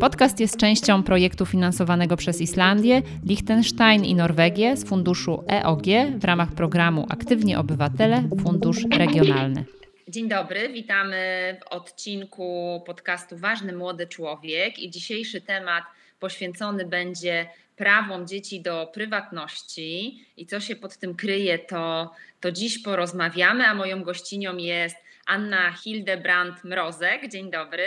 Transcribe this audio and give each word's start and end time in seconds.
Podcast 0.00 0.40
jest 0.40 0.56
częścią 0.56 1.02
projektu 1.02 1.46
finansowanego 1.46 2.16
przez 2.16 2.40
Islandię, 2.40 3.02
Liechtenstein 3.26 4.04
i 4.04 4.14
Norwegię 4.14 4.76
z 4.76 4.88
funduszu 4.88 5.44
EOG 5.50 5.82
w 6.18 6.24
ramach 6.24 6.52
programu 6.52 7.06
Aktywnie 7.08 7.58
Obywatele 7.58 8.22
Fundusz 8.42 8.84
Regionalny. 8.98 9.64
Dzień 10.08 10.28
dobry, 10.28 10.68
witamy 10.68 11.16
w 11.60 11.72
odcinku 11.72 12.82
podcastu 12.86 13.36
Ważny 13.36 13.72
Młody 13.72 14.06
Człowiek 14.06 14.78
i 14.78 14.90
dzisiejszy 14.90 15.40
temat 15.40 15.84
poświęcony 16.20 16.84
będzie 16.84 17.46
prawom 17.76 18.26
dzieci 18.26 18.60
do 18.60 18.90
prywatności 18.94 20.20
i 20.36 20.46
co 20.46 20.60
się 20.60 20.76
pod 20.76 20.96
tym 20.96 21.14
kryje, 21.14 21.58
to, 21.58 22.10
to 22.40 22.52
dziś 22.52 22.78
porozmawiamy, 22.78 23.66
a 23.66 23.74
moją 23.74 24.02
gościnią 24.02 24.56
jest 24.56 24.96
Anna 25.26 25.72
Hildebrand-Mrozek. 25.72 27.28
Dzień 27.28 27.50
dobry. 27.50 27.86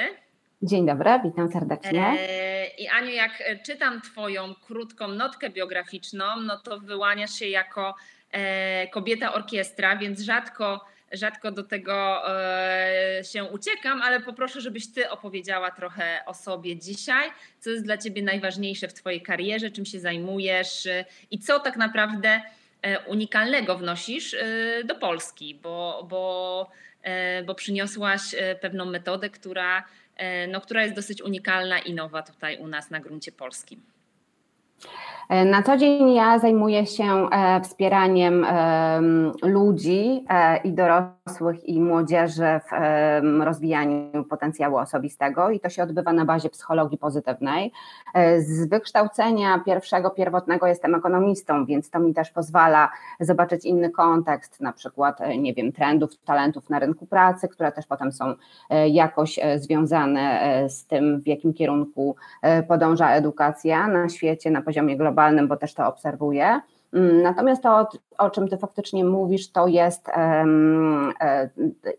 Dzień 0.61 0.85
dobry, 0.85 1.09
witam 1.23 1.51
serdecznie. 1.51 2.17
E, 2.19 2.67
I 2.67 2.87
Aniu, 2.87 3.09
jak 3.09 3.43
czytam 3.65 4.01
Twoją 4.01 4.55
krótką 4.55 5.07
notkę 5.07 5.49
biograficzną, 5.49 6.25
no 6.41 6.57
to 6.57 6.79
wyłaniasz 6.79 7.33
się 7.33 7.47
jako 7.47 7.95
e, 8.31 8.87
kobieta 8.87 9.33
orkiestra, 9.33 9.97
więc 9.97 10.21
rzadko, 10.21 10.85
rzadko 11.11 11.51
do 11.51 11.63
tego 11.63 12.21
e, 12.39 13.23
się 13.23 13.43
uciekam, 13.43 14.01
ale 14.01 14.19
poproszę, 14.19 14.61
żebyś 14.61 14.93
Ty 14.93 15.09
opowiedziała 15.09 15.71
trochę 15.71 16.25
o 16.25 16.33
sobie 16.33 16.77
dzisiaj. 16.77 17.29
Co 17.59 17.69
jest 17.69 17.83
dla 17.83 17.97
Ciebie 17.97 18.23
najważniejsze 18.23 18.87
w 18.87 18.93
Twojej 18.93 19.21
karierze, 19.21 19.71
czym 19.71 19.85
się 19.85 19.99
zajmujesz 19.99 20.87
i 21.31 21.39
co 21.39 21.59
tak 21.59 21.77
naprawdę 21.77 22.41
unikalnego 23.07 23.77
wnosisz 23.77 24.35
do 24.85 24.95
Polski, 24.95 25.59
bo, 25.63 26.07
bo, 26.09 26.69
bo 27.45 27.55
przyniosłaś 27.55 28.21
pewną 28.61 28.85
metodę, 28.85 29.29
która 29.29 29.83
E, 29.83 30.08
no, 30.47 30.61
która 30.61 30.83
jest 30.83 30.95
dosyć 30.95 31.21
unikalna 31.21 31.79
i 31.79 31.93
nowa 31.93 32.23
tutaj 32.23 32.57
u 32.57 32.67
nas 32.67 32.89
na 32.89 32.99
gruncie 32.99 33.31
polskim. 33.31 33.81
E, 35.29 35.45
na 35.45 35.63
co 35.63 35.77
dzień 35.77 36.13
ja 36.13 36.39
zajmuję 36.39 36.85
się 36.85 37.29
e, 37.29 37.61
wspieraniem 37.61 38.45
ludzi 39.43 40.25
i 40.63 40.73
dorosłych 40.73 41.69
i 41.69 41.81
młodzieży 41.81 42.59
w 42.71 43.43
rozwijaniu 43.43 44.23
potencjału 44.29 44.77
osobistego 44.77 45.49
i 45.49 45.59
to 45.59 45.69
się 45.69 45.83
odbywa 45.83 46.13
na 46.13 46.25
bazie 46.25 46.49
psychologii 46.49 46.97
pozytywnej. 46.97 47.71
Z 48.37 48.69
wykształcenia 48.69 49.59
pierwszego, 49.65 50.09
pierwotnego 50.09 50.67
jestem 50.67 50.95
ekonomistą, 50.95 51.65
więc 51.65 51.89
to 51.89 51.99
mi 51.99 52.13
też 52.13 52.31
pozwala 52.31 52.89
zobaczyć 53.19 53.65
inny 53.65 53.89
kontekst, 53.89 54.61
na 54.61 54.73
przykład, 54.73 55.19
nie 55.37 55.53
wiem, 55.53 55.71
trendów, 55.71 56.17
talentów 56.17 56.69
na 56.69 56.79
rynku 56.79 57.05
pracy, 57.05 57.47
które 57.47 57.71
też 57.71 57.85
potem 57.85 58.11
są 58.11 58.33
jakoś 58.89 59.39
związane 59.55 60.41
z 60.69 60.85
tym, 60.85 61.21
w 61.21 61.27
jakim 61.27 61.53
kierunku 61.53 62.15
podąża 62.67 63.11
edukacja 63.11 63.87
na 63.87 64.09
świecie, 64.09 64.51
na 64.51 64.61
poziomie 64.61 64.97
globalnym, 64.97 65.18
bo 65.47 65.57
też 65.57 65.73
to 65.73 65.87
obserwuję. 65.87 66.61
Mm, 66.93 67.21
natomiast 67.21 67.63
to, 67.63 67.89
o 68.19 68.29
czym 68.29 68.47
Ty 68.47 68.57
faktycznie 68.57 69.05
mówisz, 69.05 69.51
to 69.51 69.67
jest 69.67 70.07
um, 70.17 71.13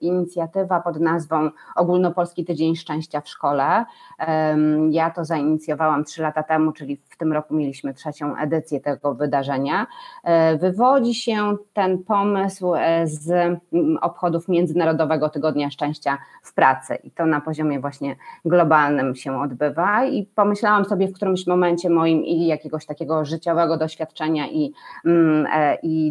inicjatywa 0.00 0.80
pod 0.80 1.00
nazwą 1.00 1.50
Ogólnopolski 1.76 2.44
Tydzień 2.44 2.76
Szczęścia 2.76 3.20
w 3.20 3.28
Szkole. 3.28 3.84
Um, 4.28 4.92
ja 4.92 5.10
to 5.10 5.24
zainicjowałam 5.24 6.04
trzy 6.04 6.22
lata 6.22 6.42
temu, 6.42 6.72
czyli 6.72 6.96
w 6.96 7.16
tym 7.16 7.32
roku 7.32 7.54
mieliśmy 7.54 7.94
trzecią 7.94 8.36
edycję 8.36 8.80
tego 8.80 9.14
wydarzenia. 9.14 9.86
E, 10.24 10.58
wywodzi 10.58 11.14
się 11.14 11.56
ten 11.72 12.04
pomysł 12.04 12.74
e, 12.74 13.06
z 13.06 13.58
obchodów 14.00 14.48
Międzynarodowego 14.48 15.28
Tygodnia 15.28 15.70
Szczęścia 15.70 16.18
w 16.42 16.54
Pracy 16.54 16.94
i 16.94 17.10
to 17.10 17.26
na 17.26 17.40
poziomie 17.40 17.80
właśnie 17.80 18.16
globalnym 18.44 19.14
się 19.14 19.40
odbywa 19.40 20.04
i 20.04 20.26
pomyślałam 20.26 20.84
sobie 20.84 21.08
w 21.08 21.12
którymś 21.12 21.46
momencie 21.46 21.90
moim 21.90 22.24
i 22.24 22.46
jakiegoś 22.46 22.86
takiego 22.86 23.24
życiowego 23.24 23.76
doświadczenia 23.76 24.48
i, 24.48 24.72
mm, 25.04 25.46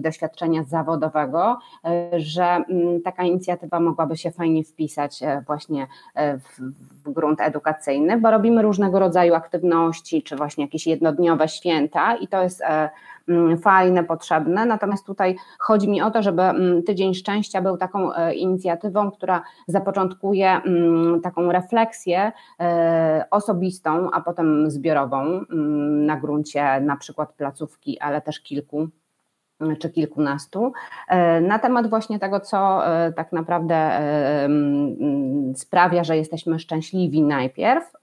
doświadczenia 0.01 0.63
zawodowego, 0.63 1.59
e, 1.85 2.09
że 2.19 2.43
mm, 2.43 3.01
taka 3.01 3.23
inicjatywa 3.23 3.79
mogłaby 3.79 4.17
się 4.17 4.31
fajnie 4.31 4.63
wpisać 4.63 5.23
e, 5.23 5.43
właśnie 5.47 5.87
e, 6.15 6.37
w, 6.37 6.59
w 7.05 7.11
grunt 7.11 7.41
edukacyjny, 7.41 8.17
bo 8.17 8.31
robimy 8.31 8.61
różnego 8.61 8.99
rodzaju 8.99 9.35
aktywności, 9.35 10.23
czy 10.23 10.35
właśnie 10.35 10.63
jakieś 10.63 10.87
jednodniowe 10.87 11.47
święta 11.47 12.15
i 12.15 12.27
to 12.27 12.43
jest 12.43 12.63
mm, 13.27 13.57
fajne, 13.57 14.03
potrzebne. 14.03 14.65
Natomiast 14.65 15.05
tutaj 15.05 15.35
chodzi 15.59 15.89
mi 15.89 16.01
o 16.01 16.11
to, 16.11 16.21
żeby 16.21 16.41
mm, 16.41 16.83
Tydzień 16.83 17.13
Szczęścia 17.13 17.61
był 17.61 17.77
taką 17.77 18.11
inicjatywą, 18.35 19.11
która 19.11 19.43
zapoczątkuje 19.67 20.61
taką 21.23 21.51
refleksję 21.51 22.31
osobistą, 23.31 24.11
a 24.11 24.21
potem 24.21 24.71
zbiorową 24.71 25.41
na 26.05 26.17
gruncie 26.17 26.81
na 26.81 26.97
przykład 26.97 27.33
placówki, 27.33 27.99
ale 27.99 28.21
też 28.21 28.39
kilku 28.39 28.89
czy 29.79 29.89
kilkunastu, 29.89 30.73
e, 31.07 31.41
na 31.41 31.59
temat 31.59 31.89
właśnie 31.89 32.19
tego, 32.19 32.39
co 32.39 32.87
e, 32.87 33.13
tak 33.13 33.31
naprawdę 33.31 33.75
e, 33.75 34.49
sprawia, 35.55 36.03
że 36.03 36.17
jesteśmy 36.17 36.59
szczęśliwi 36.59 37.23
najpierw, 37.23 37.93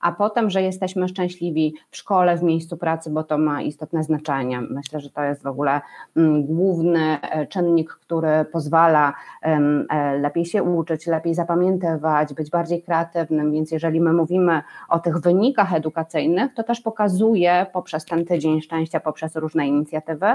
a 0.00 0.12
potem, 0.12 0.50
że 0.50 0.62
jesteśmy 0.62 1.08
szczęśliwi 1.08 1.74
w 1.90 1.96
szkole, 1.96 2.36
w 2.36 2.42
miejscu 2.42 2.76
pracy, 2.76 3.10
bo 3.10 3.24
to 3.24 3.38
ma 3.38 3.62
istotne 3.62 4.02
znaczenie. 4.02 4.60
Myślę, 4.60 5.00
że 5.00 5.10
to 5.10 5.22
jest 5.22 5.42
w 5.42 5.46
ogóle 5.46 5.80
mm, 6.16 6.46
główny 6.46 7.20
e, 7.20 7.46
czynnik, 7.46 7.90
który 7.90 8.44
pozwala 8.52 9.14
e, 9.42 10.18
lepiej 10.18 10.44
się 10.44 10.62
uczyć, 10.62 11.06
lepiej 11.06 11.34
zapamiętywać, 11.34 12.34
być 12.34 12.50
bardziej 12.50 12.82
kreatywnym. 12.82 13.52
Więc 13.52 13.70
jeżeli 13.70 14.00
my 14.00 14.12
mówimy 14.12 14.62
o 14.88 14.98
tych 14.98 15.18
wynikach 15.18 15.74
edukacyjnych, 15.74 16.54
to 16.54 16.62
też 16.62 16.80
pokazuje 16.80 17.66
poprzez 17.72 18.04
ten 18.04 18.24
tydzień 18.24 18.60
szczęścia, 18.60 19.00
poprzez 19.00 19.36
różne 19.36 19.68
inicjatywy, 19.68 20.26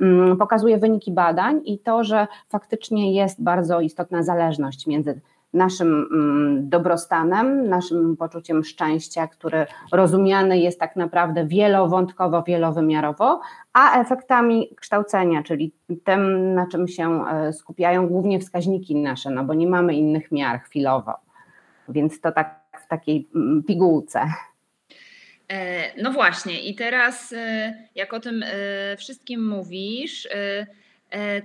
mm, 0.00 0.36
pokazuje 0.36 0.78
wyniki 0.78 1.12
badań 1.12 1.60
i 1.64 1.78
to, 1.78 2.04
że 2.04 2.26
faktycznie 2.48 3.12
jest 3.12 3.42
bardzo 3.42 3.80
istotna 3.80 4.22
zależność 4.22 4.86
między 4.86 5.20
naszym 5.56 6.08
mm, 6.12 6.68
dobrostanem, 6.68 7.68
naszym 7.68 8.16
poczuciem 8.16 8.64
szczęścia, 8.64 9.26
który 9.26 9.66
rozumiany 9.92 10.58
jest 10.58 10.80
tak 10.80 10.96
naprawdę 10.96 11.46
wielowątkowo, 11.46 12.42
wielowymiarowo, 12.42 13.40
a 13.72 14.00
efektami 14.00 14.68
kształcenia, 14.76 15.42
czyli 15.42 15.72
tym, 16.04 16.54
na 16.54 16.66
czym 16.66 16.88
się 16.88 17.26
e, 17.26 17.52
skupiają 17.52 18.08
głównie 18.08 18.40
wskaźniki 18.40 18.96
nasze, 18.96 19.30
no 19.30 19.44
bo 19.44 19.54
nie 19.54 19.66
mamy 19.66 19.94
innych 19.94 20.32
miar 20.32 20.60
chwilowo. 20.60 21.12
Więc 21.88 22.20
to 22.20 22.32
tak 22.32 22.60
w 22.84 22.88
takiej 22.88 23.28
mm, 23.34 23.62
pigułce. 23.62 24.20
E, 25.48 26.02
no 26.02 26.12
właśnie, 26.12 26.60
i 26.60 26.74
teraz 26.74 27.32
e, 27.32 27.74
jak 27.94 28.14
o 28.14 28.20
tym 28.20 28.44
wszystkim 28.98 29.48
mówisz, 29.48 30.28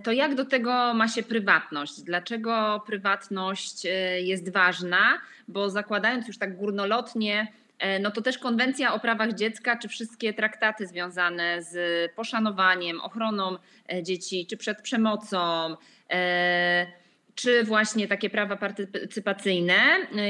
to 0.04 0.12
jak 0.12 0.36
do 0.36 0.46
tego 0.46 0.94
ma 0.94 1.08
się 1.08 1.24
prywatność? 1.24 2.02
Dlaczego 2.02 2.84
prywatność 2.86 3.86
e, 3.86 4.22
jest 4.22 4.54
ważna? 4.54 5.22
Bo 5.48 5.70
zakładając 5.70 6.28
już 6.28 6.38
tak 6.38 6.58
górnolotnie, 6.58 7.48
e, 7.80 8.00
no 8.00 8.12
to 8.12 8.22
też 8.22 8.38
konwencja 8.38 8.94
o 8.94 9.00
prawach 9.00 9.34
dziecka, 9.34 9.78
czy 9.78 9.88
wszystkie 9.88 10.34
traktaty 10.34 10.88
związane 10.88 11.64
z 11.64 12.12
poszanowaniem, 12.12 13.02
ochroną 13.02 13.58
dzieci, 14.04 14.46
czy 14.46 14.58
przed 14.58 14.82
przemocą, 14.82 15.76
czy 17.42 17.64
właśnie 17.64 18.08
takie 18.08 18.30
prawa 18.30 18.56
partycypacyjne, 18.56 19.76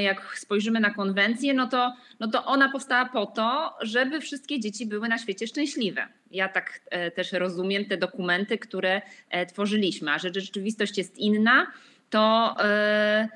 jak 0.02 0.38
spojrzymy 0.38 0.80
na 0.80 0.90
konwencję, 0.90 1.54
no 1.54 1.66
to, 1.66 1.92
no 2.20 2.28
to 2.28 2.44
ona 2.44 2.68
powstała 2.72 3.04
po 3.04 3.26
to, 3.26 3.76
żeby 3.80 4.20
wszystkie 4.20 4.60
dzieci 4.60 4.86
były 4.86 5.08
na 5.08 5.18
świecie 5.18 5.46
szczęśliwe. 5.46 6.08
Ja 6.30 6.48
tak 6.48 6.80
e, 6.90 7.10
też 7.10 7.32
rozumiem 7.32 7.84
te 7.84 7.96
dokumenty, 7.96 8.58
które 8.58 9.02
e, 9.30 9.46
tworzyliśmy, 9.46 10.10
a 10.10 10.18
że 10.18 10.30
rzeczywistość 10.34 10.98
jest 10.98 11.18
inna, 11.18 11.66
to, 12.10 12.56
e, 12.64 13.28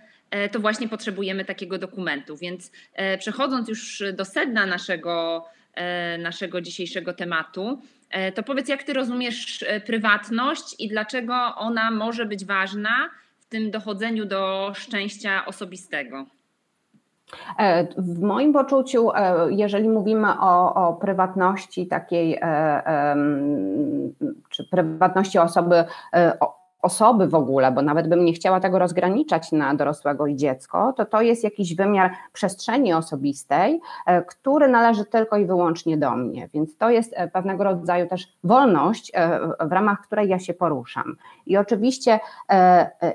to 0.53 0.61
właśnie 0.61 0.89
potrzebujemy 0.89 1.45
takiego 1.45 1.79
dokumentu. 1.79 2.37
Więc 2.37 2.73
przechodząc 3.19 3.69
już 3.69 4.03
do 4.13 4.25
sedna 4.25 4.67
naszego, 4.67 5.47
naszego 6.19 6.61
dzisiejszego 6.61 7.13
tematu, 7.13 7.83
to 8.35 8.43
powiedz, 8.43 8.69
jak 8.69 8.83
ty 8.83 8.93
rozumiesz 8.93 9.65
prywatność 9.87 10.75
i 10.79 10.89
dlaczego 10.89 11.55
ona 11.57 11.91
może 11.91 12.27
być 12.27 12.45
ważna 12.45 13.11
w 13.47 13.49
tym 13.49 13.71
dochodzeniu 13.71 14.25
do 14.25 14.73
szczęścia 14.75 15.47
osobistego? 15.47 16.27
E, 17.59 17.87
w 17.99 18.21
moim 18.21 18.53
poczuciu, 18.53 19.11
e, 19.15 19.47
jeżeli 19.51 19.89
mówimy 19.89 20.29
o, 20.41 20.75
o 20.75 20.95
prywatności 20.95 21.87
takiej, 21.87 22.39
e, 22.43 23.17
czy 24.51 24.65
prywatności 24.65 25.39
osoby 25.39 25.85
osoby 26.87 27.29
w 27.29 27.35
ogóle, 27.35 27.73
bo 27.73 27.83
nawet 27.83 28.09
bym 28.09 28.25
nie 28.25 28.33
chciała 28.33 28.61
tego 28.61 28.79
rozgraniczać 28.79 29.53
na 29.53 29.75
dorosłego 29.75 30.27
i 30.27 30.37
dziecko, 30.37 30.93
to 30.93 31.05
to 31.05 31.23
jest 31.23 31.45
jakiś 31.45 31.75
wymiar 31.75 32.11
przestrzeni 32.33 32.95
osobistej, 32.95 33.81
e, 34.07 34.23
który 34.23 34.69
należy 34.69 35.05
tylko 35.05 35.37
i 35.37 35.47
wyłącznie 35.47 35.97
do 35.97 36.11
mnie. 36.11 36.49
Więc 36.55 36.77
to 36.77 36.91
jest 36.91 37.13
e, 37.17 37.29
pewnego 37.29 37.65
rodzaju 37.65 38.09
też 38.09 38.29
wolność, 38.45 39.13
e, 39.15 39.41
w 39.67 39.73
ramach 39.73 40.01
której 40.01 40.29
ja 40.29 40.39
się 40.39 40.55
poruszam. 40.55 41.17
I 41.47 41.57
oczywiście 41.57 42.21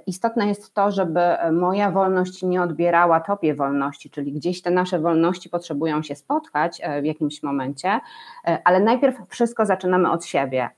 istotne 0.08 0.48
jest 0.48 0.74
to, 0.74 0.92
żeby 0.92 1.22
moja 1.52 1.92
wolność 1.92 2.44
nie 2.44 2.62
odbierała 2.62 3.20
tobie 3.20 3.56
wolności, 3.56 4.10
czyli 4.10 4.32
gdzieś 4.32 4.62
te 4.62 4.72
nasze 4.72 5.00
wolności 5.00 5.50
potrzebują 5.50 6.04
się 6.04 6.16
spotkać 6.16 6.82
w 7.02 7.06
jakimś 7.06 7.44
momencie, 7.44 8.00
ale 8.64 8.80
najpierw 8.80 9.16
wszystko 9.30 9.66
zaczynamy 9.66 10.12
od 10.12 10.26
siebie. 10.26 10.70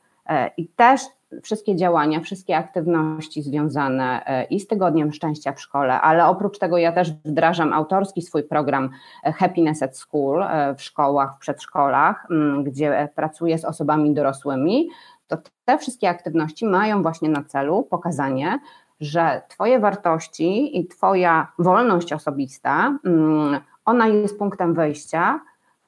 I 0.57 0.67
też 0.67 1.01
wszystkie 1.41 1.75
działania, 1.75 2.19
wszystkie 2.19 2.57
aktywności 2.57 3.41
związane 3.41 4.25
e, 4.25 4.43
i 4.43 4.59
z 4.59 4.67
Tygodniem 4.67 5.13
Szczęścia 5.13 5.53
w 5.53 5.61
szkole, 5.61 6.01
ale 6.01 6.25
oprócz 6.25 6.59
tego 6.59 6.77
ja 6.77 6.91
też 6.91 7.11
wdrażam 7.11 7.73
autorski 7.73 8.21
swój 8.21 8.43
program 8.43 8.89
e, 9.23 9.31
Happiness 9.31 9.83
at 9.83 9.97
School 9.97 10.43
e, 10.43 10.75
w 10.75 10.81
szkołach, 10.81 11.35
w 11.35 11.39
przedszkolach, 11.39 12.27
mm, 12.31 12.63
gdzie 12.63 13.09
pracuję 13.15 13.57
z 13.57 13.65
osobami 13.65 14.13
dorosłymi, 14.13 14.89
to 15.27 15.37
te 15.65 15.77
wszystkie 15.77 16.09
aktywności 16.09 16.65
mają 16.65 17.01
właśnie 17.01 17.29
na 17.29 17.43
celu 17.43 17.83
pokazanie, 17.83 18.59
że 18.99 19.41
Twoje 19.47 19.79
wartości 19.79 20.79
i 20.79 20.87
Twoja 20.87 21.47
wolność 21.59 22.13
osobista, 22.13 22.99
mm, 23.05 23.59
ona 23.85 24.07
jest 24.07 24.39
punktem 24.39 24.73
wyjścia 24.73 25.39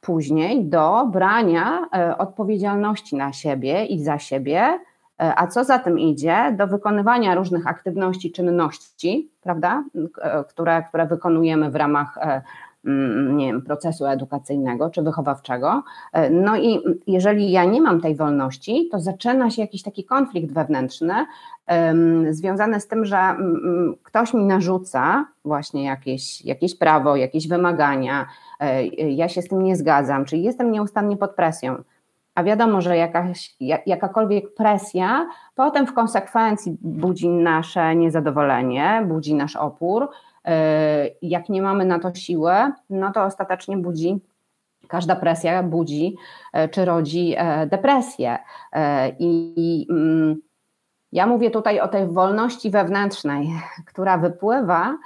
później 0.02 0.66
do 0.66 1.10
brania 1.12 1.90
odpowiedzialności 2.18 3.16
na 3.16 3.34
siebie 3.34 3.86
i 3.86 4.04
za 4.04 4.20
siebie, 4.20 4.80
a 5.18 5.48
co 5.48 5.64
za 5.64 5.80
tym 5.80 6.00
idzie, 6.00 6.56
do 6.58 6.68
wykonywania 6.68 7.36
różnych 7.36 7.68
aktywności, 7.68 8.32
czynności, 8.32 9.30
prawda, 9.42 9.84
e, 10.22 10.44
które, 10.44 10.84
które 10.84 11.06
wykonujemy 11.06 11.72
w 11.72 11.76
ramach 11.76 12.18
e, 12.18 12.42
mm, 12.86 13.38
nie 13.38 13.48
wiem, 13.48 13.62
procesu 13.62 14.06
edukacyjnego 14.06 14.90
czy 14.90 15.02
wychowawczego. 15.02 15.84
No 16.32 16.58
i 16.58 16.82
jeżeli 17.08 17.52
ja 17.52 17.66
nie 17.66 17.82
mam 17.82 18.02
tej 18.02 18.16
wolności, 18.16 18.90
to 18.92 19.00
zaczyna 19.00 19.50
się 19.50 19.62
jakiś 19.62 19.84
taki 19.84 20.04
konflikt 20.04 20.54
wewnętrzny 20.54 21.14
związany 22.30 22.80
z 22.80 22.88
tym, 22.88 23.06
że 23.06 23.18
um, 23.18 23.96
ktoś 24.04 24.34
mi 24.34 24.44
narzuca 24.44 25.26
właśnie 25.46 25.84
jakieś, 25.84 26.46
jakieś 26.46 26.78
prawo, 26.78 27.16
jakieś 27.16 27.48
wymagania, 27.48 28.26
ja 28.96 29.30
się 29.30 29.42
z 29.42 29.48
tym 29.48 29.64
nie 29.64 29.76
zgadzam, 29.76 30.26
czyli 30.26 30.44
jestem 30.44 30.72
nieustannie 30.72 31.18
pod 31.18 31.36
presją 31.36 31.84
a 32.36 32.44
wiadomo, 32.44 32.82
że 32.82 32.98
jakaś, 32.98 33.56
jakakolwiek 33.86 34.54
presja 34.54 35.30
potem 35.56 35.88
w 35.88 35.94
konsekwencji 35.94 36.78
budzi 36.82 37.30
nasze 37.30 37.96
niezadowolenie, 37.96 39.06
budzi 39.08 39.36
nasz 39.36 39.56
opór. 39.56 40.04
Y, 40.04 40.50
jak 41.22 41.50
nie 41.50 41.62
mamy 41.62 41.86
na 41.86 42.00
to 42.00 42.14
siły, 42.14 42.54
no 42.90 43.12
to 43.12 43.24
ostatecznie 43.24 43.78
budzi 43.78 44.20
każda 44.88 45.16
presja 45.16 45.64
budzi 45.64 46.16
y, 46.58 46.70
czy 46.70 46.86
rodzi 46.86 47.36
y, 47.64 47.68
depresję. 47.68 48.38
I 49.20 49.88
mm, 49.90 50.36
ja 51.12 51.28
mówię 51.28 51.52
tutaj 51.52 51.80
o 51.80 51.88
tej 51.88 52.08
wolności 52.08 52.70
wewnętrznej, 52.70 53.50
która 53.90 54.18
wypływa, 54.18 54.98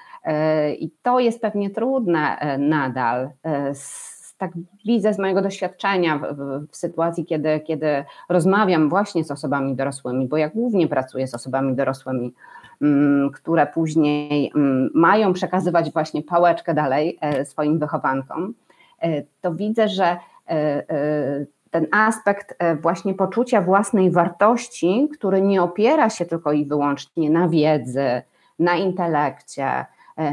i 0.80 0.92
to 1.02 1.20
jest 1.20 1.42
pewnie 1.42 1.70
trudne 1.70 2.38
nadal 2.60 3.30
z 3.74 4.19
tak 4.40 4.52
widzę 4.86 5.14
z 5.14 5.20
mojego 5.20 5.42
doświadczenia 5.42 6.18
w, 6.18 6.22
w, 6.22 6.72
w, 6.72 6.76
sytuacji, 6.76 7.26
kiedy, 7.26 7.60
kiedy 7.60 8.06
rozmawiam 8.30 8.90
właśnie 8.90 9.24
z 9.24 9.32
osobami 9.32 9.76
dorosłymi, 9.76 10.28
bo 10.28 10.38
ja 10.38 10.50
głównie 10.50 10.88
pracuję 10.88 11.28
z 11.28 11.34
osobami 11.34 11.76
dorosłymi, 11.76 12.34
mm, 12.82 13.32
które 13.32 13.68
później 13.68 14.52
mm, 14.56 14.90
mają 14.94 15.34
przekazywać 15.34 15.94
właśnie 15.94 16.24
pałeczkę 16.24 16.74
dalej 16.74 17.18
e, 17.22 17.46
swoim 17.46 17.80
wychowankom, 17.80 18.54
e, 19.02 19.24
to 19.42 19.54
widzę, 19.54 19.88
że 19.90 20.18
e, 20.50 21.46
ten 21.72 21.88
aspekt 21.92 22.58
właśnie 22.82 23.14
poczucia 23.14 23.62
własnej 23.62 24.12
wartości, 24.12 25.10
który 25.14 25.42
nie 25.42 25.64
opiera 25.64 26.10
się 26.10 26.26
tylko 26.26 26.52
i 26.52 26.66
wyłącznie 26.66 27.30
na 27.30 27.50
wiedzy, 27.50 28.22
na 28.60 28.76
intelekcie, 28.76 29.86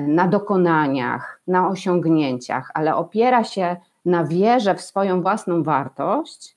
na 0.06 0.28
dokonaniach, 0.28 1.40
na 1.46 1.68
osiągnięciach, 1.68 2.70
ale 2.74 2.96
opiera 2.96 3.44
się 3.44 3.76
na 4.06 4.24
wierze 4.24 4.74
w 4.74 4.80
swoją 4.80 5.22
własną 5.22 5.62
wartość, 5.62 6.56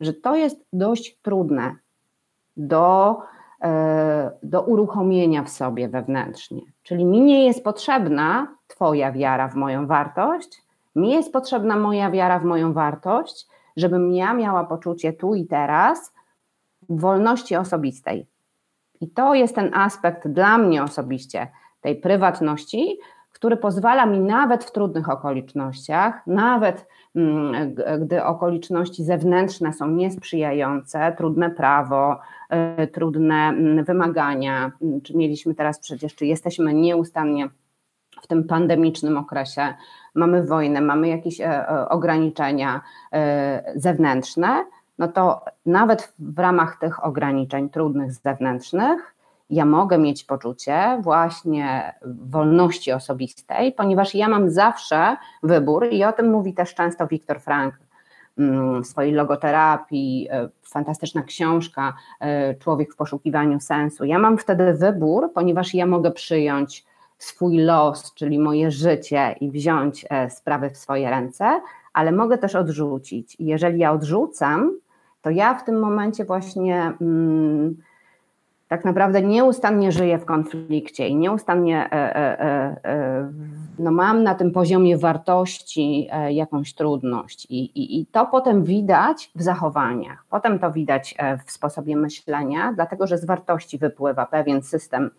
że 0.00 0.12
to 0.12 0.36
jest 0.36 0.64
dość 0.72 1.18
trudne 1.22 1.76
do, 2.56 3.18
e, 3.62 4.30
do 4.42 4.62
uruchomienia 4.62 5.42
w 5.42 5.48
sobie 5.48 5.88
wewnętrznie. 5.88 6.62
Czyli 6.82 7.04
mi 7.04 7.20
nie 7.20 7.46
jest 7.46 7.64
potrzebna 7.64 8.56
Twoja 8.66 9.12
wiara 9.12 9.48
w 9.48 9.54
moją 9.54 9.86
wartość, 9.86 10.62
mi 10.94 11.10
jest 11.10 11.32
potrzebna 11.32 11.76
moja 11.76 12.10
wiara 12.10 12.38
w 12.38 12.44
moją 12.44 12.72
wartość, 12.72 13.46
żebym 13.76 14.12
ja 14.14 14.34
miała 14.34 14.64
poczucie 14.64 15.12
tu 15.12 15.34
i 15.34 15.46
teraz 15.46 16.12
wolności 16.88 17.56
osobistej. 17.56 18.26
I 19.00 19.10
to 19.10 19.34
jest 19.34 19.54
ten 19.54 19.74
aspekt 19.74 20.28
dla 20.28 20.58
mnie 20.58 20.82
osobiście 20.82 21.48
tej 21.80 21.96
prywatności, 21.96 22.98
który 23.38 23.56
pozwala 23.56 24.06
mi 24.06 24.20
nawet 24.20 24.64
w 24.64 24.72
trudnych 24.72 25.08
okolicznościach, 25.08 26.26
nawet 26.26 26.86
mm, 27.16 27.74
gdy 28.00 28.24
okoliczności 28.24 29.04
zewnętrzne 29.04 29.72
są 29.72 29.88
niesprzyjające, 29.88 31.12
trudne 31.16 31.50
prawo, 31.50 32.20
y, 32.82 32.86
trudne 32.86 33.34
mm, 33.34 33.84
wymagania, 33.84 34.72
mm, 34.82 35.00
czy 35.00 35.16
mieliśmy 35.16 35.54
teraz 35.54 35.78
przecież, 35.78 36.14
czy 36.14 36.26
jesteśmy 36.26 36.74
nieustannie 36.74 37.48
w 38.22 38.26
tym 38.26 38.44
pandemicznym 38.44 39.16
okresie, 39.16 39.74
mamy 40.14 40.44
wojnę, 40.44 40.80
mamy 40.80 41.08
jakieś 41.08 41.40
e, 41.40 41.68
e, 41.68 41.88
ograniczenia 41.88 42.80
e, 43.12 43.72
zewnętrzne, 43.76 44.64
no 44.98 45.08
to 45.08 45.44
nawet 45.66 46.14
w 46.18 46.38
ramach 46.38 46.78
tych 46.78 47.04
ograniczeń 47.04 47.70
trudnych 47.70 48.12
zewnętrznych, 48.12 49.14
ja 49.50 49.64
mogę 49.64 49.98
mieć 49.98 50.24
poczucie 50.24 50.98
właśnie 51.02 51.94
wolności 52.04 52.92
osobistej, 52.92 53.72
ponieważ 53.72 54.14
ja 54.14 54.28
mam 54.28 54.50
zawsze 54.50 55.16
wybór 55.42 55.86
i 55.90 56.04
o 56.04 56.12
tym 56.12 56.30
mówi 56.30 56.54
też 56.54 56.74
często 56.74 57.06
Viktor 57.06 57.40
Frank 57.40 57.74
mm, 58.38 58.82
w 58.82 58.86
swojej 58.86 59.12
logoterapii, 59.12 60.28
e, 60.30 60.48
fantastyczna 60.62 61.22
książka 61.22 61.94
e, 62.20 62.54
Człowiek 62.54 62.92
w 62.92 62.96
poszukiwaniu 62.96 63.60
sensu. 63.60 64.04
Ja 64.04 64.18
mam 64.18 64.38
wtedy 64.38 64.74
wybór, 64.74 65.32
ponieważ 65.34 65.74
ja 65.74 65.86
mogę 65.86 66.10
przyjąć 66.10 66.84
swój 67.18 67.58
los, 67.58 68.14
czyli 68.14 68.38
moje 68.38 68.70
życie 68.70 69.34
i 69.40 69.50
wziąć 69.50 70.06
e, 70.10 70.30
sprawy 70.30 70.70
w 70.70 70.76
swoje 70.76 71.10
ręce, 71.10 71.60
ale 71.92 72.12
mogę 72.12 72.38
też 72.38 72.54
odrzucić. 72.54 73.36
I 73.40 73.44
jeżeli 73.44 73.78
ja 73.78 73.92
odrzucam, 73.92 74.72
to 75.22 75.30
ja 75.30 75.54
w 75.54 75.64
tym 75.64 75.80
momencie 75.80 76.24
właśnie. 76.24 76.92
Hmm, 76.98 77.76
tak 78.68 78.84
naprawdę 78.84 79.22
nieustannie 79.22 79.92
żyję 79.92 80.18
w 80.18 80.24
konflikcie 80.24 81.08
i 81.08 81.16
nieustannie 81.16 81.88
e, 81.92 82.16
e, 82.16 82.84
e, 82.84 83.32
no 83.78 83.90
mam 83.90 84.22
na 84.22 84.34
tym 84.34 84.52
poziomie 84.52 84.98
wartości 84.98 86.08
jakąś 86.30 86.74
trudność. 86.74 87.46
I, 87.50 87.64
i, 87.64 88.00
i 88.00 88.06
to 88.06 88.26
potem 88.26 88.64
widać 88.64 89.30
w 89.34 89.42
zachowaniach, 89.42 90.24
potem 90.30 90.58
to 90.58 90.72
widać 90.72 91.14
w 91.46 91.52
sposobie 91.52 91.96
myślenia, 91.96 92.72
dlatego 92.74 93.06
że 93.06 93.18
z 93.18 93.24
wartości 93.24 93.78
wypływa 93.78 94.26
pewien 94.26 94.62
system 94.62 95.10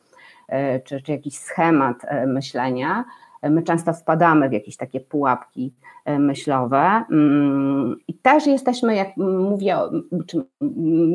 czy, 0.83 1.01
czy 1.01 1.11
jakiś 1.11 1.37
schemat 1.37 1.97
myślenia, 2.27 3.05
My 3.43 3.63
często 3.63 3.93
wpadamy 3.93 4.49
w 4.49 4.53
jakieś 4.53 4.77
takie 4.77 4.99
pułapki 4.99 5.73
e, 6.05 6.19
myślowe 6.19 7.03
mm, 7.11 7.95
i 8.07 8.13
też 8.13 8.47
jesteśmy, 8.47 8.95
jak 8.95 9.17
mówię, 9.17 9.77
czy 10.27 10.45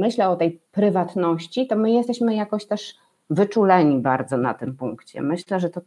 myślę 0.01 0.29
o 0.29 0.37
tej 0.37 0.61
prywatności, 0.73 1.67
to 1.67 1.77
my 1.77 1.91
jesteśmy 1.91 2.35
jakoś 2.35 2.67
też 2.67 2.95
wyczuleni 3.31 4.01
bardzo 4.01 4.37
na 4.37 4.55
tym 4.55 4.77
punkcie. 4.77 5.23
Myślę, 5.23 5.61
że 5.61 5.71
to 5.71 5.81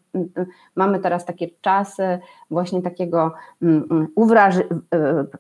mamy 0.75 0.99
teraz 0.99 1.25
takie 1.25 1.47
czasy 1.61 2.19
właśnie 2.51 2.81
takiego 2.81 3.33
uwraż, 4.15 4.57
e, 4.57 4.63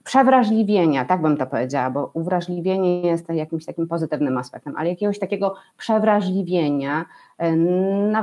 przewrażliwienia, 0.03 1.05
tak 1.05 1.21
bym 1.21 1.37
to 1.37 1.45
powiedziała, 1.47 1.89
bo 1.89 2.11
uwrażliwienie 2.13 3.01
jest 3.01 3.29
jakimś 3.29 3.65
takim 3.65 3.87
pozytywnym 3.87 4.37
aspektem, 4.37 4.73
ale 4.77 4.89
jakiegoś 4.89 5.19
takiego 5.19 5.55
przewrażliwienia, 5.77 7.05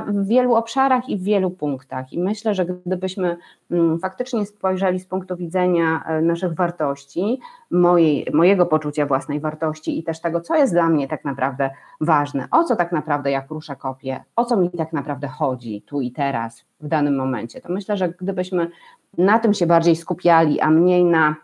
w 0.07 0.27
wielu 0.27 0.55
obszarach 0.55 1.09
i 1.09 1.17
w 1.17 1.23
wielu 1.23 1.51
punktach. 1.51 2.13
I 2.13 2.19
myślę, 2.19 2.55
że 2.55 2.65
gdybyśmy 2.65 3.37
mm, 3.71 3.99
faktycznie 3.99 4.45
spojrzeli 4.45 4.99
z 4.99 5.05
punktu 5.05 5.35
widzenia 5.35 6.03
e, 6.05 6.21
naszych 6.21 6.53
wartości, 6.53 7.39
mojej, 7.71 8.27
mojego 8.33 8.65
poczucia 8.65 9.05
własnej 9.05 9.39
wartości 9.39 9.99
i 9.99 10.03
też 10.03 10.21
tego, 10.21 10.41
co 10.41 10.55
jest 10.55 10.73
dla 10.73 10.89
mnie 10.89 11.07
tak 11.07 11.25
naprawdę 11.25 11.69
ważne, 12.01 12.47
o 12.51 12.63
co 12.63 12.75
tak 12.75 12.91
naprawdę 12.91 13.31
jak 13.31 13.49
ruszę 13.49 13.75
kopię, 13.75 14.23
o 14.35 14.45
co 14.45 14.57
mi 14.57 14.69
tak 14.69 14.93
naprawdę 14.93 15.27
chodzi 15.27 15.81
tu 15.81 16.01
i 16.01 16.11
teraz, 16.11 16.65
w 16.79 16.87
danym 16.87 17.15
momencie, 17.15 17.61
to 17.61 17.73
myślę, 17.73 17.97
że 17.97 18.09
gdybyśmy 18.09 18.69
na 19.17 19.39
tym 19.39 19.53
się 19.53 19.67
bardziej 19.67 19.95
skupiali, 19.95 20.59
a 20.59 20.69
mniej 20.69 21.05
na 21.05 21.35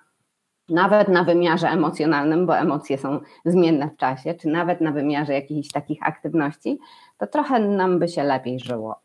nawet 0.72 1.08
na 1.08 1.24
wymiarze 1.24 1.68
emocjonalnym, 1.68 2.46
bo 2.46 2.58
emocje 2.58 2.98
są 2.98 3.20
zmienne 3.46 3.90
w 3.90 3.98
czasie, 3.98 4.34
czy 4.34 4.48
nawet 4.48 4.82
na 4.82 4.92
wymiarze 4.92 5.34
jakichś 5.34 5.72
takich 5.72 5.98
aktywności, 6.02 6.80
to 7.18 7.28
trochę 7.28 7.60
nam 7.60 8.00
by 8.00 8.08
się 8.08 8.24
lepiej 8.24 8.60
żyło. 8.60 9.00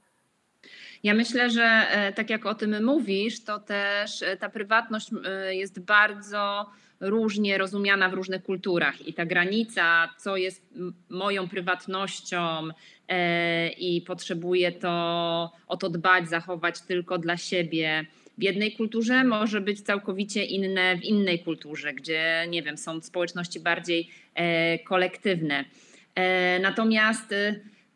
Ja 1.03 1.15
myślę, 1.15 1.51
że 1.51 1.65
e, 1.65 2.13
tak 2.13 2.31
jak 2.31 2.47
o 2.47 2.55
tym 2.55 2.85
mówisz, 2.85 3.45
to 3.45 3.59
też 3.59 4.23
e, 4.23 4.37
ta 4.37 4.49
prywatność 4.49 5.11
e, 5.25 5.55
jest 5.55 5.81
bardzo 5.81 6.71
różnie 7.01 7.59
rozumiana 7.59 8.09
w 8.09 8.15
różnych 8.15 8.43
kulturach 8.43 9.09
i 9.09 9.15
ta 9.15 9.27
granica, 9.27 10.09
co 10.19 10.37
jest 10.37 10.75
moją 11.09 11.49
prywatnością 11.49 12.69
i 13.79 14.05
potrzebuję 14.07 14.73
to 14.73 15.53
o 15.67 15.77
to 15.77 15.91
dbać, 15.91 16.29
zachować 16.29 16.81
tylko 16.81 17.19
dla 17.19 17.37
siebie. 17.37 18.07
W 18.39 18.43
jednej 18.43 18.73
kulturze 18.73 19.25
może 19.25 19.61
być 19.61 19.81
całkowicie 19.81 20.45
inne 20.45 20.97
w 20.97 21.05
innej 21.05 21.39
kulturze, 21.39 21.95
gdzie 21.95 22.47
nie 22.49 22.63
wiem, 22.63 22.79
są 22.79 23.01
społeczności 23.01 23.61
bardziej 23.61 24.11
kolektywne. 24.85 25.65
Natomiast 26.61 27.35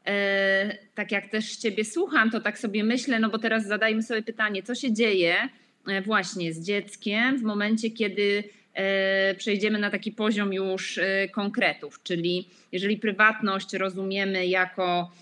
E, 0.06 0.78
tak 0.94 1.12
jak 1.12 1.28
też 1.28 1.56
Ciebie 1.56 1.85
słucham, 1.85 2.30
to 2.30 2.40
tak 2.40 2.59
sobie 2.59 2.85
myślę, 2.85 3.18
no 3.18 3.30
bo 3.30 3.38
teraz 3.38 3.66
zadajmy 3.66 4.02
sobie 4.02 4.23
pytanie, 4.23 4.62
co 4.62 4.75
się 4.75 4.92
dzieje 4.92 5.49
e, 5.87 6.02
właśnie 6.02 6.52
z 6.52 6.61
dzieckiem 6.61 7.38
w 7.38 7.42
momencie, 7.42 7.90
kiedy 7.90 8.44
e, 8.75 9.35
przejdziemy 9.35 9.78
na 9.78 9.90
taki 9.90 10.12
poziom 10.12 10.52
już 10.52 11.00
konkretów, 11.32 12.02
czyli 12.02 12.49
jeżeli 12.73 12.97
prywatność 12.97 13.75
rozumiemy 13.75 14.47
jako, 14.47 15.12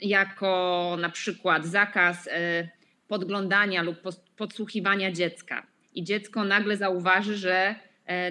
jako 0.00 0.96
na 1.00 1.08
przykład 1.08 1.66
zakaz 1.66 2.28
podglądania 3.10 3.82
lub 3.82 3.96
podsłuchiwania 4.36 5.12
dziecka 5.12 5.66
i 5.94 6.04
dziecko 6.04 6.44
nagle 6.44 6.76
zauważy, 6.76 7.36
że 7.36 7.74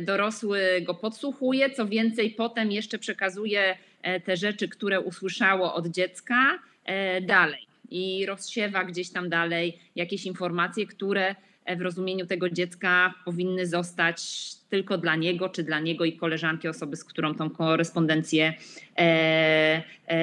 dorosły 0.01 0.59
go 0.81 0.93
podsłuchuje, 0.93 1.69
co 1.69 1.85
więcej 1.85 2.31
potem 2.31 2.71
jeszcze 2.71 2.97
przekazuje 2.97 3.77
E, 4.01 4.19
te 4.19 4.37
rzeczy, 4.37 4.67
które 4.67 5.01
usłyszało 5.01 5.73
od 5.73 5.87
dziecka, 5.87 6.59
e, 6.85 7.21
dalej 7.21 7.67
i 7.89 8.25
rozsiewa 8.25 8.83
gdzieś 8.83 9.09
tam 9.09 9.29
dalej 9.29 9.79
jakieś 9.95 10.25
informacje, 10.25 10.87
które 10.87 11.35
e, 11.65 11.75
w 11.75 11.81
rozumieniu 11.81 12.25
tego 12.25 12.49
dziecka 12.49 13.13
powinny 13.25 13.67
zostać 13.67 14.21
tylko 14.69 14.97
dla 14.97 15.15
niego, 15.15 15.49
czy 15.49 15.63
dla 15.63 15.79
niego 15.79 16.05
i 16.05 16.13
koleżanki, 16.13 16.67
osoby, 16.67 16.95
z 16.95 17.03
którą 17.03 17.35
tą 17.35 17.49
korespondencję 17.49 18.53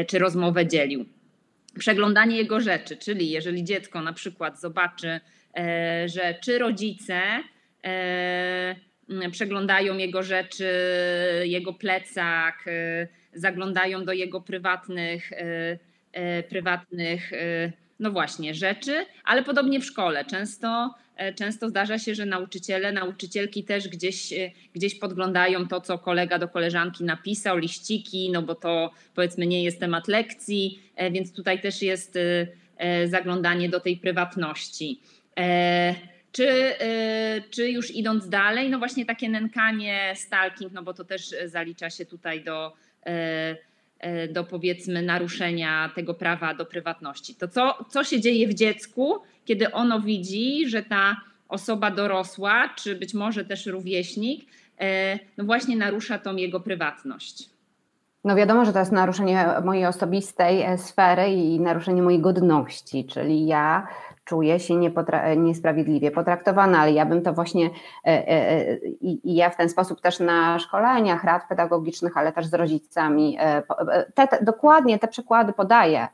czy 0.06 0.18
rozmowę 0.18 0.66
dzielił. 0.66 1.04
Przeglądanie 1.78 2.36
jego 2.36 2.60
rzeczy, 2.60 2.96
czyli 2.96 3.30
jeżeli 3.30 3.64
dziecko 3.64 4.02
na 4.02 4.12
przykład 4.12 4.60
zobaczy, 4.60 5.20
że 6.06 6.34
czy 6.42 6.58
rodzice 6.58 7.20
przeglądają 9.30 9.96
jego 9.96 10.22
rzeczy, 10.22 10.68
jego 11.44 11.72
plecak, 11.72 12.64
zaglądają 13.36 14.04
do 14.04 14.12
jego 14.12 14.40
prywatnych, 14.40 15.32
e, 15.32 15.78
e, 16.12 16.42
prywatnych 16.42 17.32
e, 17.32 17.72
no 18.00 18.10
właśnie, 18.10 18.54
rzeczy, 18.54 19.06
ale 19.24 19.42
podobnie 19.42 19.80
w 19.80 19.84
szkole. 19.84 20.24
Często, 20.24 20.94
często 21.34 21.68
zdarza 21.68 21.98
się, 21.98 22.14
że 22.14 22.26
nauczyciele, 22.26 22.92
nauczycielki 22.92 23.64
też 23.64 23.88
gdzieś, 23.88 24.34
gdzieś 24.74 24.94
podglądają 24.94 25.68
to, 25.68 25.80
co 25.80 25.98
kolega 25.98 26.38
do 26.38 26.48
koleżanki 26.48 27.04
napisał, 27.04 27.58
liściki, 27.58 28.30
no 28.30 28.42
bo 28.42 28.54
to 28.54 28.90
powiedzmy 29.14 29.46
nie 29.46 29.64
jest 29.64 29.80
temat 29.80 30.08
lekcji, 30.08 30.80
więc 31.10 31.32
tutaj 31.32 31.60
też 31.60 31.82
jest 31.82 32.18
zaglądanie 33.06 33.68
do 33.68 33.80
tej 33.80 33.96
prywatności. 33.96 35.00
Czy, 36.32 36.72
czy 37.50 37.70
już 37.70 37.90
idąc 37.90 38.28
dalej, 38.28 38.70
no 38.70 38.78
właśnie 38.78 39.06
takie 39.06 39.28
nękanie, 39.28 40.12
stalking, 40.16 40.72
no 40.72 40.82
bo 40.82 40.94
to 40.94 41.04
też 41.04 41.34
zalicza 41.46 41.90
się 41.90 42.06
tutaj 42.06 42.44
do, 42.44 42.72
E, 43.06 43.56
e, 43.98 44.28
do 44.28 44.44
powiedzmy 44.44 45.02
naruszenia 45.02 45.90
tego 45.94 46.14
prawa 46.14 46.54
do 46.54 46.66
prywatności. 46.66 47.34
To 47.34 47.48
co, 47.48 47.84
co 47.90 48.04
się 48.04 48.20
dzieje 48.20 48.48
w 48.48 48.54
dziecku, 48.54 49.14
kiedy 49.46 49.72
ono 49.72 50.00
widzi, 50.00 50.68
że 50.68 50.82
ta 50.82 51.20
osoba 51.48 51.90
dorosła, 51.90 52.68
czy 52.68 52.96
być 52.96 53.14
może 53.14 53.44
też 53.44 53.66
rówieśnik, 53.66 54.46
e, 54.80 55.18
no 55.36 55.44
właśnie 55.44 55.76
narusza 55.76 56.18
tą 56.18 56.36
jego 56.36 56.60
prywatność. 56.60 57.55
No 58.26 58.36
wiadomo, 58.36 58.64
że 58.64 58.72
to 58.72 58.78
jest 58.78 58.92
naruszenie 58.92 59.46
mojej 59.64 59.86
osobistej 59.86 60.78
sfery 60.78 61.28
i 61.28 61.60
naruszenie 61.60 62.02
mojej 62.02 62.20
godności, 62.20 63.06
czyli 63.06 63.46
ja 63.46 63.86
czuję 64.24 64.60
się 64.60 64.74
niesprawiedliwie 65.36 66.10
potraktowana, 66.10 66.78
ale 66.78 66.92
ja 66.92 67.06
bym 67.06 67.22
to 67.22 67.32
właśnie 67.32 67.66
e, 67.66 67.70
e, 68.04 68.70
e, 68.72 68.78
ja 69.24 69.50
w 69.50 69.56
ten 69.56 69.68
sposób 69.68 70.00
też 70.00 70.20
na 70.20 70.58
szkoleniach 70.58 71.24
rad 71.24 71.48
pedagogicznych, 71.48 72.16
ale 72.16 72.32
też 72.32 72.46
z 72.46 72.54
rodzicami 72.54 73.38
te, 74.14 74.28
te, 74.28 74.44
dokładnie 74.44 74.98
te 74.98 75.08
przykłady 75.08 75.52
podaję, 75.52 76.08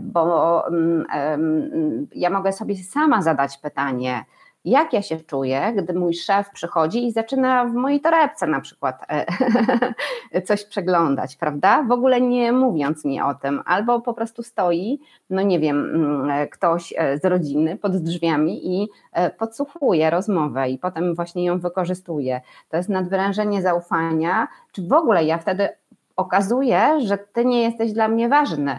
bo 0.00 0.66
mm, 0.68 2.06
ja 2.14 2.30
mogę 2.30 2.52
sobie 2.52 2.76
sama 2.76 3.22
zadać 3.22 3.58
pytanie, 3.58 4.24
jak 4.64 4.92
ja 4.92 5.02
się 5.02 5.20
czuję, 5.20 5.72
gdy 5.76 5.94
mój 5.94 6.14
szef 6.14 6.50
przychodzi 6.50 7.06
i 7.06 7.12
zaczyna 7.12 7.64
w 7.64 7.74
mojej 7.74 8.00
torebce 8.00 8.46
na 8.46 8.60
przykład 8.60 9.04
e, 9.08 10.42
coś 10.46 10.64
przeglądać, 10.64 11.36
prawda? 11.36 11.82
W 11.82 11.92
ogóle 11.92 12.20
nie 12.20 12.52
mówiąc 12.52 13.04
mi 13.04 13.20
o 13.20 13.34
tym, 13.34 13.62
albo 13.64 14.00
po 14.00 14.14
prostu 14.14 14.42
stoi, 14.42 15.00
no 15.30 15.42
nie 15.42 15.60
wiem, 15.60 15.94
mm, 15.94 16.48
ktoś 16.48 16.94
e, 16.96 17.18
z 17.18 17.24
rodziny 17.24 17.76
pod 17.76 17.96
drzwiami 17.96 18.82
i 18.82 18.88
e, 19.12 19.30
podsłuchuje 19.30 20.10
rozmowę 20.10 20.70
i 20.70 20.78
potem 20.78 21.14
właśnie 21.14 21.44
ją 21.44 21.58
wykorzystuje. 21.58 22.40
To 22.68 22.76
jest 22.76 22.88
nadwyrężenie 22.88 23.62
zaufania, 23.62 24.48
czy 24.72 24.82
w 24.82 24.92
ogóle 24.92 25.24
ja 25.24 25.38
wtedy 25.38 25.68
okazuję, 26.16 27.00
że 27.00 27.18
ty 27.18 27.44
nie 27.44 27.62
jesteś 27.62 27.92
dla 27.92 28.08
mnie 28.08 28.28
ważny. 28.28 28.78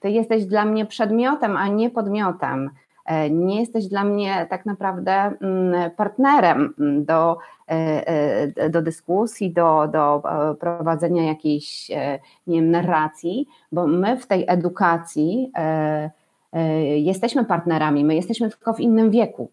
Ty 0.00 0.10
jesteś 0.10 0.44
dla 0.46 0.64
mnie 0.64 0.86
przedmiotem, 0.86 1.56
a 1.56 1.68
nie 1.68 1.90
podmiotem. 1.90 2.70
E, 3.08 3.30
nie 3.30 3.60
jesteś 3.60 3.86
dla 3.88 4.04
mnie 4.04 4.46
tak 4.50 4.66
naprawdę 4.66 5.12
mm, 5.12 5.90
partnerem 5.90 6.74
do, 7.04 7.38
e, 7.68 8.06
e, 8.56 8.70
do 8.70 8.82
dyskusji, 8.82 9.52
do, 9.52 9.88
do 9.92 10.22
prowadzenia 10.60 11.22
jakiejś 11.22 11.88
nie 12.46 12.60
wiem, 12.60 12.70
narracji, 12.70 13.48
bo 13.72 13.86
my 13.86 14.16
w 14.16 14.26
tej 14.26 14.44
edukacji 14.48 15.52
jesteśmy 16.96 17.44
partnerami, 17.44 18.04
my 18.04 18.14
jesteśmy 18.14 18.50
tylko 18.50 18.72
w 18.74 18.80
innym 18.80 19.10
wieku. 19.10 19.50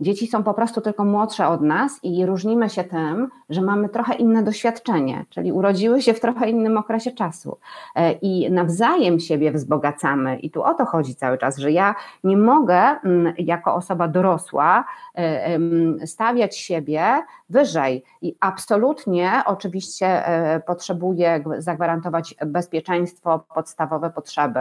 Dzieci 0.00 0.26
są 0.26 0.42
po 0.42 0.54
prostu 0.54 0.80
tylko 0.80 1.04
młodsze 1.04 1.48
od 1.48 1.60
nas 1.60 2.00
i 2.02 2.26
różnimy 2.26 2.70
się 2.70 2.84
tym, 2.84 3.28
że 3.50 3.62
mamy 3.62 3.88
trochę 3.88 4.14
inne 4.14 4.42
doświadczenie, 4.42 5.24
czyli 5.30 5.52
urodziły 5.52 6.02
się 6.02 6.14
w 6.14 6.20
trochę 6.20 6.50
innym 6.50 6.78
okresie 6.78 7.12
czasu. 7.12 7.58
E, 7.94 8.12
i 8.12 8.50
nawzajem 8.50 9.20
siebie 9.20 9.52
wzbogacamy. 9.52 10.38
I 10.38 10.50
tu 10.50 10.62
o 10.62 10.74
to 10.74 10.84
chodzi 10.84 11.14
cały 11.14 11.38
czas, 11.38 11.58
że 11.58 11.72
ja 11.72 11.94
nie 12.24 12.36
mogę 12.36 12.76
mm, 12.76 13.34
jako 13.38 13.74
osoba 13.74 14.08
dorosła 14.08 14.84
e, 15.14 15.58
stawiać 16.06 16.56
siebie 16.58 17.22
wyżej. 17.50 18.04
I 18.22 18.36
absolutnie 18.40 19.42
oczywiście 19.46 20.26
e, 20.26 20.60
potrzebuję 20.60 21.44
zagwarantować 21.58 22.34
bezpieczeństwo, 22.46 23.44
podstawowe 23.54 24.10
potrzeby, 24.10 24.60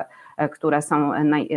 które 0.51 0.81
są 0.81 1.23
naj, 1.23 1.49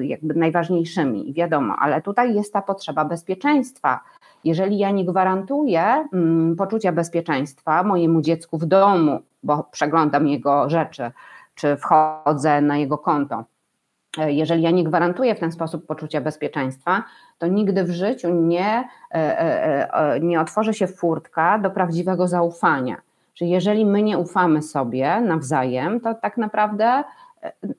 jakby 0.00 0.34
najważniejszymi, 0.34 1.32
wiadomo, 1.32 1.76
ale 1.78 2.02
tutaj 2.02 2.34
jest 2.34 2.52
ta 2.52 2.62
potrzeba 2.62 3.04
bezpieczeństwa. 3.04 4.00
Jeżeli 4.44 4.78
ja 4.78 4.90
nie 4.90 5.04
gwarantuję 5.04 6.08
mm, 6.12 6.56
poczucia 6.56 6.92
bezpieczeństwa 6.92 7.82
mojemu 7.82 8.20
dziecku 8.20 8.58
w 8.58 8.66
domu, 8.66 9.20
bo 9.42 9.64
przeglądam 9.70 10.28
jego 10.28 10.70
rzeczy, 10.70 11.10
czy 11.54 11.76
wchodzę 11.76 12.60
na 12.60 12.78
jego 12.78 12.98
konto, 12.98 13.44
e, 14.18 14.32
jeżeli 14.32 14.62
ja 14.62 14.70
nie 14.70 14.84
gwarantuję 14.84 15.34
w 15.34 15.40
ten 15.40 15.52
sposób 15.52 15.86
poczucia 15.86 16.20
bezpieczeństwa, 16.20 17.04
to 17.38 17.46
nigdy 17.46 17.84
w 17.84 17.90
życiu 17.90 18.34
nie, 18.34 18.88
e, 19.14 19.40
e, 19.94 20.20
nie 20.20 20.40
otworzy 20.40 20.74
się 20.74 20.86
furtka 20.86 21.58
do 21.58 21.70
prawdziwego 21.70 22.28
zaufania. 22.28 22.96
Czyli 23.34 23.50
jeżeli 23.50 23.86
my 23.86 24.02
nie 24.02 24.18
ufamy 24.18 24.62
sobie 24.62 25.20
nawzajem, 25.20 26.00
to 26.00 26.14
tak 26.14 26.36
naprawdę 26.36 27.04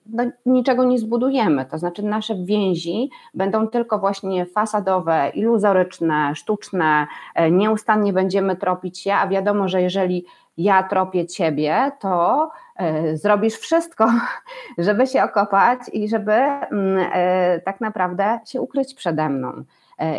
no, 0.06 0.24
niczego 0.46 0.84
nie 0.84 1.00
zbudujemy. 1.00 1.66
To 1.66 1.78
znaczy, 1.78 2.04
nasze 2.04 2.36
więzi 2.36 3.10
będą 3.34 3.68
tylko 3.68 4.00
właśnie 4.00 4.46
fasadowe, 4.46 5.32
iluzoryczne, 5.34 6.36
sztuczne, 6.36 7.08
e, 7.36 7.52
nieustannie 7.52 8.14
będziemy 8.14 8.56
tropić 8.56 9.00
się, 9.00 9.14
a 9.14 9.28
wiadomo, 9.28 9.68
że 9.68 9.82
jeżeli 9.82 10.26
ja 10.58 10.84
tropię 10.84 11.28
ciebie, 11.28 11.92
to 12.00 12.50
e, 12.76 13.18
zrobisz 13.18 13.56
wszystko, 13.56 14.12
żeby 14.78 15.08
się 15.08 15.24
okopać 15.24 15.80
i 15.94 16.10
żeby 16.10 16.34
mm, 16.34 17.10
e, 17.14 17.60
tak 17.60 17.82
naprawdę 17.82 18.40
się 18.46 18.62
ukryć 18.62 18.94
przede 18.94 19.30
mną. 19.30 19.64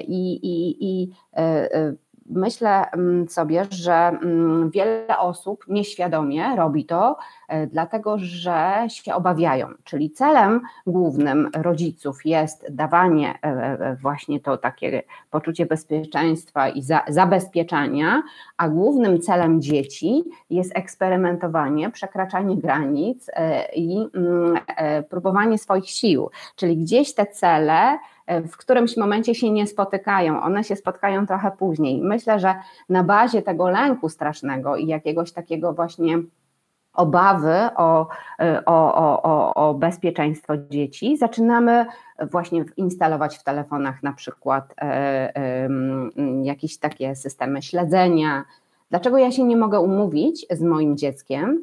I, 0.08 0.32
i, 0.32 0.76
i 0.80 1.10
myślę 2.26 2.90
mm, 2.90 3.28
sobie, 3.28 3.66
że 3.70 3.94
mm, 3.94 4.70
wiele 4.70 5.18
osób 5.18 5.64
nieświadomie 5.68 6.56
robi 6.56 6.84
to, 6.84 7.16
e, 7.48 7.66
dlatego 7.66 8.16
że 8.18 8.86
się 8.88 9.14
obawiają. 9.14 9.68
Czyli 9.84 10.10
celem 10.10 10.60
głównym 10.86 11.50
rodziców 11.54 12.26
jest 12.26 12.66
dawanie 12.70 13.38
e, 13.42 13.96
właśnie 14.00 14.40
to 14.40 14.56
takie 14.56 15.02
poczucie 15.30 15.66
bezpieczeństwa 15.66 16.68
i 16.68 16.82
za, 16.82 17.02
zabezpieczania, 17.08 18.22
a 18.56 18.68
głównym 18.68 19.20
celem 19.20 19.62
dzieci 19.62 20.24
jest 20.50 20.76
eksperymentowanie, 20.76 21.90
przekraczanie 21.90 22.56
granic 22.56 23.30
i 23.74 24.08
mm, 24.14 24.58
próbowanie 25.10 25.58
swoich 25.58 25.90
sił. 25.90 26.30
Czyli 26.56 26.76
gdzieś 26.76 27.14
te 27.14 27.26
cele 27.26 27.98
E, 28.21 28.21
w 28.26 28.56
którymś 28.56 28.96
momencie 28.96 29.34
się 29.34 29.50
nie 29.50 29.66
spotykają, 29.66 30.42
one 30.42 30.64
się 30.64 30.76
spotkają 30.76 31.26
trochę 31.26 31.50
później. 31.50 32.00
Myślę, 32.02 32.40
że 32.40 32.54
na 32.88 33.04
bazie 33.04 33.42
tego 33.42 33.68
lęku 33.68 34.08
strasznego 34.08 34.76
i 34.76 34.86
jakiegoś 34.86 35.32
takiego 35.32 35.72
właśnie 35.72 36.18
obawy 36.94 37.54
o, 37.76 38.08
e, 38.40 38.64
o, 38.66 38.94
o, 39.22 39.54
o, 39.54 39.74
bezpieczeństwo 39.74 40.54
dzieci, 40.70 41.16
zaczynamy 41.16 41.86
właśnie 42.30 42.64
instalować 42.76 43.38
w 43.38 43.44
telefonach 43.44 44.02
na 44.02 44.12
przykład 44.12 44.74
e, 44.80 45.68
jakieś 46.42 46.78
takie 46.78 47.16
systemy 47.16 47.62
śledzenia. 47.62 48.44
Dlaczego 48.90 49.18
ja 49.18 49.30
się 49.30 49.44
nie 49.44 49.56
mogę 49.56 49.80
umówić 49.80 50.46
z 50.50 50.62
moim 50.62 50.96
dzieckiem, 50.96 51.62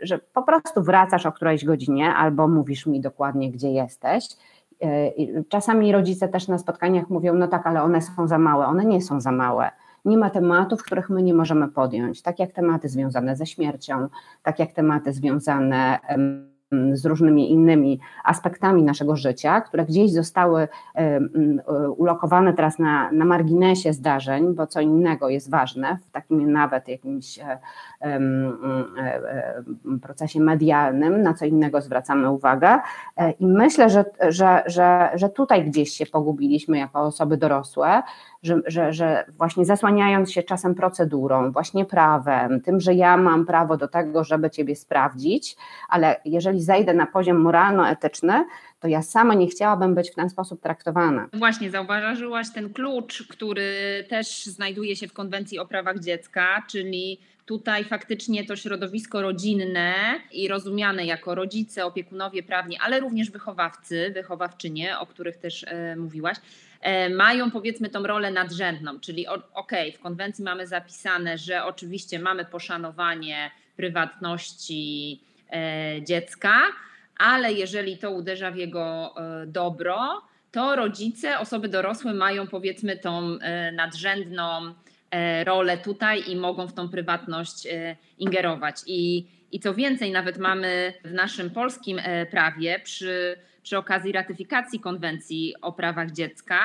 że 0.00 0.18
po 0.18 0.42
prostu 0.42 0.82
wracasz 0.82 1.26
o 1.26 1.32
którejś 1.32 1.64
godzinie 1.64 2.14
albo 2.14 2.48
mówisz 2.48 2.86
mi 2.86 3.00
dokładnie, 3.00 3.50
gdzie 3.50 3.70
jesteś 3.70 4.24
E, 4.26 4.55
czasami 5.48 5.92
rodzice 5.92 6.28
też 6.28 6.48
na 6.48 6.58
spotkaniach 6.58 7.10
mówią, 7.10 7.34
no 7.34 7.48
tak, 7.48 7.66
ale 7.66 7.82
one 7.82 8.02
są 8.02 8.28
za 8.28 8.38
małe. 8.38 8.66
One 8.66 8.84
nie 8.84 9.02
są 9.02 9.20
za 9.20 9.32
małe. 9.32 9.70
Nie 10.04 10.16
ma 10.18 10.30
tematów, 10.30 10.82
których 10.82 11.10
my 11.10 11.22
nie 11.22 11.34
możemy 11.34 11.68
podjąć, 11.68 12.22
tak 12.22 12.38
jak 12.38 12.52
tematy 12.52 12.88
związane 12.88 13.36
ze 13.36 13.46
śmiercią, 13.46 14.08
tak 14.42 14.58
jak 14.58 14.72
tematy 14.72 15.12
związane 15.12 15.98
z 16.92 17.06
różnymi 17.06 17.52
innymi 17.52 18.00
aspektami 18.24 18.82
naszego 18.82 19.16
życia, 19.16 19.60
które 19.60 19.84
gdzieś 19.84 20.12
zostały 20.12 20.68
ulokowane 21.96 22.52
teraz 22.52 22.78
na, 22.78 23.12
na 23.12 23.24
marginesie 23.24 23.92
zdarzeń, 23.92 24.54
bo 24.54 24.66
co 24.66 24.80
innego 24.80 25.28
jest 25.28 25.50
ważne 25.50 25.98
w 26.08 26.10
takim 26.10 26.52
nawet 26.52 26.88
jakimś 26.88 27.38
e, 27.38 27.58
e, 28.00 28.20
procesie 30.02 30.40
medialnym, 30.40 31.22
na 31.22 31.34
co 31.34 31.44
innego 31.44 31.80
zwracamy 31.80 32.30
uwagę. 32.30 32.78
E, 33.16 33.30
I 33.30 33.46
myślę, 33.46 33.90
że, 33.90 34.04
że, 34.28 34.62
że, 34.66 35.10
że 35.14 35.28
tutaj 35.28 35.64
gdzieś 35.64 35.90
się 35.90 36.06
pogubiliśmy 36.06 36.78
jako 36.78 37.00
osoby 37.00 37.36
dorosłe, 37.36 38.02
że, 38.42 38.60
że, 38.66 38.92
że 38.92 39.24
właśnie 39.38 39.64
zasłaniając 39.64 40.32
się 40.32 40.42
czasem 40.42 40.74
procedurą, 40.74 41.52
właśnie 41.52 41.84
prawem, 41.84 42.60
tym, 42.60 42.80
że 42.80 42.94
ja 42.94 43.16
mam 43.16 43.46
prawo 43.46 43.76
do 43.76 43.88
tego, 43.88 44.24
żeby 44.24 44.50
Ciebie 44.50 44.76
sprawdzić, 44.76 45.56
ale 45.88 46.20
jeżeli 46.24 46.62
zejdę 46.66 46.94
na 46.94 47.06
poziom 47.06 47.36
moralno-etyczny, 47.36 48.44
to 48.80 48.88
ja 48.88 49.02
sama 49.02 49.34
nie 49.34 49.46
chciałabym 49.46 49.94
być 49.94 50.10
w 50.10 50.14
ten 50.14 50.30
sposób 50.30 50.62
traktowana. 50.62 51.28
Właśnie, 51.32 51.70
zauważyłaś 51.70 52.46
ten 52.54 52.72
klucz, 52.72 53.28
który 53.28 54.04
też 54.08 54.44
znajduje 54.44 54.96
się 54.96 55.08
w 55.08 55.12
konwencji 55.12 55.58
o 55.58 55.66
prawach 55.66 55.98
dziecka, 55.98 56.62
czyli 56.70 57.18
Tutaj 57.46 57.84
faktycznie 57.84 58.44
to 58.44 58.56
środowisko 58.56 59.22
rodzinne 59.22 59.94
i 60.32 60.48
rozumiane 60.48 61.06
jako 61.06 61.34
rodzice, 61.34 61.84
opiekunowie 61.84 62.42
prawni, 62.42 62.78
ale 62.78 63.00
również 63.00 63.30
wychowawcy, 63.30 64.10
wychowawczynie, 64.14 64.98
o 64.98 65.06
których 65.06 65.36
też 65.36 65.64
e, 65.64 65.96
mówiłaś, 65.96 66.36
e, 66.80 67.10
mają 67.10 67.50
powiedzmy 67.50 67.88
tą 67.88 68.02
rolę 68.02 68.30
nadrzędną, 68.30 69.00
czyli 69.00 69.26
ok, 69.54 69.72
w 69.94 69.98
konwencji 69.98 70.44
mamy 70.44 70.66
zapisane, 70.66 71.38
że 71.38 71.64
oczywiście 71.64 72.18
mamy 72.18 72.44
poszanowanie 72.44 73.50
prywatności 73.76 75.20
dziecka, 76.02 76.62
ale 77.18 77.52
jeżeli 77.52 77.98
to 77.98 78.10
uderza 78.10 78.50
w 78.50 78.56
jego 78.56 79.14
dobro, 79.46 80.22
to 80.52 80.76
rodzice, 80.76 81.38
osoby 81.38 81.68
dorosłe 81.68 82.14
mają 82.14 82.46
powiedzmy 82.46 82.96
tą 82.96 83.38
nadrzędną 83.72 84.74
E, 85.10 85.44
rolę 85.44 85.78
tutaj 85.78 86.30
i 86.30 86.36
mogą 86.36 86.66
w 86.66 86.72
tą 86.72 86.88
prywatność 86.88 87.66
e, 87.66 87.96
ingerować. 88.18 88.76
I, 88.86 89.26
i 89.52 89.60
co 89.60 89.74
więcej, 89.74 90.12
nawet 90.12 90.38
mamy 90.38 90.92
w 91.04 91.12
naszym 91.12 91.50
polskim 91.50 91.98
e, 91.98 92.26
prawie 92.26 92.80
przy, 92.84 93.36
przy 93.62 93.78
okazji 93.78 94.12
ratyfikacji 94.12 94.80
konwencji 94.80 95.54
o 95.62 95.72
prawach 95.72 96.10
dziecka, 96.10 96.60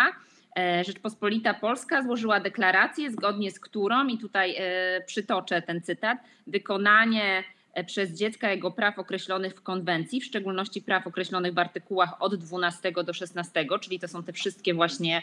Rzeczpospolita 0.85 1.53
Polska 1.53 2.03
złożyła 2.03 2.39
deklarację, 2.39 3.11
zgodnie 3.11 3.51
z 3.51 3.59
którą, 3.59 4.07
i 4.07 4.17
tutaj 4.17 4.55
przytoczę 5.05 5.61
ten 5.61 5.81
cytat, 5.81 6.17
wykonanie 6.47 7.43
przez 7.85 8.11
dziecka 8.11 8.51
jego 8.51 8.71
praw 8.71 8.99
określonych 8.99 9.53
w 9.53 9.61
konwencji, 9.61 10.21
w 10.21 10.25
szczególności 10.25 10.81
praw 10.81 11.07
określonych 11.07 11.53
w 11.53 11.59
artykułach 11.59 12.21
od 12.21 12.35
12 12.35 12.91
do 13.05 13.13
16, 13.13 13.65
czyli 13.81 13.99
to 13.99 14.07
są 14.07 14.23
te 14.23 14.33
wszystkie 14.33 14.73
właśnie 14.73 15.21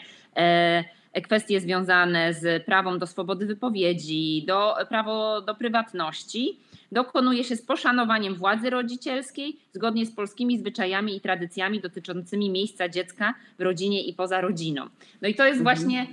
kwestie 1.23 1.59
związane 1.59 2.33
z 2.33 2.65
prawem 2.65 2.99
do 2.99 3.07
swobody 3.07 3.45
wypowiedzi, 3.45 4.43
do 4.47 4.75
prawo 4.89 5.41
do 5.41 5.55
prywatności, 5.55 6.59
dokonuje 6.91 7.43
się 7.43 7.55
z 7.55 7.61
poszanowaniem 7.61 8.35
władzy 8.35 8.69
rodzicielskiej, 8.69 9.57
zgodnie 9.73 10.05
z 10.05 10.11
polskimi 10.11 10.59
zwyczajami 10.59 11.15
i 11.15 11.21
tradycjami 11.21 11.81
dotyczącymi 11.81 12.49
miejsca 12.49 12.89
dziecka 12.89 13.33
w 13.59 13.61
rodzinie 13.61 14.03
i 14.03 14.13
poza 14.13 14.41
rodziną. 14.41 14.87
No 15.21 15.27
i 15.27 15.35
to 15.35 15.45
jest 15.45 15.59
mhm. 15.59 15.63
właśnie 15.63 16.07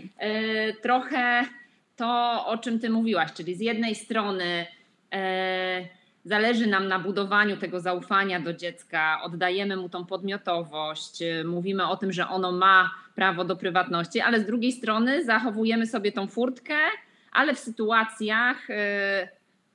trochę 0.83 1.45
to, 1.97 2.43
o 2.47 2.59
czym 2.59 2.79
ty 2.79 2.91
mówiłaś, 2.91 3.33
czyli 3.33 3.55
z 3.55 3.61
jednej 3.61 3.95
strony 3.95 4.67
zależy 6.27 6.67
nam 6.67 6.89
na 6.89 6.99
budowaniu 6.99 7.57
tego 7.57 7.81
zaufania 7.81 8.41
do 8.41 8.53
dziecka, 8.53 9.21
oddajemy 9.23 9.77
mu 9.77 9.89
tą 9.89 10.07
podmiotowość, 10.07 11.23
mówimy 11.45 11.89
o 11.89 11.97
tym, 11.97 12.13
że 12.13 12.29
ono 12.29 12.53
ma 12.53 12.91
prawo 13.15 13.45
do 13.45 13.57
prywatności, 13.57 14.21
ale 14.21 14.41
z 14.41 14.47
drugiej 14.47 14.73
strony 14.73 15.25
zachowujemy 15.25 15.87
sobie 15.87 16.13
tą 16.13 16.27
furtkę, 16.27 16.75
ale 17.33 17.55
w 17.55 17.59
sytuacjach, 17.59 18.71
y, 18.71 18.75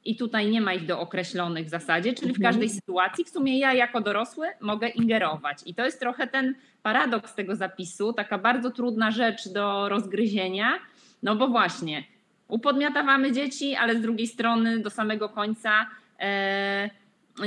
i 0.05 0.15
tutaj 0.15 0.49
nie 0.49 0.61
ma 0.61 0.73
ich 0.73 0.85
do 0.85 0.99
określonych 0.99 1.65
w 1.65 1.69
zasadzie, 1.69 2.13
czyli 2.13 2.33
w 2.33 2.37
mhm. 2.37 2.53
każdej 2.53 2.69
sytuacji 2.69 3.25
w 3.25 3.29
sumie 3.29 3.59
ja 3.59 3.73
jako 3.73 4.01
dorosły 4.01 4.47
mogę 4.61 4.87
ingerować. 4.87 5.57
I 5.65 5.75
to 5.75 5.85
jest 5.85 5.99
trochę 5.99 6.27
ten 6.27 6.55
paradoks 6.83 7.35
tego 7.35 7.55
zapisu, 7.55 8.13
taka 8.13 8.37
bardzo 8.37 8.71
trudna 8.71 9.11
rzecz 9.11 9.49
do 9.49 9.89
rozgryzienia, 9.89 10.79
no 11.23 11.35
bo 11.35 11.47
właśnie 11.47 12.03
upodmiatawamy 12.47 13.31
dzieci, 13.31 13.75
ale 13.75 13.95
z 13.95 14.01
drugiej 14.01 14.27
strony 14.27 14.79
do 14.79 14.89
samego 14.89 15.29
końca 15.29 15.87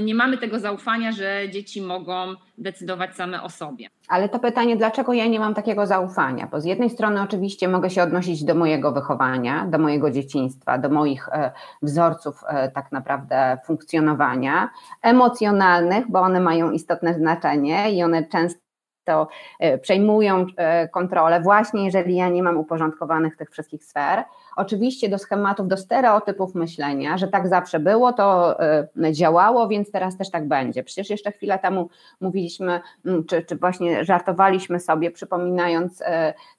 nie 0.02 0.14
mamy 0.14 0.38
tego 0.38 0.58
zaufania, 0.58 1.12
że 1.12 1.42
dzieci 1.50 1.82
mogą 1.82 2.34
decydować 2.58 3.16
same 3.16 3.42
o 3.42 3.50
sobie. 3.50 3.88
Ale 4.08 4.28
to 4.28 4.38
pytanie, 4.38 4.76
dlaczego 4.76 5.12
ja 5.12 5.26
nie 5.26 5.40
mam 5.40 5.54
takiego 5.54 5.87
zaufania? 5.87 6.46
Bo 6.46 6.60
z 6.60 6.64
jednej 6.64 6.90
strony 6.90 7.22
oczywiście 7.22 7.68
mogę 7.68 7.90
się 7.90 8.02
odnosić 8.02 8.44
do 8.44 8.54
mojego 8.54 8.92
wychowania, 8.92 9.66
do 9.66 9.78
mojego 9.78 10.10
dzieciństwa, 10.10 10.78
do 10.78 10.88
moich 10.88 11.28
e, 11.28 11.52
wzorców 11.82 12.40
e, 12.48 12.70
tak 12.70 12.92
naprawdę 12.92 13.58
funkcjonowania, 13.66 14.70
emocjonalnych, 15.02 16.10
bo 16.10 16.20
one 16.20 16.40
mają 16.40 16.70
istotne 16.70 17.14
znaczenie 17.14 17.92
i 17.92 18.02
one 18.02 18.26
często 18.26 18.64
to 19.04 19.28
e, 19.60 19.78
przejmują 19.78 20.46
e, 20.56 20.88
kontrolę, 20.88 21.40
właśnie 21.40 21.84
jeżeli 21.84 22.16
ja 22.16 22.28
nie 22.28 22.42
mam 22.42 22.56
uporządkowanych 22.56 23.37
tych 23.37 23.50
wszystkich 23.50 23.84
sfer. 23.84 24.24
Oczywiście 24.57 25.09
do 25.09 25.19
schematów, 25.19 25.69
do 25.69 25.77
stereotypów 25.77 26.55
myślenia, 26.55 27.19
że 27.19 27.29
tak 27.29 27.49
zawsze 27.49 27.81
było, 27.81 28.12
to 28.12 28.61
e, 28.61 29.12
działało, 29.12 29.69
więc 29.69 29.90
teraz 29.90 30.17
też 30.17 30.31
tak 30.31 30.49
będzie. 30.49 30.83
Przecież 30.83 31.11
jeszcze 31.11 31.33
chwilę 31.33 31.59
temu 31.59 31.88
mówiliśmy, 32.21 32.81
mm, 33.07 33.25
czy, 33.25 33.43
czy 33.43 33.57
właśnie 33.57 34.05
żartowaliśmy 34.05 34.81
sobie, 34.81 35.11
przypominając 35.11 36.03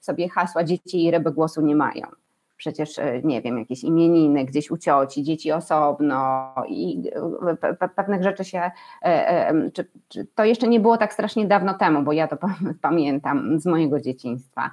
sobie 0.00 0.28
hasła 0.28 0.64
dzieci 0.64 1.04
i 1.04 1.10
ryby 1.10 1.30
głosu 1.30 1.60
nie 1.60 1.76
mają 1.76 2.06
przecież, 2.56 2.98
e, 2.98 3.20
nie 3.24 3.42
wiem, 3.42 3.58
jakieś 3.58 3.84
imieniny 3.84 4.44
gdzieś 4.44 4.70
u 4.70 4.76
cioci, 4.76 5.22
dzieci 5.22 5.52
osobno 5.52 6.54
i 6.68 7.10
e, 7.80 7.88
pewnych 7.88 8.22
rzeczy 8.22 8.44
się, 8.44 8.70
e, 9.02 9.70
czy, 9.70 9.90
czy 10.08 10.26
to 10.34 10.44
jeszcze 10.44 10.68
nie 10.68 10.80
było 10.80 10.96
tak 10.96 11.12
strasznie 11.12 11.46
dawno 11.46 11.74
temu, 11.74 12.02
bo 12.02 12.12
ja 12.12 12.28
to 12.28 12.36
pamiętam 12.82 13.60
z 13.60 13.66
mojego 13.66 14.00
dzieciństwa. 14.00 14.70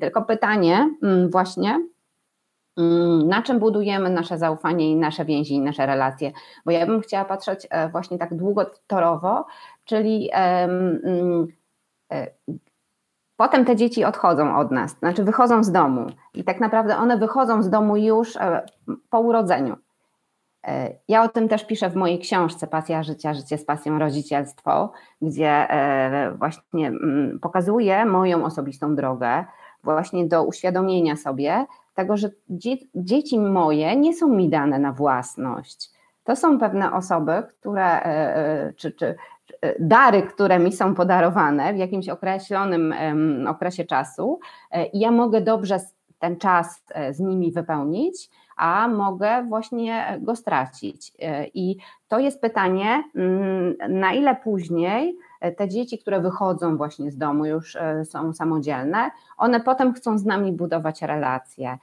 Tylko 0.00 0.22
pytanie 0.22 0.90
mm, 1.02 1.30
właśnie, 1.30 1.86
na 3.26 3.42
czym 3.42 3.58
budujemy 3.58 4.10
nasze 4.10 4.38
zaufanie 4.38 4.90
i 4.90 4.96
nasze 4.96 5.24
więzi 5.24 5.54
i 5.54 5.60
nasze 5.60 5.86
relacje? 5.86 6.32
Bo 6.64 6.70
ja 6.70 6.86
bym 6.86 7.00
chciała 7.00 7.24
patrzeć 7.24 7.68
właśnie 7.92 8.18
tak 8.18 8.34
długotorowo, 8.34 9.46
czyli 9.84 10.30
mm, 10.32 11.46
Potem 13.42 13.64
te 13.64 13.76
dzieci 13.76 14.04
odchodzą 14.04 14.56
od 14.56 14.70
nas, 14.70 14.98
znaczy 14.98 15.24
wychodzą 15.24 15.64
z 15.64 15.72
domu 15.72 16.06
i 16.34 16.44
tak 16.44 16.60
naprawdę 16.60 16.96
one 16.96 17.16
wychodzą 17.16 17.62
z 17.62 17.70
domu 17.70 17.96
już 17.96 18.36
e, 18.36 18.66
po 19.10 19.20
urodzeniu. 19.20 19.76
E, 20.66 20.92
ja 21.08 21.22
o 21.22 21.28
tym 21.28 21.48
też 21.48 21.66
piszę 21.66 21.90
w 21.90 21.96
mojej 21.96 22.18
książce 22.18 22.66
Pasja 22.66 23.02
życia, 23.02 23.34
życie 23.34 23.58
z 23.58 23.64
pasją 23.64 23.98
rodzicielstwo, 23.98 24.92
gdzie 25.22 25.70
e, 25.70 26.32
właśnie 26.38 26.86
mm, 26.86 27.38
pokazuję 27.40 28.04
moją 28.04 28.44
osobistą 28.44 28.94
drogę 28.94 29.44
właśnie 29.84 30.26
do 30.26 30.44
uświadomienia 30.44 31.16
sobie, 31.16 31.66
tego, 31.94 32.16
że 32.16 32.30
dzieci 32.94 33.38
moje 33.38 33.96
nie 33.96 34.14
są 34.14 34.28
mi 34.28 34.48
dane 34.48 34.78
na 34.78 34.92
własność. 34.92 35.90
To 36.24 36.36
są 36.36 36.58
pewne 36.58 36.92
osoby, 36.92 37.32
które, 37.48 38.00
czy, 38.76 38.92
czy 38.92 39.16
dary, 39.80 40.22
które 40.22 40.58
mi 40.58 40.72
są 40.72 40.94
podarowane 40.94 41.74
w 41.74 41.76
jakimś 41.76 42.08
określonym 42.08 42.94
okresie 43.48 43.84
czasu 43.84 44.40
i 44.92 45.00
ja 45.00 45.10
mogę 45.10 45.40
dobrze 45.40 45.78
ten 46.18 46.36
czas 46.36 46.84
z 47.10 47.20
nimi 47.20 47.52
wypełnić, 47.52 48.30
a 48.56 48.88
mogę 48.88 49.44
właśnie 49.48 50.18
go 50.20 50.36
stracić. 50.36 51.12
E, 51.18 51.46
I 51.54 51.76
to 52.08 52.18
jest 52.18 52.40
pytanie, 52.40 53.04
mm, 53.14 53.74
na 53.88 54.12
ile 54.12 54.36
później 54.36 55.10
e, 55.10 55.14
te 55.56 55.68
dzieci, 55.68 55.98
które 55.98 56.20
wychodzą 56.20 56.76
właśnie 56.76 57.10
z 57.10 57.16
domu, 57.16 57.46
już 57.46 57.76
e, 57.76 58.04
są 58.04 58.32
samodzielne, 58.32 59.10
one 59.36 59.60
potem 59.60 59.92
chcą 59.92 60.18
z 60.18 60.24
nami 60.24 60.52
budować 60.52 61.02
relacje. 61.02 61.78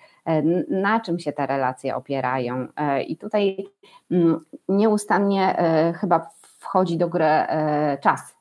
Na 0.69 0.99
czym 0.99 1.19
się 1.19 1.31
te 1.31 1.47
relacje 1.47 1.95
opierają? 1.95 2.67
I 3.07 3.17
tutaj 3.17 3.67
mm, 4.11 4.39
nieustannie 4.69 5.55
chyba 5.99 6.29
wchodzi 6.41 6.97
do 6.97 7.09
gry 7.09 7.25
czas, 8.01 8.37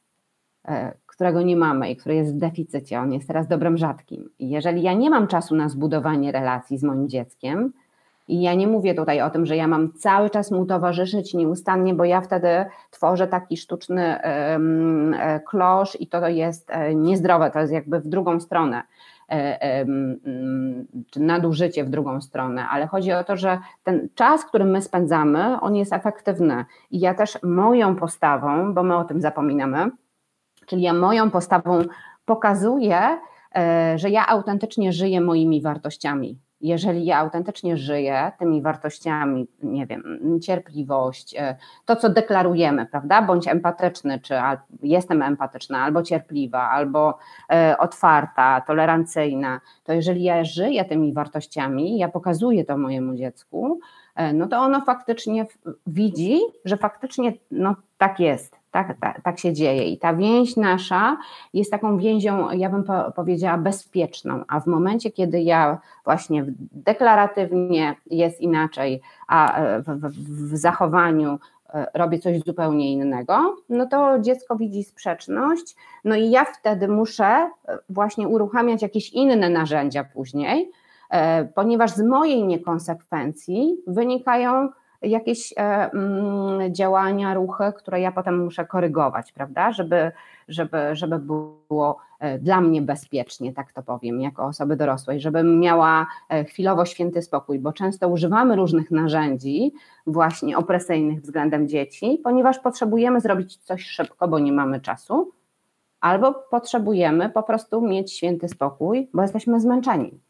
którego 1.06 1.42
nie 1.42 1.56
mamy 1.56 1.90
i 1.90 1.96
który 1.96 2.14
jest 2.14 2.34
w 2.34 2.38
deficycie. 2.38 3.00
On 3.00 3.12
jest 3.12 3.26
teraz 3.26 3.48
dobrem 3.48 3.78
rzadkim. 3.78 4.30
Jeżeli 4.38 4.82
ja 4.82 4.92
nie 4.92 5.10
mam 5.10 5.26
czasu 5.26 5.56
na 5.56 5.68
zbudowanie 5.68 6.32
relacji 6.32 6.78
z 6.78 6.82
moim 6.82 7.08
dzieckiem, 7.08 7.72
i 8.28 8.40
ja 8.42 8.54
nie 8.54 8.66
mówię 8.66 8.94
tutaj 8.94 9.20
o 9.20 9.30
tym, 9.30 9.46
że 9.46 9.56
ja 9.56 9.68
mam 9.68 9.92
cały 9.92 10.30
czas 10.30 10.50
mu 10.50 10.66
towarzyszyć 10.66 11.34
nieustannie, 11.34 11.94
bo 11.94 12.04
ja 12.04 12.20
wtedy 12.20 12.48
tworzę 12.90 13.26
taki 13.26 13.56
sztuczny 13.56 14.22
e, 14.22 15.40
klosz 15.40 16.00
i 16.00 16.06
to 16.06 16.28
jest 16.28 16.70
e, 16.70 16.94
niezdrowe, 16.94 17.50
to 17.50 17.60
jest 17.60 17.72
jakby 17.72 18.00
w 18.00 18.08
drugą 18.08 18.40
stronę 18.40 18.82
e, 19.30 19.86
czy 21.10 21.20
nadużycie 21.20 21.84
w 21.84 21.90
drugą 21.90 22.20
stronę, 22.20 22.68
ale 22.70 22.86
chodzi 22.86 23.12
o 23.12 23.24
to, 23.24 23.36
że 23.36 23.58
ten 23.84 24.08
czas, 24.14 24.44
który 24.44 24.64
my 24.64 24.82
spędzamy, 24.82 25.60
on 25.60 25.76
jest 25.76 25.92
efektywny. 25.92 26.64
I 26.90 27.00
ja 27.00 27.14
też 27.14 27.38
moją 27.42 27.96
postawą, 27.96 28.74
bo 28.74 28.82
my 28.82 28.96
o 28.96 29.04
tym 29.04 29.20
zapominamy, 29.20 29.90
czyli 30.66 30.82
ja 30.82 30.92
moją 30.92 31.30
postawą 31.30 31.82
pokazuję, 32.24 33.18
że 33.96 34.10
ja 34.10 34.26
autentycznie 34.26 34.92
żyję 34.92 35.20
moimi 35.20 35.62
wartościami, 35.62 36.38
jeżeli 36.60 37.04
ja 37.04 37.18
autentycznie 37.18 37.76
żyję 37.76 38.32
tymi 38.38 38.62
wartościami, 38.62 39.46
nie 39.62 39.86
wiem, 39.86 40.02
cierpliwość, 40.42 41.34
e, 41.38 41.56
to 41.84 41.96
co 41.96 42.08
deklarujemy, 42.08 42.86
prawda, 42.86 43.22
bądź 43.22 43.48
empatyczny, 43.48 44.20
czy 44.20 44.34
jestem 44.82 45.22
empatyczna, 45.22 45.82
albo 45.82 46.02
cierpliwa, 46.02 46.70
albo 46.70 47.18
e, 47.52 47.78
otwarta, 47.78 48.60
tolerancyjna, 48.60 49.60
to 49.84 49.92
jeżeli 49.92 50.22
ja 50.22 50.44
żyję 50.44 50.84
tymi 50.84 51.12
wartościami, 51.12 51.98
ja 51.98 52.08
pokazuję 52.08 52.64
to 52.64 52.78
mojemu 52.78 53.14
dziecku, 53.14 53.80
e, 54.14 54.32
no 54.32 54.46
to 54.46 54.58
ono 54.58 54.80
faktycznie 54.80 55.46
widzi, 55.86 56.40
że 56.64 56.76
faktycznie 56.76 57.32
no, 57.50 57.76
tak 57.98 58.20
jest 58.20 58.57
tak, 58.78 58.96
tak, 59.00 59.20
tak 59.22 59.38
się 59.38 59.52
dzieje. 59.52 59.84
I 59.88 59.98
ta 59.98 60.14
więź 60.14 60.56
nasza 60.56 61.16
jest 61.54 61.70
taką 61.70 61.98
więzią, 61.98 62.50
ja 62.50 62.70
bym 62.70 62.84
po, 62.84 63.12
powiedziała, 63.12 63.58
bezpieczną. 63.58 64.44
A 64.48 64.60
w 64.60 64.66
momencie, 64.66 65.10
kiedy 65.10 65.40
ja 65.40 65.78
właśnie 66.04 66.44
deklaratywnie 66.72 67.94
jest 68.06 68.40
inaczej, 68.40 69.00
a 69.28 69.60
w, 69.78 70.00
w, 70.00 70.52
w 70.52 70.56
zachowaniu 70.56 71.38
e, 71.74 71.86
robię 71.94 72.18
coś 72.18 72.40
zupełnie 72.40 72.92
innego, 72.92 73.56
no 73.68 73.86
to 73.86 74.18
dziecko 74.18 74.56
widzi 74.56 74.84
sprzeczność, 74.84 75.76
no 76.04 76.16
i 76.16 76.30
ja 76.30 76.44
wtedy 76.44 76.88
muszę 76.88 77.24
e, 77.24 77.50
właśnie 77.88 78.28
uruchamiać 78.28 78.82
jakieś 78.82 79.10
inne 79.10 79.50
narzędzia 79.50 80.04
później, 80.04 80.70
e, 81.10 81.44
ponieważ 81.44 81.90
z 81.90 82.02
mojej 82.02 82.44
niekonsekwencji 82.44 83.76
wynikają 83.86 84.68
jakieś 85.02 85.52
e, 85.52 85.90
mm, 85.92 86.74
działania, 86.74 87.34
ruchy, 87.34 87.72
które 87.76 88.00
ja 88.00 88.12
potem 88.12 88.44
muszę 88.44 88.66
korygować, 88.66 89.32
prawda, 89.32 89.72
żeby, 89.72 90.12
żeby, 90.48 90.78
żeby 90.92 91.18
było 91.18 91.98
e, 92.20 92.38
dla 92.38 92.60
mnie 92.60 92.82
bezpiecznie, 92.82 93.52
tak 93.52 93.72
to 93.72 93.82
powiem, 93.82 94.20
jako 94.20 94.44
osoby 94.44 94.76
dorosłej, 94.76 95.20
żebym 95.20 95.60
miała 95.60 96.06
e, 96.28 96.44
chwilowo 96.44 96.84
święty 96.84 97.22
spokój, 97.22 97.58
bo 97.58 97.72
często 97.72 98.08
używamy 98.08 98.56
różnych 98.56 98.90
narzędzi 98.90 99.72
właśnie 100.06 100.58
opresyjnych 100.58 101.20
względem 101.20 101.68
dzieci, 101.68 102.20
ponieważ 102.24 102.58
potrzebujemy 102.58 103.20
zrobić 103.20 103.56
coś 103.56 103.86
szybko, 103.86 104.28
bo 104.28 104.38
nie 104.38 104.52
mamy 104.52 104.80
czasu, 104.80 105.32
albo 106.00 106.34
potrzebujemy 106.34 107.30
po 107.30 107.42
prostu 107.42 107.80
mieć 107.80 108.12
święty 108.12 108.48
spokój, 108.48 109.10
bo 109.14 109.22
jesteśmy 109.22 109.60
zmęczeni. 109.60 110.27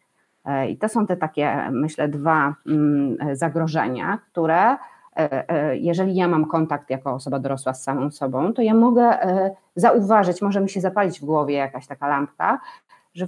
I 0.68 0.76
to 0.76 0.88
są 0.88 1.06
te 1.06 1.16
takie, 1.16 1.70
myślę, 1.70 2.08
dwa 2.08 2.54
mm, 2.66 3.16
zagrożenia, 3.36 4.18
które 4.32 4.70
e, 4.72 4.78
e, 5.16 5.76
jeżeli 5.76 6.14
ja 6.14 6.28
mam 6.28 6.44
kontakt 6.44 6.90
jako 6.90 7.14
osoba 7.14 7.38
dorosła 7.38 7.74
z 7.74 7.82
samą 7.82 8.10
sobą, 8.10 8.52
to 8.52 8.62
ja 8.62 8.74
mogę 8.74 9.22
e, 9.22 9.50
zauważyć, 9.76 10.42
może 10.42 10.60
mi 10.60 10.70
się 10.70 10.80
zapalić 10.80 11.20
w 11.20 11.24
głowie 11.24 11.54
jakaś 11.54 11.86
taka 11.86 12.08
lampka, 12.08 12.60
że 13.14 13.26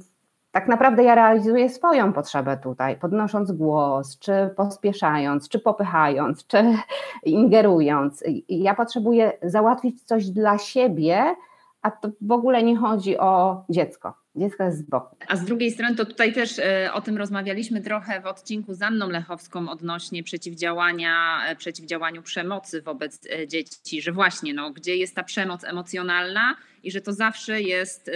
tak 0.52 0.68
naprawdę 0.68 1.04
ja 1.04 1.14
realizuję 1.14 1.68
swoją 1.68 2.12
potrzebę 2.12 2.56
tutaj, 2.56 2.96
podnosząc 2.96 3.52
głos, 3.52 4.18
czy 4.18 4.54
pospieszając, 4.56 5.48
czy 5.48 5.58
popychając, 5.58 6.46
czy 6.46 6.64
ingerując. 7.24 8.24
Ja 8.48 8.74
potrzebuję 8.74 9.32
załatwić 9.42 10.02
coś 10.02 10.30
dla 10.30 10.58
siebie, 10.58 11.34
a 11.82 11.90
to 11.90 12.10
w 12.20 12.32
ogóle 12.32 12.62
nie 12.62 12.76
chodzi 12.76 13.18
o 13.18 13.64
dziecko. 13.68 14.14
Dziecko 14.36 14.64
jest 14.64 14.78
z 14.78 14.82
boku. 14.82 15.16
A 15.28 15.36
z 15.36 15.44
drugiej 15.44 15.70
strony 15.70 15.96
to 15.96 16.04
tutaj 16.04 16.32
też 16.32 16.58
e, 16.58 16.90
o 16.92 17.00
tym 17.00 17.18
rozmawialiśmy 17.18 17.80
trochę 17.80 18.20
w 18.20 18.26
odcinku 18.26 18.74
z 18.74 18.82
Anną 18.82 19.08
Lechowską 19.08 19.68
odnośnie 19.68 20.22
przeciwdziałania, 20.22 21.40
e, 21.46 21.56
przeciwdziałaniu 21.56 22.22
przemocy 22.22 22.82
wobec 22.82 23.20
e, 23.26 23.48
dzieci, 23.48 24.02
że 24.02 24.12
właśnie 24.12 24.54
no, 24.54 24.70
gdzie 24.70 24.96
jest 24.96 25.14
ta 25.14 25.22
przemoc 25.22 25.64
emocjonalna 25.64 26.56
i 26.82 26.90
że 26.90 27.00
to 27.00 27.12
zawsze 27.12 27.62
jest 27.62 28.10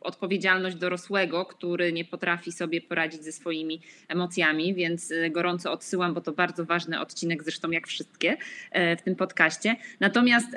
odpowiedzialność 0.00 0.76
dorosłego, 0.76 1.44
który 1.44 1.92
nie 1.92 2.04
potrafi 2.04 2.52
sobie 2.52 2.80
poradzić 2.80 3.24
ze 3.24 3.32
swoimi 3.32 3.80
emocjami, 4.08 4.74
więc 4.74 5.12
gorąco 5.30 5.72
odsyłam, 5.72 6.14
bo 6.14 6.20
to 6.20 6.32
bardzo 6.32 6.64
ważny 6.64 7.00
odcinek, 7.00 7.44
zresztą 7.44 7.70
jak 7.70 7.86
wszystkie 7.86 8.36
w 8.98 9.02
tym 9.02 9.16
podcaście. 9.16 9.76
Natomiast 10.00 10.48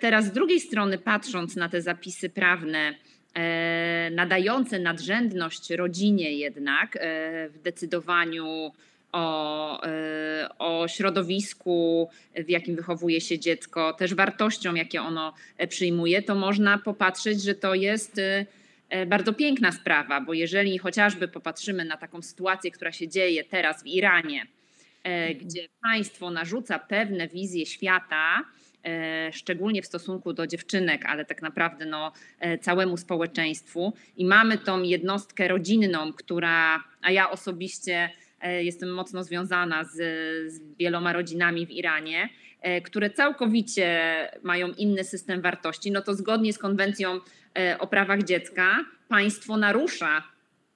teraz 0.00 0.24
z 0.24 0.32
drugiej 0.32 0.60
strony, 0.60 0.98
patrząc 0.98 1.56
na 1.56 1.68
te 1.68 1.82
zapisy 1.82 2.30
prawne, 2.30 2.94
E, 3.34 4.10
nadające 4.12 4.78
nadrzędność 4.78 5.70
rodzinie 5.70 6.32
jednak 6.32 6.96
e, 6.96 7.00
w 7.48 7.58
decydowaniu 7.58 8.72
o, 9.12 9.82
e, 9.86 10.48
o 10.58 10.88
środowisku, 10.88 12.08
w 12.36 12.48
jakim 12.48 12.76
wychowuje 12.76 13.20
się 13.20 13.38
dziecko, 13.38 13.92
też 13.92 14.14
wartościom, 14.14 14.76
jakie 14.76 15.02
ono 15.02 15.34
przyjmuje, 15.68 16.22
to 16.22 16.34
można 16.34 16.78
popatrzeć, 16.78 17.42
że 17.42 17.54
to 17.54 17.74
jest 17.74 18.20
bardzo 19.06 19.32
piękna 19.32 19.72
sprawa, 19.72 20.20
bo 20.20 20.34
jeżeli 20.34 20.78
chociażby 20.78 21.28
popatrzymy 21.28 21.84
na 21.84 21.96
taką 21.96 22.22
sytuację, 22.22 22.70
która 22.70 22.92
się 22.92 23.08
dzieje 23.08 23.44
teraz 23.44 23.82
w 23.82 23.86
Iranie, 23.86 24.46
gdzie 25.40 25.68
państwo 25.82 26.30
narzuca 26.30 26.78
pewne 26.78 27.28
wizje 27.28 27.66
świata, 27.66 28.44
szczególnie 29.32 29.82
w 29.82 29.86
stosunku 29.86 30.32
do 30.32 30.46
dziewczynek, 30.46 31.06
ale 31.06 31.24
tak 31.24 31.42
naprawdę 31.42 31.86
no, 31.86 32.12
e, 32.40 32.58
całemu 32.58 32.96
społeczeństwu. 32.96 33.92
I 34.16 34.24
mamy 34.24 34.58
tą 34.58 34.82
jednostkę 34.82 35.48
rodzinną, 35.48 36.12
która, 36.12 36.84
a 37.02 37.10
ja 37.10 37.30
osobiście 37.30 38.10
e, 38.40 38.64
jestem 38.64 38.94
mocno 38.94 39.24
związana 39.24 39.84
z, 39.84 39.92
z 40.52 40.76
wieloma 40.78 41.12
rodzinami 41.12 41.66
w 41.66 41.70
Iranie, 41.70 42.28
które 42.84 43.10
całkowicie 43.10 44.28
mają 44.42 44.68
inny 44.68 45.04
system 45.04 45.40
wartości, 45.40 45.90
no 45.90 46.02
to 46.02 46.14
zgodnie 46.14 46.52
z 46.52 46.58
konwencją 46.58 47.20
o 47.78 47.86
prawach 47.86 48.22
dziecka 48.22 48.84
państwo 49.08 49.56
narusza 49.56 50.22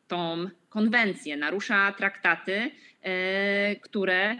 tą 0.09 0.49
konwencję, 0.69 1.37
narusza 1.37 1.93
traktaty, 1.93 2.71
które 3.83 4.37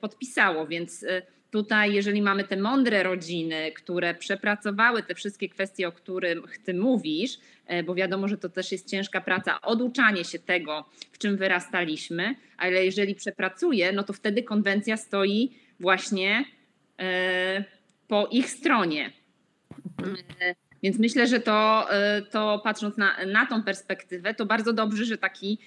podpisało, 0.00 0.66
więc 0.66 1.04
Tutaj, 1.50 1.94
jeżeli 1.94 2.22
mamy 2.22 2.44
te 2.44 2.56
mądre 2.56 3.02
rodziny, 3.02 3.72
które 3.72 4.14
przepracowały 4.14 5.02
te 5.02 5.14
wszystkie 5.14 5.48
kwestie, 5.48 5.88
o 5.88 5.92
których 5.92 6.58
ty 6.58 6.74
mówisz, 6.74 7.38
e, 7.66 7.82
bo 7.82 7.94
wiadomo, 7.94 8.28
że 8.28 8.38
to 8.38 8.48
też 8.48 8.72
jest 8.72 8.90
ciężka 8.90 9.20
praca, 9.20 9.60
oduczanie 9.60 10.24
się 10.24 10.38
tego, 10.38 10.84
w 11.12 11.18
czym 11.18 11.36
wyrastaliśmy, 11.36 12.34
ale 12.56 12.84
jeżeli 12.84 13.14
przepracuje, 13.14 13.92
no 13.92 14.02
to 14.02 14.12
wtedy 14.12 14.42
konwencja 14.42 14.96
stoi 14.96 15.52
właśnie 15.80 16.44
e, 16.98 17.64
po 18.08 18.28
ich 18.30 18.50
stronie. 18.50 19.12
E, 20.80 20.82
więc 20.82 20.98
myślę, 20.98 21.26
że 21.26 21.40
to, 21.40 21.86
to 22.30 22.60
patrząc 22.64 22.96
na, 22.96 23.10
na 23.32 23.46
tą 23.46 23.62
perspektywę, 23.62 24.34
to 24.34 24.46
bardzo 24.46 24.72
dobrze, 24.72 25.04
że 25.04 25.18
taki 25.18 25.58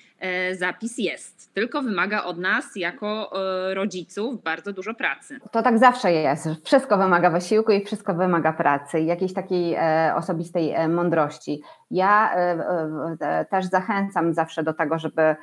zapis 0.52 0.98
jest, 0.98 1.54
tylko 1.54 1.82
wymaga 1.82 2.24
od 2.24 2.38
nas 2.38 2.66
jako 2.76 3.32
rodziców 3.74 4.44
bardzo 4.44 4.74
dużo 4.74 4.94
pracy. 4.94 5.40
To 5.52 5.62
tak 5.62 5.80
zawsze 5.80 6.12
jest. 6.12 6.48
Wszystko 6.64 6.98
wymaga 6.98 7.30
wysiłku 7.30 7.72
i 7.72 7.86
wszystko 7.86 8.14
wymaga 8.14 8.54
pracy 8.54 9.02
jakiejś 9.02 9.34
takiej 9.34 9.78
osobistej 10.16 10.74
mądrości. 10.90 11.62
Ja 11.92 12.36
też 13.50 13.66
zachęcam 13.66 14.34
zawsze 14.34 14.64
do 14.64 14.74
tego, 14.74 15.00
żeby 15.00 15.22
E, 15.22 15.36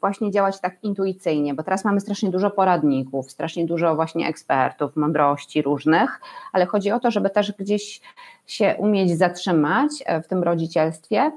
właśnie 0.00 0.30
działać 0.30 0.60
tak 0.60 0.84
intuicyjnie, 0.84 1.54
bo 1.54 1.62
teraz 1.62 1.84
mamy 1.84 2.00
strasznie 2.00 2.30
dużo 2.30 2.50
poradników, 2.50 3.30
strasznie 3.30 3.66
dużo 3.66 3.94
właśnie 3.94 4.28
ekspertów, 4.28 4.96
mądrości 4.96 5.62
różnych, 5.62 6.20
ale 6.52 6.66
chodzi 6.66 6.90
o 6.90 7.00
to, 7.00 7.10
żeby 7.10 7.30
też 7.30 7.52
gdzieś 7.52 8.00
się 8.46 8.74
umieć 8.78 9.18
zatrzymać 9.18 9.90
e, 10.06 10.22
w 10.22 10.28
tym 10.28 10.42
rodzicielstwie. 10.42 11.18
E, 11.18 11.32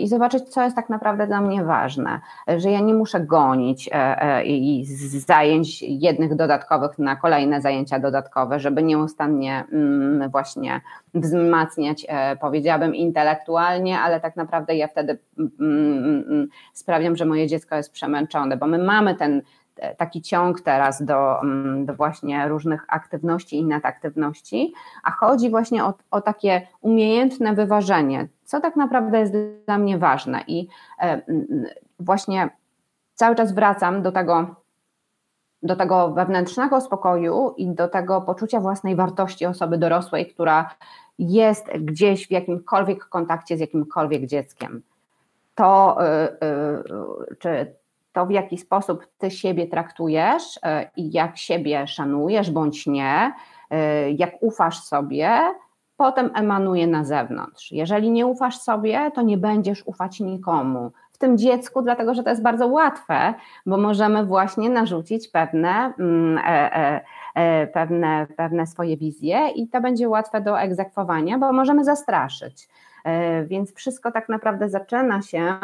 i 0.00 0.08
zobaczyć, 0.08 0.48
co 0.48 0.62
jest 0.62 0.76
tak 0.76 0.88
naprawdę 0.88 1.26
dla 1.26 1.40
mnie 1.40 1.64
ważne, 1.64 2.20
że 2.56 2.70
ja 2.70 2.80
nie 2.80 2.94
muszę 2.94 3.20
gonić 3.20 3.90
e, 3.92 4.44
i 4.44 4.84
zajęć 5.26 5.82
jednych 5.82 6.36
dodatkowych 6.36 6.98
na 6.98 7.16
kolejne 7.16 7.60
zajęcia 7.60 7.98
dodatkowe, 7.98 8.60
żeby 8.60 8.82
nieustannie 8.82 9.64
mm, 9.72 10.30
właśnie 10.30 10.80
wzmacniać, 11.14 12.06
e, 12.08 12.36
powiedziałabym, 12.36 12.94
intelektualnie, 12.94 13.98
ale 13.98 14.20
tak 14.20 14.36
naprawdę 14.36 14.76
ja 14.76 14.88
wtedy 14.88 15.18
mm, 15.38 15.52
mm, 15.60 16.48
sprawiam, 16.72 17.16
że 17.16 17.24
moje 17.24 17.46
dziecko 17.46 17.76
jest 17.76 17.92
przemęczone, 17.92 18.56
bo 18.56 18.66
my 18.66 18.78
mamy 18.78 19.14
ten 19.14 19.42
taki 19.96 20.22
ciąg 20.22 20.60
teraz 20.60 21.02
do, 21.02 21.40
do 21.84 21.94
właśnie 21.94 22.48
różnych 22.48 22.84
aktywności 22.88 23.56
i 23.56 23.64
nadaktywności, 23.64 24.72
a 25.02 25.10
chodzi 25.10 25.50
właśnie 25.50 25.84
o, 25.84 25.94
o 26.10 26.20
takie 26.20 26.66
umiejętne 26.80 27.54
wyważenie, 27.54 28.28
co 28.44 28.60
tak 28.60 28.76
naprawdę 28.76 29.18
jest 29.18 29.34
dla 29.66 29.78
mnie 29.78 29.98
ważne. 29.98 30.44
I 30.46 30.68
e, 31.00 31.22
właśnie 32.00 32.50
cały 33.14 33.36
czas 33.36 33.54
wracam 33.54 34.02
do 34.02 34.12
tego, 34.12 34.54
do 35.62 35.76
tego 35.76 36.10
wewnętrznego 36.10 36.80
spokoju 36.80 37.54
i 37.56 37.68
do 37.68 37.88
tego 37.88 38.20
poczucia 38.20 38.60
własnej 38.60 38.96
wartości 38.96 39.46
osoby 39.46 39.78
dorosłej, 39.78 40.26
która 40.26 40.70
jest 41.18 41.66
gdzieś 41.80 42.28
w 42.28 42.30
jakimkolwiek 42.30 43.04
kontakcie 43.04 43.56
z 43.56 43.60
jakimkolwiek 43.60 44.26
dzieckiem. 44.26 44.82
To, 45.54 45.96
e, 46.06 46.42
e, 46.42 46.82
czy 47.38 47.74
to, 48.18 48.26
w 48.26 48.30
jaki 48.30 48.58
sposób 48.58 49.06
ty 49.18 49.30
siebie 49.30 49.66
traktujesz 49.66 50.60
i 50.96 51.12
jak 51.12 51.36
siebie 51.36 51.86
szanujesz 51.86 52.50
bądź 52.50 52.86
nie, 52.86 53.32
jak 54.16 54.42
ufasz 54.42 54.80
sobie, 54.80 55.40
potem 55.96 56.30
emanuje 56.34 56.86
na 56.86 57.04
zewnątrz. 57.04 57.72
Jeżeli 57.72 58.10
nie 58.10 58.26
ufasz 58.26 58.58
sobie, 58.58 59.10
to 59.14 59.22
nie 59.22 59.38
będziesz 59.38 59.86
ufać 59.86 60.20
nikomu. 60.20 60.92
W 61.12 61.18
tym 61.18 61.38
dziecku, 61.38 61.82
dlatego 61.82 62.14
że 62.14 62.22
to 62.22 62.30
jest 62.30 62.42
bardzo 62.42 62.66
łatwe, 62.66 63.34
bo 63.66 63.76
możemy 63.76 64.26
właśnie 64.26 64.70
narzucić 64.70 65.28
pewne, 65.28 65.92
mm, 65.98 66.38
e, 66.38 66.76
e, 66.76 67.04
e, 67.34 67.66
pewne, 67.66 68.26
pewne 68.36 68.66
swoje 68.66 68.96
wizje 68.96 69.48
i 69.48 69.68
to 69.68 69.80
będzie 69.80 70.08
łatwe 70.08 70.40
do 70.40 70.60
egzekwowania, 70.60 71.38
bo 71.38 71.52
możemy 71.52 71.84
zastraszyć. 71.84 72.68
E, 73.04 73.44
więc 73.44 73.74
wszystko 73.74 74.12
tak 74.12 74.28
naprawdę 74.28 74.68
zaczyna 74.68 75.22
się 75.22 75.54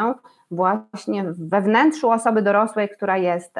właśnie 0.51 1.23
we 1.23 1.61
wnętrzu 1.61 2.09
osoby 2.09 2.41
dorosłej, 2.41 2.89
która 2.89 3.17
jest 3.17 3.55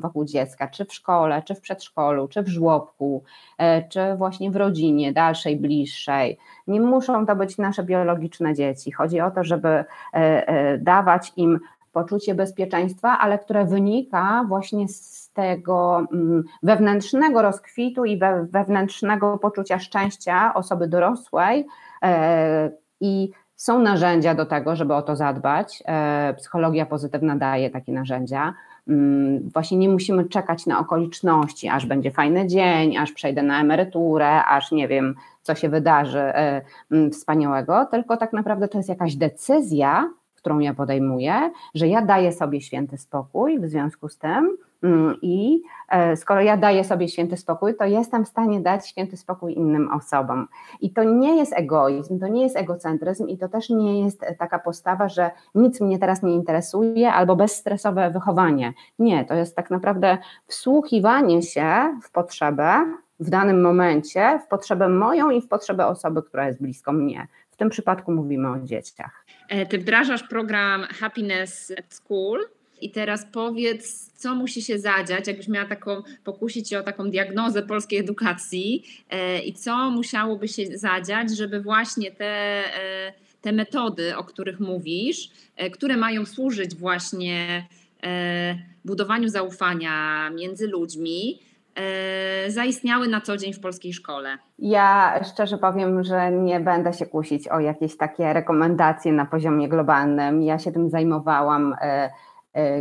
wokół 0.00 0.24
dziecka, 0.24 0.68
czy 0.68 0.84
w 0.84 0.94
szkole, 0.94 1.42
czy 1.42 1.54
w 1.54 1.60
przedszkolu, 1.60 2.28
czy 2.28 2.42
w 2.42 2.48
żłobku, 2.48 3.22
e, 3.58 3.88
czy 3.88 4.00
właśnie 4.16 4.50
w 4.50 4.56
rodzinie 4.56 5.12
dalszej, 5.12 5.56
bliższej. 5.56 6.38
Nie 6.66 6.80
muszą 6.80 7.26
to 7.26 7.36
być 7.36 7.58
nasze 7.58 7.82
biologiczne 7.82 8.54
dzieci. 8.54 8.92
Chodzi 8.92 9.20
o 9.20 9.30
to, 9.30 9.44
żeby 9.44 9.84
e, 10.12 10.78
dawać 10.78 11.32
im 11.36 11.60
poczucie 11.92 12.34
bezpieczeństwa, 12.34 13.18
ale 13.18 13.38
które 13.38 13.64
wynika 13.64 14.44
właśnie 14.48 14.88
z 14.88 15.30
tego 15.32 16.06
mm, 16.12 16.44
wewnętrznego 16.62 17.42
rozkwitu 17.42 18.04
i 18.04 18.20
wewnętrznego 18.42 19.38
poczucia 19.38 19.78
szczęścia 19.78 20.54
osoby 20.54 20.88
dorosłej, 20.88 21.66
i 23.00 23.30
są 23.56 23.78
narzędzia 23.78 24.34
do 24.34 24.46
tego, 24.46 24.76
żeby 24.76 24.94
o 24.94 25.02
to 25.02 25.16
zadbać. 25.16 25.82
E, 25.86 26.34
psychologia 26.34 26.86
pozytywna 26.86 27.36
daje 27.36 27.70
takie 27.70 27.92
narzędzia. 27.92 28.54
Mm, 28.88 29.50
właśnie 29.54 29.78
nie 29.78 29.88
musimy 29.88 30.24
czekać 30.24 30.66
na 30.66 30.78
okoliczności, 30.78 31.68
aż 31.68 31.86
będzie 31.86 32.10
fajny 32.10 32.46
dzień, 32.46 32.96
aż 32.96 33.12
przejdę 33.12 33.42
na 33.42 33.60
emeryturę, 33.60 34.44
aż 34.44 34.72
nie 34.72 34.88
wiem, 34.88 35.14
co 35.42 35.54
się 35.54 35.68
wydarzy 35.68 36.18
e, 36.18 36.62
mm, 36.90 37.10
wspaniałego, 37.10 37.86
tylko 37.90 38.16
tak 38.16 38.32
naprawdę 38.32 38.68
to 38.68 38.78
jest 38.78 38.88
jakaś 38.88 39.16
decyzja, 39.16 40.10
którą 40.34 40.58
ja 40.58 40.74
podejmuję, 40.74 41.50
że 41.74 41.88
ja 41.88 42.02
daję 42.02 42.32
sobie 42.32 42.60
święty 42.60 42.98
spokój 42.98 43.60
w 43.60 43.66
związku 43.66 44.08
z 44.08 44.18
tym, 44.18 44.56
I 45.22 45.62
e, 45.88 46.16
skoro 46.16 46.40
ja 46.40 46.56
daję 46.56 46.84
sobie 46.84 47.08
święty 47.08 47.36
spokój, 47.36 47.74
to 47.74 47.84
jestem 47.84 48.24
w 48.24 48.28
stanie 48.28 48.60
dać 48.60 48.88
święty 48.88 49.16
spokój 49.16 49.54
innym 49.54 49.92
osobom. 49.92 50.48
I 50.80 50.92
to 50.92 51.04
nie 51.04 51.36
jest 51.36 51.52
egoizm, 51.56 52.20
to 52.20 52.28
nie 52.28 52.42
jest 52.42 52.56
egocentryzm 52.56 53.28
i 53.28 53.38
to 53.38 53.48
też 53.48 53.70
nie 53.70 54.04
jest 54.04 54.24
taka 54.38 54.58
postawa, 54.58 55.08
że 55.08 55.30
nic 55.54 55.80
mnie 55.80 55.98
teraz 55.98 56.22
nie 56.22 56.34
interesuje 56.34 57.12
albo 57.12 57.36
bezstresowe 57.36 58.10
wychowanie. 58.10 58.72
Nie, 58.98 59.24
to 59.24 59.34
jest 59.34 59.56
tak 59.56 59.70
naprawdę 59.70 60.18
wsłuchiwanie 60.46 61.42
się 61.42 61.98
w 62.02 62.10
potrzebę 62.10 62.84
w 63.20 63.30
danym 63.30 63.62
momencie, 63.62 64.40
w 64.44 64.48
potrzebę 64.48 64.88
moją 64.88 65.30
i 65.30 65.40
w 65.40 65.48
potrzebę 65.48 65.86
osoby, 65.86 66.22
która 66.22 66.46
jest 66.46 66.62
blisko 66.62 66.92
mnie. 66.92 67.28
W 67.50 67.56
tym 67.56 67.70
przypadku 67.70 68.12
mówimy 68.12 68.50
o 68.50 68.58
dzieciach. 68.58 69.24
E, 69.48 69.66
ty 69.66 69.78
wdrażasz 69.78 70.22
program 70.22 70.82
Happiness 70.82 71.72
at 71.78 71.94
School 71.94 72.40
i 72.80 72.90
teraz 72.90 73.26
powiedz, 73.32 74.12
co 74.14 74.34
musi 74.34 74.62
się 74.62 74.78
zadziać, 74.78 75.26
jakbyś 75.26 75.48
miała 75.48 75.68
taką, 75.68 76.02
pokusić 76.24 76.68
się 76.68 76.78
o 76.78 76.82
taką 76.82 77.10
diagnozę 77.10 77.62
polskiej 77.62 77.98
edukacji 77.98 78.84
e, 79.10 79.38
i 79.38 79.52
co 79.52 79.90
musiałoby 79.90 80.48
się 80.48 80.78
zadziać, 80.78 81.36
żeby 81.36 81.60
właśnie 81.60 82.10
te, 82.10 82.24
e, 82.24 83.12
te 83.42 83.52
metody, 83.52 84.16
o 84.16 84.24
których 84.24 84.60
mówisz, 84.60 85.30
e, 85.56 85.70
które 85.70 85.96
mają 85.96 86.26
służyć 86.26 86.74
właśnie 86.74 87.66
budowaniu 88.84 89.28
zaufania 89.28 90.30
między 90.30 90.66
ludźmi, 90.68 91.38
zaistniały 92.48 93.08
na 93.08 93.20
co 93.20 93.36
dzień 93.36 93.52
w 93.52 93.60
polskiej 93.60 93.92
szkole? 93.92 94.38
Ja 94.58 95.20
szczerze 95.32 95.58
powiem, 95.58 96.04
że 96.04 96.32
nie 96.32 96.60
będę 96.60 96.92
się 96.92 97.06
kusić 97.06 97.48
o 97.48 97.60
jakieś 97.60 97.96
takie 97.96 98.32
rekomendacje 98.32 99.12
na 99.12 99.26
poziomie 99.26 99.68
globalnym. 99.68 100.42
Ja 100.42 100.58
się 100.58 100.72
tym 100.72 100.90
zajmowałam 100.90 101.74
E, 101.80 102.10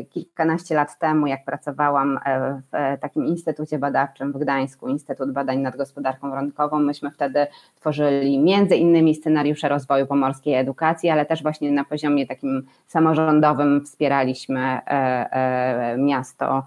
kilkanaście 0.10 0.76
lat 0.76 1.00
temu, 1.00 1.28
jak 1.28 1.46
pracowałam 1.46 2.20
e, 2.26 2.62
w 2.72 3.00
takim 3.02 3.26
instytucie 3.26 3.80
badawczym 3.80 4.32
w 4.32 4.38
Gdańsku, 4.38 4.88
Instytut 4.88 5.32
Badań 5.32 5.60
nad 5.60 5.76
Gospodarką 5.76 6.36
Rynkową, 6.36 6.80
myśmy 6.80 7.12
wtedy 7.12 7.48
tworzyli 7.76 8.40
między 8.40 8.76
innymi 8.76 9.16
scenariusze 9.16 9.70
rozwoju 9.70 10.08
pomorskiej 10.08 10.54
edukacji, 10.54 11.10
ale 11.10 11.26
też 11.26 11.44
właśnie 11.44 11.72
na 11.72 11.84
poziomie 11.84 12.28
takim 12.28 12.68
samorządowym 12.88 13.86
wspieraliśmy 13.86 14.60
e, 14.60 15.96
miasto, 15.98 16.64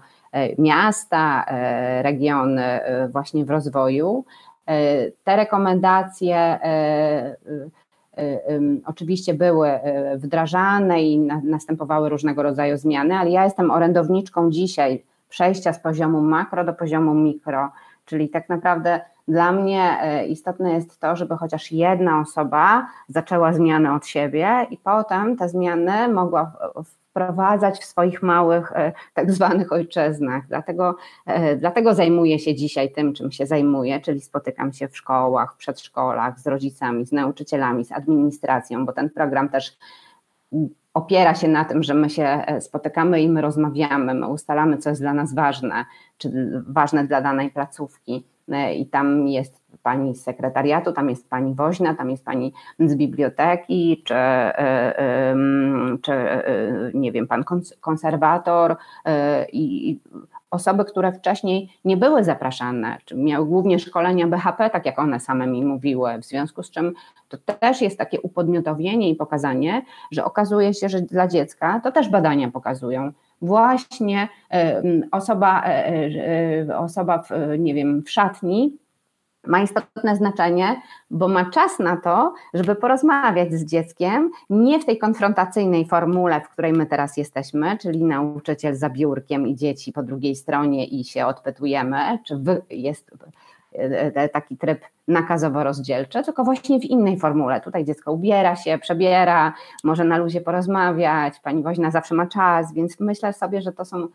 miasta, 0.57 1.45
regiony 2.01 2.79
właśnie 3.11 3.45
w 3.45 3.49
rozwoju. 3.49 4.25
Te 5.23 5.35
rekomendacje 5.35 6.59
oczywiście 8.85 9.33
były 9.33 9.69
y, 9.69 10.17
wdrażane 10.17 11.03
i 11.03 11.19
następowały 11.43 12.09
różnego 12.09 12.43
rodzaju 12.43 12.77
zmiany, 12.77 13.15
ale 13.15 13.29
ja 13.29 13.43
jestem 13.43 13.71
orędowniczką 13.71 14.51
dzisiaj 14.51 15.03
przejścia 15.29 15.73
z 15.73 15.79
poziomu 15.79 16.21
makro 16.21 16.63
do 16.63 16.73
poziomu 16.73 17.13
mikro, 17.13 17.71
czyli 18.05 18.29
tak 18.29 18.49
naprawdę 18.49 19.01
dla 19.27 19.51
mnie 19.51 19.97
y, 20.21 20.25
istotne 20.25 20.73
jest 20.73 20.99
to, 20.99 21.15
żeby 21.15 21.37
chociaż 21.37 21.71
jedna 21.71 22.19
osoba 22.19 22.87
zaczęła 23.07 23.53
zmiany 23.53 23.93
od 23.93 24.07
siebie 24.07 24.67
i 24.69 24.77
potem 24.77 25.37
te 25.37 25.49
zmiany 25.49 26.07
mogła 26.13 26.51
wprowadzać 27.09 27.79
w 27.79 27.85
swoich 27.85 28.23
małych, 28.23 28.71
e, 28.71 28.91
tak 29.13 29.31
zwanych 29.31 29.71
ojczyznach. 29.71 30.47
Dlatego, 30.47 30.95
e, 31.25 31.55
dlatego 31.55 31.93
zajmuję 31.93 32.39
się 32.39 32.55
dzisiaj 32.55 32.91
tym, 32.91 33.13
czym 33.13 33.31
się 33.31 33.45
zajmuję, 33.45 34.01
czyli 34.01 34.21
spotykam 34.21 34.73
się 34.73 34.87
w 34.87 34.97
szkołach, 34.97 35.53
w 35.53 35.57
przedszkolach, 35.57 36.39
z 36.39 36.47
rodzicami, 36.47 37.05
z 37.05 37.11
nauczycielami, 37.11 37.85
z 37.85 37.91
administracją, 37.91 38.85
bo 38.85 38.93
ten 38.93 39.09
program 39.09 39.49
też 39.49 39.77
opiera 40.93 41.35
się 41.35 41.47
na 41.47 41.65
tym, 41.65 41.83
że 41.83 41.93
my 41.93 42.09
się 42.09 42.23
e, 42.23 42.61
spotykamy 42.61 43.21
i 43.21 43.29
my 43.29 43.41
rozmawiamy, 43.41 44.13
my 44.13 44.27
ustalamy, 44.27 44.77
co 44.77 44.89
jest 44.89 45.01
dla 45.01 45.13
nas 45.13 45.33
ważne, 45.33 45.85
czy 46.17 46.51
ważne 46.67 47.07
dla 47.07 47.21
danej 47.21 47.51
placówki. 47.51 48.23
I 48.75 48.85
tam 48.85 49.27
jest 49.27 49.58
pani 49.83 50.15
z 50.15 50.23
sekretariatu, 50.23 50.93
tam 50.93 51.09
jest 51.09 51.29
pani 51.29 51.53
woźna, 51.53 51.93
tam 51.95 52.09
jest 52.09 52.25
pani 52.25 52.53
z 52.79 52.95
biblioteki, 52.95 54.01
czy, 54.05 54.15
e, 54.15 55.35
czy 56.01 56.13
e, 56.13 56.43
nie 56.93 57.11
wiem, 57.11 57.27
pan 57.27 57.43
konserwator 57.81 58.75
e, 59.05 59.45
i 59.51 59.99
osoby, 60.51 60.85
które 60.85 61.11
wcześniej 61.11 61.69
nie 61.85 61.97
były 61.97 62.23
zapraszane, 62.23 62.97
czy 63.05 63.15
miały 63.15 63.45
głównie 63.45 63.79
szkolenia 63.79 64.27
BHP, 64.27 64.69
tak 64.69 64.85
jak 64.85 64.99
one 64.99 65.19
same 65.19 65.47
mi 65.47 65.65
mówiły, 65.65 66.17
w 66.21 66.25
związku 66.25 66.63
z 66.63 66.71
czym 66.71 66.93
to 67.29 67.37
też 67.37 67.81
jest 67.81 67.97
takie 67.97 68.21
upodmiotowienie 68.21 69.09
i 69.09 69.15
pokazanie, 69.15 69.81
że 70.11 70.25
okazuje 70.25 70.73
się, 70.73 70.89
że 70.89 71.01
dla 71.01 71.27
dziecka, 71.27 71.81
to 71.83 71.91
też 71.91 72.09
badania 72.09 72.51
pokazują, 72.51 73.11
właśnie 73.41 74.27
osoba, 75.11 75.63
e, 75.63 75.85
e, 76.69 76.77
osoba 76.77 77.23
w, 77.23 77.29
nie 77.59 77.73
wiem, 77.73 78.03
w 78.03 78.09
szatni 78.09 78.77
ma 79.47 79.61
istotne 79.61 80.15
znaczenie, 80.15 80.81
bo 81.11 81.27
ma 81.27 81.49
czas 81.49 81.79
na 81.79 81.97
to, 81.97 82.33
żeby 82.53 82.75
porozmawiać 82.75 83.53
z 83.53 83.65
dzieckiem, 83.65 84.31
nie 84.49 84.79
w 84.79 84.85
tej 84.85 84.97
konfrontacyjnej 84.97 85.85
formule, 85.85 86.41
w 86.41 86.49
której 86.49 86.73
my 86.73 86.85
teraz 86.85 87.17
jesteśmy, 87.17 87.77
czyli 87.77 88.03
nauczyciel 88.03 88.75
za 88.75 88.89
biurkiem 88.89 89.47
i 89.47 89.55
dzieci 89.55 89.91
po 89.91 90.03
drugiej 90.03 90.35
stronie 90.35 90.85
i 90.85 91.03
się 91.03 91.25
odpytujemy, 91.25 92.19
czy 92.25 92.39
jest 92.69 93.11
e, 93.75 94.15
e, 94.15 94.29
taki 94.29 94.57
tryb 94.57 94.79
nakazowo-rozdzielczy, 95.07 96.23
tylko 96.23 96.43
właśnie 96.43 96.79
w 96.79 96.83
innej 96.83 97.19
formule. 97.19 97.61
Tutaj 97.61 97.85
dziecko 97.85 98.11
ubiera 98.11 98.55
się, 98.55 98.77
przebiera, 98.77 99.53
może 99.83 100.03
na 100.03 100.17
luzie 100.17 100.41
porozmawiać, 100.41 101.39
pani 101.39 101.63
woźna 101.63 101.91
zawsze 101.91 102.15
ma 102.15 102.27
czas, 102.27 102.73
więc 102.73 102.99
myślę 102.99 103.33
sobie, 103.33 103.61
że 103.61 103.71
to 103.71 103.85
są 103.85 104.07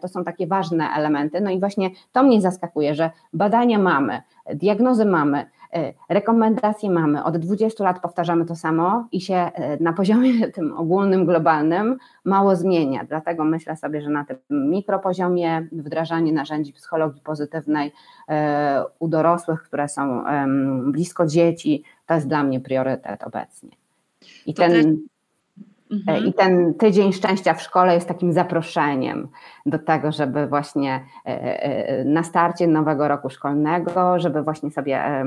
to 0.00 0.08
są 0.08 0.24
takie 0.24 0.46
ważne 0.46 0.88
elementy. 0.96 1.40
No 1.40 1.50
i 1.50 1.60
właśnie 1.60 1.90
to 2.12 2.22
mnie 2.22 2.40
zaskakuje, 2.40 2.94
że 2.94 3.10
badania 3.32 3.78
mamy, 3.78 4.22
diagnozy 4.54 5.04
mamy, 5.04 5.46
e, 5.74 5.92
rekomendacje 6.08 6.90
mamy, 6.90 7.24
od 7.24 7.36
20 7.36 7.84
lat 7.84 8.00
powtarzamy 8.00 8.44
to 8.44 8.56
samo 8.56 9.08
i 9.12 9.20
się 9.20 9.34
e, 9.34 9.82
na 9.82 9.92
poziomie 9.92 10.48
tym 10.54 10.76
ogólnym, 10.76 11.26
globalnym 11.26 11.98
mało 12.24 12.56
zmienia. 12.56 13.04
Dlatego 13.04 13.44
myślę 13.44 13.76
sobie, 13.76 14.02
że 14.02 14.10
na 14.10 14.24
tym 14.24 14.38
mikropoziomie 14.50 15.68
wdrażanie 15.72 16.32
narzędzi 16.32 16.72
psychologii 16.72 17.22
pozytywnej 17.22 17.92
e, 18.28 18.84
u 18.98 19.08
dorosłych, 19.08 19.62
które 19.62 19.88
są 19.88 20.24
blisko 20.86 21.26
dzieci, 21.26 21.84
to 22.06 22.14
jest 22.14 22.28
dla 22.28 22.42
mnie 22.42 22.60
priorytet 22.60 23.22
obecnie. 23.22 23.70
I 24.46 24.54
ten 24.54 24.98
Mhm. 25.90 26.26
I 26.26 26.32
ten 26.32 26.74
tydzień 26.74 27.12
szczęścia 27.12 27.54
w 27.54 27.62
szkole 27.62 27.94
jest 27.94 28.08
takim 28.08 28.32
zaproszeniem 28.32 29.28
do 29.66 29.78
tego, 29.78 30.12
żeby 30.12 30.46
właśnie 30.46 31.04
e, 31.26 31.62
e, 31.62 32.04
na 32.04 32.22
starcie 32.22 32.66
nowego 32.66 33.08
roku 33.08 33.30
szkolnego, 33.30 34.18
żeby 34.18 34.42
właśnie 34.42 34.70
sobie 34.70 35.04
e, 35.04 35.24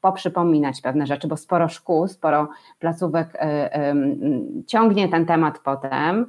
poprzypominać 0.00 0.80
pewne 0.80 1.06
rzeczy, 1.06 1.28
bo 1.28 1.36
sporo 1.36 1.68
szkół, 1.68 2.08
sporo 2.08 2.48
placówek 2.78 3.28
ciągnie 4.66 5.08
ten 5.08 5.26
temat 5.26 5.58
potem, 5.58 6.26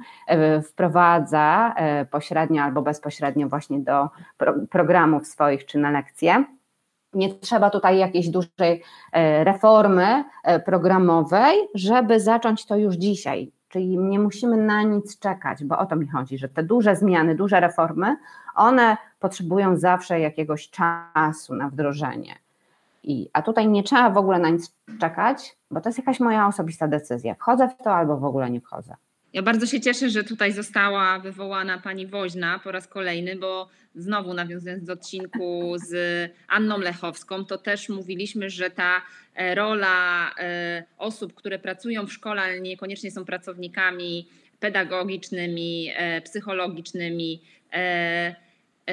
wprowadza 0.68 1.74
pośrednio 2.10 2.62
albo 2.62 2.82
bezpośrednio 2.82 3.48
właśnie 3.48 3.80
do 3.80 4.08
programów 4.70 5.26
swoich 5.26 5.66
czy 5.66 5.78
na 5.78 5.90
lekcje 5.90 6.44
nie 7.14 7.34
trzeba 7.34 7.70
tutaj 7.70 7.98
jakiejś 7.98 8.28
dużej 8.28 8.82
e, 9.12 9.44
reformy 9.44 10.24
e, 10.44 10.60
programowej, 10.60 11.58
żeby 11.74 12.20
zacząć 12.20 12.66
to 12.66 12.76
już 12.76 12.94
dzisiaj. 12.94 13.52
Czyli 13.68 13.98
nie 13.98 14.18
musimy 14.18 14.56
na 14.56 14.82
nic 14.82 15.18
czekać, 15.18 15.64
bo 15.64 15.78
o 15.78 15.86
to 15.86 15.96
mi 15.96 16.08
chodzi, 16.08 16.38
że 16.38 16.48
te 16.48 16.62
duże 16.62 16.96
zmiany, 16.96 17.34
duże 17.34 17.60
reformy, 17.60 18.16
one 18.54 18.96
potrzebują 19.20 19.76
zawsze 19.76 20.20
jakiegoś 20.20 20.70
czasu 20.70 21.54
na 21.54 21.68
wdrożenie. 21.68 22.34
I, 23.02 23.30
a 23.32 23.42
tutaj 23.42 23.68
nie 23.68 23.82
trzeba 23.82 24.10
w 24.10 24.16
ogóle 24.16 24.38
na 24.38 24.50
nic 24.50 24.74
czekać, 25.00 25.56
bo 25.70 25.80
to 25.80 25.88
jest 25.88 25.98
jakaś 25.98 26.20
moja 26.20 26.46
osobista 26.46 26.88
decyzja. 26.88 27.34
Wchodzę 27.34 27.68
w 27.68 27.82
to 27.82 27.94
albo 27.94 28.16
w 28.16 28.24
ogóle 28.24 28.50
nie 28.50 28.60
wchodzę. 28.60 28.94
Ja 29.32 29.42
bardzo 29.42 29.66
się 29.66 29.80
cieszę, 29.80 30.10
że 30.10 30.24
tutaj 30.24 30.52
została 30.52 31.18
wywołana 31.18 31.78
pani 31.78 32.06
Woźna 32.06 32.60
po 32.64 32.72
raz 32.72 32.88
kolejny, 32.88 33.36
bo 33.36 33.68
znowu 33.94 34.34
nawiązując 34.34 34.84
do 34.84 34.92
odcinku 34.92 35.74
z 35.88 35.92
Anną 36.48 36.78
Lechowską, 36.78 37.44
to 37.44 37.58
też 37.58 37.88
mówiliśmy, 37.88 38.50
że 38.50 38.70
ta 38.70 39.02
e, 39.34 39.54
rola 39.54 40.30
e, 40.38 40.84
osób, 40.98 41.34
które 41.34 41.58
pracują 41.58 42.06
w 42.06 42.12
szkole, 42.12 42.42
ale 42.42 42.60
niekoniecznie 42.60 43.10
są 43.10 43.24
pracownikami 43.24 44.28
pedagogicznymi, 44.60 45.92
e, 45.96 46.20
psychologicznymi, 46.20 47.42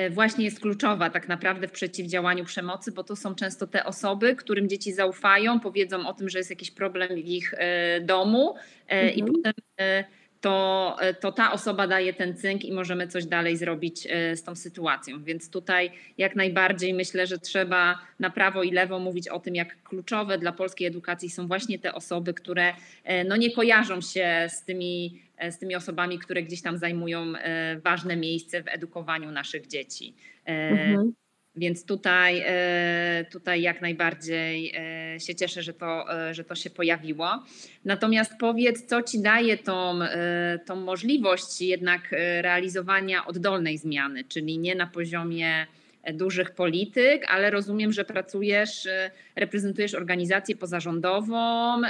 właśnie 0.10 0.46
jest 0.46 0.60
kluczowa 0.60 1.10
tak 1.10 1.28
naprawdę 1.28 1.68
w 1.68 1.72
przeciwdziałaniu 1.72 2.46
przemocy, 2.46 2.92
bo 2.92 3.04
to 3.04 3.16
są 3.16 3.36
często 3.36 3.68
te 3.68 3.86
osoby, 3.86 4.36
którym 4.36 4.70
dzieci 4.70 4.94
zaufają, 4.94 5.60
powiedzą 5.60 6.08
o 6.08 6.14
tym, 6.14 6.30
że 6.30 6.38
jest 6.38 6.50
jakiś 6.50 6.72
problem 6.72 7.16
w 7.16 7.28
ich 7.28 7.54
domu 8.02 8.56
mhm. 8.88 9.16
i 9.16 9.24
potem 9.24 9.54
to, 10.42 10.96
e, 11.00 11.14
to 11.14 11.32
ta 11.32 11.52
osoba 11.52 11.88
daje 11.88 12.14
ten 12.14 12.36
cynk 12.38 12.66
i 12.66 12.74
możemy 12.74 13.08
coś 13.08 13.26
dalej 13.26 13.58
zrobić 13.58 14.08
e, 14.10 14.36
z 14.36 14.44
tą 14.44 14.56
sytuacją. 14.56 15.24
Więc 15.24 15.50
tutaj 15.50 15.92
jak 16.18 16.36
najbardziej 16.36 16.94
myślę, 16.94 17.28
że 17.28 17.38
trzeba 17.38 18.00
na 18.20 18.30
prawo 18.30 18.64
i 18.64 18.72
lewo 18.72 19.00
mówić 19.00 19.28
o 19.28 19.40
tym, 19.40 19.56
jak 19.56 19.84
kluczowe 19.84 20.38
dla 20.38 20.52
polskiej 20.52 20.88
edukacji 20.88 21.30
są 21.30 21.48
właśnie 21.48 21.80
te 21.80 21.94
osoby, 21.94 22.34
które 22.34 22.74
e, 23.04 23.24
no 23.24 23.36
nie 23.36 23.52
kojarzą 23.52 24.02
się 24.02 24.48
z 24.50 24.64
tymi, 24.64 25.22
z 25.50 25.58
tymi 25.58 25.76
osobami, 25.76 26.20
które 26.20 26.44
gdzieś 26.44 26.62
tam 26.62 26.78
zajmują 26.78 27.34
ważne 27.84 28.18
miejsce 28.18 28.64
w 28.64 28.68
edukowaniu 28.68 29.32
naszych 29.32 29.68
dzieci. 29.68 30.14
Mhm. 30.46 31.14
Więc 31.58 31.86
tutaj, 31.86 32.44
e, 32.46 33.26
tutaj 33.32 33.62
jak 33.62 33.82
najbardziej 33.82 34.74
e, 34.76 35.20
się 35.20 35.36
cieszę, 35.36 35.64
że 35.64 35.74
to, 35.74 36.14
e, 36.30 36.34
że 36.34 36.44
to 36.44 36.56
się 36.56 36.70
pojawiło. 36.70 37.44
Natomiast 37.86 38.32
powiedz, 38.40 38.86
co 38.86 39.02
ci 39.02 39.20
daje 39.22 39.58
tą, 39.58 40.00
tą 40.66 40.76
możliwość 40.76 41.62
jednak 41.62 42.02
realizowania 42.42 43.26
oddolnej 43.26 43.78
zmiany, 43.78 44.24
czyli 44.24 44.58
nie 44.58 44.76
na 44.76 44.88
poziomie 44.88 45.68
dużych 46.14 46.52
polityk, 46.52 47.26
ale 47.28 47.50
rozumiem, 47.50 47.94
że 47.94 48.06
pracujesz, 48.06 48.88
reprezentujesz 49.36 49.94
organizację 49.94 50.56
pozarządową 50.56 51.82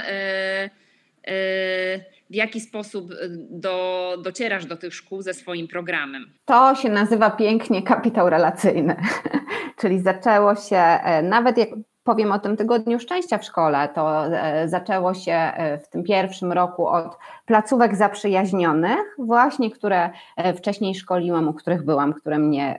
w 2.30 2.34
jaki 2.34 2.60
sposób 2.60 3.10
y, 3.10 3.16
do, 3.50 4.16
docierasz 4.24 4.66
do 4.66 4.76
tych 4.76 4.94
szkół 4.94 5.22
ze 5.22 5.34
swoim 5.34 5.68
programem? 5.68 6.32
To 6.44 6.74
się 6.74 6.88
nazywa 6.88 7.30
pięknie 7.30 7.82
kapitał 7.82 8.30
relacyjny, 8.30 8.96
czyli 9.80 10.00
zaczęło 10.00 10.54
się 10.54 10.76
e, 10.76 11.22
nawet 11.22 11.58
jak 11.58 11.68
powiem 12.04 12.32
o 12.32 12.38
tym 12.38 12.56
tygodniu 12.56 12.98
szczęścia 12.98 13.38
w 13.38 13.44
szkole, 13.44 13.88
to 13.94 14.26
e, 14.26 14.68
zaczęło 14.68 15.14
się 15.14 15.32
e, 15.32 15.78
w 15.78 15.88
tym 15.88 16.04
pierwszym 16.04 16.52
roku 16.52 16.86
od 16.86 17.18
placówek 17.46 17.96
zaprzyjaźnionych, 17.96 19.16
właśnie 19.18 19.70
które 19.70 20.10
wcześniej 20.56 20.94
szkoliłam, 20.94 21.48
u 21.48 21.54
których 21.54 21.84
byłam, 21.84 22.12
które 22.12 22.38
mnie, 22.38 22.78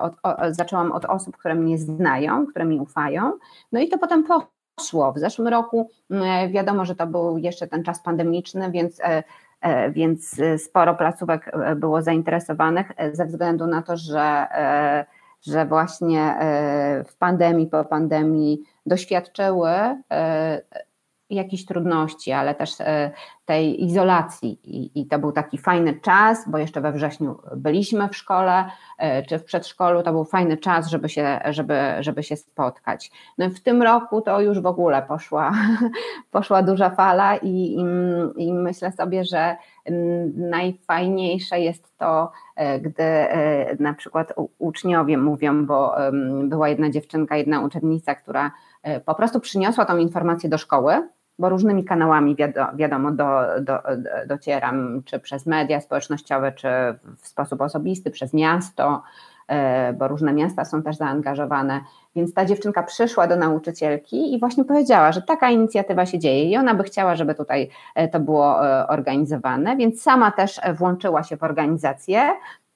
od, 0.00 0.12
o, 0.22 0.36
zaczęłam 0.50 0.92
od 0.92 1.04
osób, 1.04 1.36
które 1.36 1.54
mnie 1.54 1.78
znają, 1.78 2.46
które 2.46 2.64
mi 2.64 2.80
ufają, 2.80 3.32
no 3.72 3.80
i 3.80 3.88
to 3.88 3.98
potem 3.98 4.24
po 4.24 4.59
szło. 4.80 5.12
W 5.12 5.18
zeszłym 5.18 5.48
roku 5.48 5.90
mm, 6.10 6.52
wiadomo, 6.52 6.84
że 6.84 6.94
to 6.94 7.06
był 7.06 7.38
jeszcze 7.38 7.66
ten 7.66 7.84
czas 7.84 8.02
pandemiczny, 8.02 8.70
więc 8.70 9.00
e, 9.00 9.22
e, 9.60 9.90
więc 9.90 10.40
sporo 10.58 10.94
placówek 10.94 11.50
e, 11.54 11.76
było 11.76 12.02
zainteresowanych 12.02 12.92
ze 13.12 13.26
względu 13.26 13.66
na 13.66 13.82
to, 13.82 13.96
że, 13.96 14.46
że 15.42 15.66
właśnie 15.66 16.34
w 17.08 17.16
pandemii, 17.16 17.66
po 17.66 17.84
pandemii 17.84 18.62
doświadczyły 18.86 19.70
jakichś 21.34 21.64
trudności, 21.64 22.32
ale 22.32 22.54
też 22.54 22.80
e, 22.80 23.10
tej 23.44 23.84
izolacji. 23.84 24.58
I, 24.64 25.00
I, 25.00 25.06
to 25.06 25.18
był 25.18 25.32
taki 25.32 25.58
fajny 25.58 26.00
czas, 26.00 26.48
bo 26.48 26.58
jeszcze 26.58 26.80
we 26.80 26.92
wrześniu 26.92 27.38
byliśmy 27.56 28.08
w 28.08 28.16
szkole 28.16 28.64
e, 28.98 29.22
czy 29.22 29.38
w 29.38 29.44
przedszkolu, 29.44 30.02
to 30.02 30.12
był 30.12 30.24
fajny 30.24 30.56
czas, 30.56 30.88
żeby 30.88 31.08
się, 31.08 31.40
żeby, 31.50 31.78
żeby 32.00 32.22
się 32.22 32.36
spotkać. 32.36 33.10
No 33.38 33.50
w 33.50 33.60
tym 33.60 33.82
roku 33.82 34.20
to 34.20 34.40
już 34.40 34.60
w 34.60 34.66
ogóle 34.66 35.02
poszła, 35.02 35.52
poszła 36.30 36.62
duża 36.62 36.90
fala 36.90 37.36
i, 37.36 37.48
i, 37.48 38.44
i 38.44 38.52
myślę 38.52 38.92
sobie, 38.92 39.24
że 39.24 39.56
najfajniejsze 40.36 41.60
jest 41.60 41.98
to, 41.98 42.32
e, 42.56 42.80
gdy 42.80 43.04
na 43.78 43.94
przykład 43.94 44.32
uczniowie 44.58 45.18
mówią, 45.18 45.66
bo 45.66 45.94
była 46.44 46.68
jedna 46.68 46.90
dziewczynka, 46.90 47.36
jedna 47.36 47.60
uczennica, 47.60 48.14
która 48.14 48.50
po 49.04 49.14
prostu 49.14 49.40
przyniosła 49.40 49.84
tą 49.84 49.96
informację 49.96 50.50
do 50.50 50.58
szkoły, 50.58 51.08
bo 51.40 51.48
różnymi 51.48 51.84
kanałami 51.84 52.36
wiadomo, 52.74 53.10
do, 53.10 53.40
do, 53.60 53.78
docieram, 54.26 55.02
czy 55.04 55.20
przez 55.20 55.46
media 55.46 55.80
społecznościowe, 55.80 56.52
czy 56.52 56.68
w 57.18 57.28
sposób 57.28 57.60
osobisty, 57.60 58.10
przez 58.10 58.34
miasto, 58.34 59.02
e, 59.48 59.92
bo 59.92 60.08
różne 60.08 60.32
miasta 60.32 60.64
są 60.64 60.82
też 60.82 60.96
zaangażowane. 60.96 61.80
Więc 62.16 62.34
ta 62.34 62.44
dziewczynka 62.44 62.82
przyszła 62.82 63.26
do 63.26 63.36
nauczycielki 63.36 64.34
i 64.34 64.40
właśnie 64.40 64.64
powiedziała, 64.64 65.12
że 65.12 65.22
taka 65.22 65.50
inicjatywa 65.50 66.06
się 66.06 66.18
dzieje 66.18 66.44
i 66.44 66.56
ona 66.56 66.74
by 66.74 66.82
chciała, 66.82 67.16
żeby 67.16 67.34
tutaj 67.34 67.70
e, 67.94 68.08
to 68.08 68.20
było 68.20 68.68
e, 68.68 68.86
organizowane, 68.88 69.76
więc 69.76 70.02
sama 70.02 70.30
też 70.30 70.60
włączyła 70.74 71.22
się 71.22 71.36
w 71.36 71.42
organizację 71.42 72.30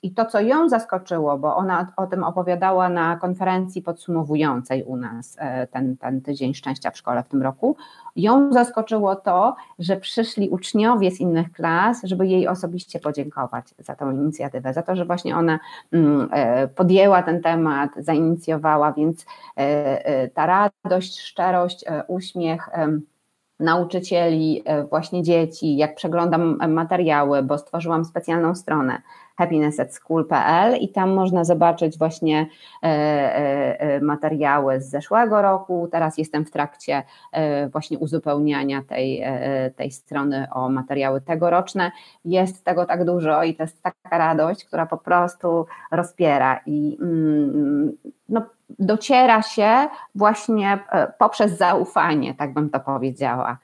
I 0.05 0.11
to, 0.11 0.25
co 0.25 0.41
ją 0.41 0.69
zaskoczyło, 0.69 1.39
bo 1.39 1.57
ona 1.57 1.93
o 1.97 2.07
tym 2.07 2.25
opowiadała 2.25 2.89
na 2.89 3.17
konferencji 3.17 3.83
podsumowującej 3.83 4.83
u 4.83 4.97
nas 4.97 5.37
e, 5.39 5.67
ten, 5.67 5.97
ten 5.97 6.21
tydzień 6.21 6.55
szczęścia 6.55 6.91
w 6.91 6.97
szkole 6.97 7.23
w 7.23 7.29
tym 7.29 7.43
roku, 7.43 7.77
ją 8.17 8.53
zaskoczyło 8.53 9.17
to, 9.17 9.57
że 9.79 9.97
przyszli 9.97 10.51
uczniowie 10.51 11.11
z 11.11 11.21
innych 11.21 11.53
klas, 11.53 12.01
żeby 12.03 12.27
jej 12.27 12.49
osobiście 12.49 13.01
podziękować 13.01 13.75
za 13.79 13.95
tą 13.95 14.11
inicjatywę, 14.11 14.73
za 14.73 14.83
to, 14.83 14.97
że 14.97 15.05
właśnie 15.05 15.37
ona 15.37 15.59
mm, 15.93 16.29
e, 16.33 16.69
podjęła 16.69 17.23
ten 17.23 17.43
temat, 17.43 17.91
zainicjowała, 17.97 18.93
więc 18.93 19.27
e, 19.57 20.29
ta 20.29 20.47
radość, 20.47 21.21
szczerość, 21.21 21.85
uśmiech, 22.09 22.69
nauczycieli, 23.61 24.65
właśnie 24.91 25.23
dzieci, 25.23 25.77
jak 25.77 25.95
przeglądam 25.95 26.73
materiały, 26.73 27.43
bo 27.43 27.59
stworzyłam 27.59 28.05
specjalną 28.05 28.55
stronę 28.55 29.03
happinessatschool.pl 29.37 30.77
i 30.77 30.89
tam 30.89 31.15
można 31.15 31.45
zobaczyć 31.45 31.99
właśnie 31.99 32.47
e, 32.83 32.87
e, 32.87 34.01
materiały 34.01 34.81
z 34.81 34.91
zeszłego 34.91 35.43
roku. 35.43 35.89
Teraz 35.93 36.19
jestem 36.19 36.45
w 36.45 36.51
trakcie 36.51 37.03
właśnie 37.73 37.99
uzupełniania 37.99 38.83
tej, 38.83 39.25
tej 39.77 39.91
strony 39.91 40.47
o 40.53 40.69
materiały 40.69 41.21
tegoroczne. 41.21 41.91
Jest 42.25 42.65
tego 42.65 42.87
tak 42.87 43.05
dużo 43.05 43.43
i 43.43 43.55
to 43.55 43.63
jest 43.63 43.83
taka 43.83 44.19
radość, 44.19 44.65
która 44.65 44.87
po 44.87 44.97
prostu 44.97 45.67
rozpiera 45.91 46.61
i 46.67 46.99
mm, 47.01 47.93
no, 48.29 48.43
dociera 48.79 49.43
się 49.43 49.89
właśnie 50.15 50.79
e, 50.91 51.13
poprzez 51.19 51.59
zaufanie, 51.59 52.35
tak 52.35 52.55
bym 52.55 52.71
to 52.71 52.81
powiedziała. 52.81 53.59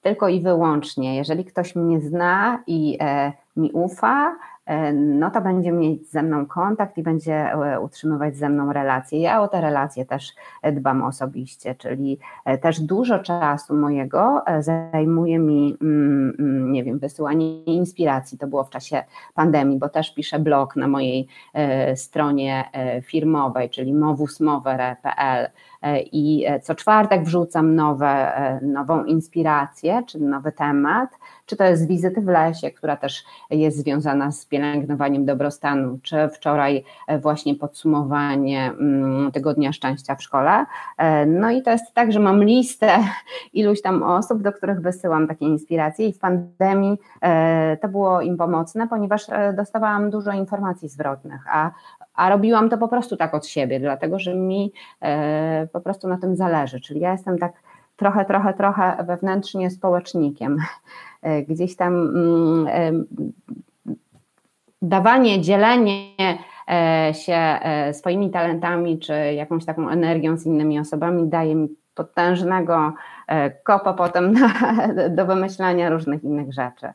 Tylko 0.00 0.28
i 0.28 0.40
wyłącznie, 0.40 1.16
jeżeli 1.16 1.44
ktoś 1.44 1.76
mnie 1.76 2.00
zna 2.00 2.62
i 2.66 2.98
e, 3.00 3.32
mi 3.56 3.72
ufa, 3.72 4.36
E, 4.36 4.55
no 4.94 5.30
to 5.30 5.40
będzie 5.40 5.72
mieć 5.72 6.10
ze 6.10 6.22
mną 6.22 6.46
kontakt 6.46 6.98
i 6.98 7.02
będzie 7.02 7.34
e, 7.34 7.80
utrzymywać 7.80 8.36
ze 8.36 8.48
mną 8.48 8.72
relacje. 8.72 9.20
Ja 9.20 9.42
o 9.42 9.48
te 9.48 9.60
relacje 9.60 10.06
też 10.06 10.32
dbam 10.72 11.02
osobiście, 11.02 11.74
czyli 11.74 12.18
e, 12.44 12.58
też 12.58 12.80
dużo 12.80 13.18
czasu 13.18 13.74
mojego 13.74 14.42
zajmuje 14.60 15.38
mi, 15.38 15.76
mm, 15.82 16.36
mm, 16.38 16.72
nie 16.72 16.84
wiem, 16.84 16.98
wysyłanie 16.98 17.64
inspiracji. 17.64 18.38
To 18.38 18.46
było 18.46 18.64
w 18.64 18.70
czasie 18.70 19.04
pandemii, 19.34 19.78
bo 19.78 19.88
też 19.88 20.14
piszę 20.14 20.38
blog 20.38 20.76
na 20.76 20.88
mojej 20.88 21.28
stronie 21.94 22.64
firmowej, 23.02 23.70
czyli 23.70 23.94
mowusmower.pl 23.94 25.50
i 26.12 26.46
co 26.62 26.74
czwartek 26.74 27.24
wrzucam 27.24 27.74
nowe, 27.74 28.32
nową 28.62 29.04
inspirację, 29.04 30.02
czy 30.06 30.20
nowy 30.20 30.52
temat 30.52 31.10
czy 31.46 31.56
to 31.56 31.64
jest 31.64 31.88
wizyty 31.88 32.20
w 32.20 32.28
lesie, 32.28 32.70
która 32.70 32.96
też 32.96 33.24
jest 33.50 33.78
związana 33.78 34.32
z 34.32 34.46
pielęgnowaniem 34.46 35.24
dobrostanu, 35.24 35.98
czy 36.02 36.28
wczoraj 36.28 36.84
e, 37.06 37.18
właśnie 37.18 37.54
podsumowanie 37.54 38.64
mm, 38.66 39.32
Tygodnia 39.32 39.72
Szczęścia 39.72 40.14
w 40.14 40.22
szkole. 40.22 40.66
E, 40.98 41.26
no 41.26 41.50
i 41.50 41.62
to 41.62 41.70
jest 41.70 41.94
tak, 41.94 42.12
że 42.12 42.20
mam 42.20 42.44
listę 42.44 42.98
iluś 43.52 43.82
tam 43.82 44.02
osób, 44.02 44.42
do 44.42 44.52
których 44.52 44.80
wysyłam 44.80 45.28
takie 45.28 45.46
inspiracje 45.46 46.08
i 46.08 46.12
w 46.12 46.18
pandemii 46.18 46.98
e, 47.22 47.76
to 47.76 47.88
było 47.88 48.20
im 48.20 48.36
pomocne, 48.36 48.88
ponieważ 48.88 49.26
dostawałam 49.56 50.10
dużo 50.10 50.32
informacji 50.32 50.88
zwrotnych, 50.88 51.40
a 51.50 51.70
a 52.14 52.30
robiłam 52.30 52.68
to 52.70 52.78
po 52.78 52.88
prostu 52.88 53.16
tak 53.16 53.34
od 53.34 53.46
siebie, 53.46 53.80
dlatego 53.80 54.18
że 54.18 54.34
mi 54.34 54.72
po 55.72 55.80
prostu 55.80 56.08
na 56.08 56.18
tym 56.18 56.36
zależy. 56.36 56.80
Czyli 56.80 57.00
ja 57.00 57.12
jestem 57.12 57.38
tak 57.38 57.52
trochę, 57.96 58.24
trochę, 58.24 58.54
trochę 58.54 59.04
wewnętrznie 59.06 59.70
społecznikiem. 59.70 60.56
E, 61.22 61.42
gdzieś 61.42 61.76
tam 61.76 61.94
mm, 61.94 62.66
e, 62.66 62.92
dawanie, 64.82 65.40
dzielenie 65.40 66.08
e, 66.68 67.14
się 67.14 67.58
swoimi 67.92 68.30
talentami 68.30 68.98
czy 68.98 69.12
jakąś 69.12 69.64
taką 69.64 69.88
energią 69.88 70.36
z 70.36 70.46
innymi 70.46 70.80
osobami 70.80 71.28
daje 71.28 71.54
mi 71.54 71.68
potężnego 71.94 72.92
kopa 73.64 73.92
potem 73.92 74.32
na, 74.32 74.48
do 75.08 75.26
wymyślania 75.26 75.90
różnych 75.90 76.24
innych 76.24 76.52
rzeczy. 76.52 76.86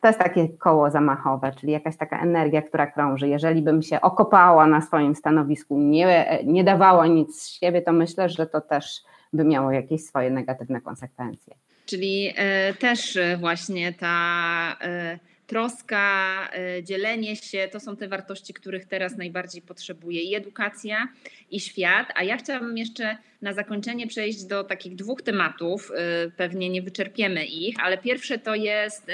To 0.00 0.08
jest 0.08 0.18
takie 0.18 0.48
koło 0.48 0.90
zamachowe, 0.90 1.52
czyli 1.52 1.72
jakaś 1.72 1.96
taka 1.96 2.20
energia, 2.20 2.62
która 2.62 2.86
krąży. 2.86 3.28
Jeżeli 3.28 3.62
bym 3.62 3.82
się 3.82 4.00
okopała 4.00 4.66
na 4.66 4.80
swoim 4.80 5.14
stanowisku, 5.14 5.78
nie, 5.78 6.38
nie 6.44 6.64
dawała 6.64 7.06
nic 7.06 7.42
z 7.42 7.48
siebie, 7.48 7.82
to 7.82 7.92
myślę, 7.92 8.28
że 8.28 8.46
to 8.46 8.60
też 8.60 9.02
by 9.32 9.44
miało 9.44 9.72
jakieś 9.72 10.04
swoje 10.04 10.30
negatywne 10.30 10.80
konsekwencje. 10.80 11.54
Czyli 11.86 12.32
e, 12.36 12.74
też 12.74 13.16
e, 13.16 13.36
właśnie 13.36 13.92
ta 13.92 14.76
e, 14.80 15.18
troska, 15.46 16.48
dzielenie 16.82 17.36
się, 17.36 17.68
to 17.72 17.80
są 17.80 17.96
te 17.96 18.08
wartości, 18.08 18.54
których 18.54 18.86
teraz 18.86 19.16
najbardziej 19.16 19.62
potrzebuje 19.62 20.22
i 20.22 20.34
edukacja, 20.34 21.08
i 21.50 21.60
świat. 21.60 22.08
A 22.14 22.22
ja 22.22 22.36
chciałabym 22.36 22.78
jeszcze 22.78 23.16
na 23.42 23.52
zakończenie 23.52 24.06
przejść 24.06 24.44
do 24.44 24.64
takich 24.64 24.96
dwóch 24.96 25.22
tematów. 25.22 25.92
Pewnie 26.36 26.70
nie 26.70 26.82
wyczerpiemy 26.82 27.44
ich, 27.44 27.76
ale 27.82 27.98
pierwsze 27.98 28.38
to 28.38 28.54
jest 28.54 29.06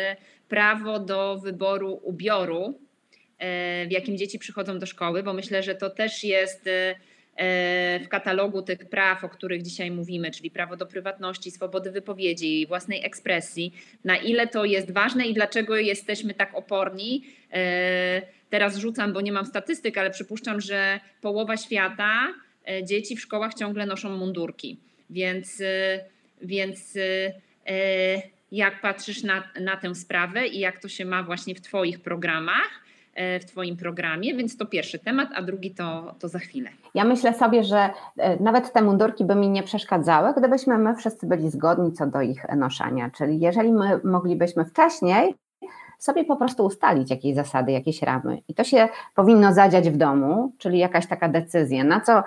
prawo 0.48 0.98
do 0.98 1.38
wyboru 1.38 2.00
ubioru, 2.02 2.78
w 3.86 3.90
jakim 3.90 4.18
dzieci 4.18 4.38
przychodzą 4.38 4.78
do 4.78 4.86
szkoły, 4.86 5.22
bo 5.22 5.32
myślę, 5.32 5.62
że 5.62 5.74
to 5.74 5.90
też 5.90 6.24
jest 6.24 6.68
w 8.00 8.06
katalogu 8.08 8.62
tych 8.62 8.78
praw, 8.78 9.24
o 9.24 9.28
których 9.28 9.62
dzisiaj 9.62 9.90
mówimy, 9.90 10.30
czyli 10.30 10.50
prawo 10.50 10.76
do 10.76 10.86
prywatności, 10.86 11.50
swobody 11.50 11.90
wypowiedzi, 11.90 12.66
własnej 12.66 13.04
ekspresji, 13.04 13.72
na 14.04 14.16
ile 14.16 14.46
to 14.46 14.64
jest 14.64 14.90
ważne 14.90 15.26
i 15.26 15.34
dlaczego 15.34 15.76
jesteśmy 15.76 16.34
tak 16.34 16.54
oporni. 16.54 17.24
E, 17.52 18.22
teraz 18.50 18.76
rzucam, 18.76 19.12
bo 19.12 19.20
nie 19.20 19.32
mam 19.32 19.46
statystyk, 19.46 19.98
ale 19.98 20.10
przypuszczam, 20.10 20.60
że 20.60 21.00
połowa 21.20 21.56
świata 21.56 22.34
e, 22.68 22.84
dzieci 22.84 23.16
w 23.16 23.20
szkołach 23.20 23.54
ciągle 23.54 23.86
noszą 23.86 24.16
mundurki. 24.16 24.76
Więc, 25.10 25.62
więc 26.42 26.98
jak 28.52 28.80
patrzysz 28.80 29.22
na, 29.22 29.48
na 29.60 29.76
tę 29.76 29.94
sprawę 29.94 30.46
i 30.46 30.58
jak 30.58 30.78
to 30.78 30.88
się 30.88 31.04
ma 31.04 31.22
właśnie 31.22 31.54
w 31.54 31.60
Twoich 31.60 32.00
programach? 32.00 32.87
E, 33.18 33.40
w 33.40 33.44
Twoim 33.44 33.76
programie, 33.76 34.34
więc 34.34 34.56
to 34.56 34.66
pierwszy 34.66 34.98
temat, 34.98 35.28
a 35.34 35.42
drugi 35.42 35.74
to, 35.74 36.14
to 36.18 36.28
za 36.28 36.38
chwilę. 36.38 36.70
Ja 36.94 37.04
myślę 37.04 37.34
sobie, 37.34 37.64
że 37.64 37.90
e, 38.16 38.42
nawet 38.42 38.72
te 38.72 38.82
mundurki 38.82 39.24
by 39.24 39.34
mi 39.34 39.48
nie 39.48 39.62
przeszkadzały, 39.62 40.34
gdybyśmy 40.36 40.78
my 40.78 40.96
wszyscy 40.96 41.26
byli 41.26 41.50
zgodni 41.50 41.92
co 41.92 42.06
do 42.06 42.20
ich 42.20 42.44
noszenia. 42.56 43.10
Czyli 43.10 43.40
jeżeli 43.40 43.72
my 43.72 44.00
moglibyśmy 44.04 44.64
wcześniej 44.64 45.34
sobie 45.98 46.24
po 46.24 46.36
prostu 46.36 46.64
ustalić 46.64 47.10
jakieś 47.10 47.34
zasady, 47.34 47.72
jakieś 47.72 48.02
ramy. 48.02 48.42
I 48.48 48.54
to 48.54 48.64
się 48.64 48.88
powinno 49.14 49.52
zadziać 49.52 49.90
w 49.90 49.96
domu, 49.96 50.52
czyli 50.58 50.78
jakaś 50.78 51.06
taka 51.06 51.28
decyzja, 51.28 51.84
na 51.84 52.00
co, 52.00 52.22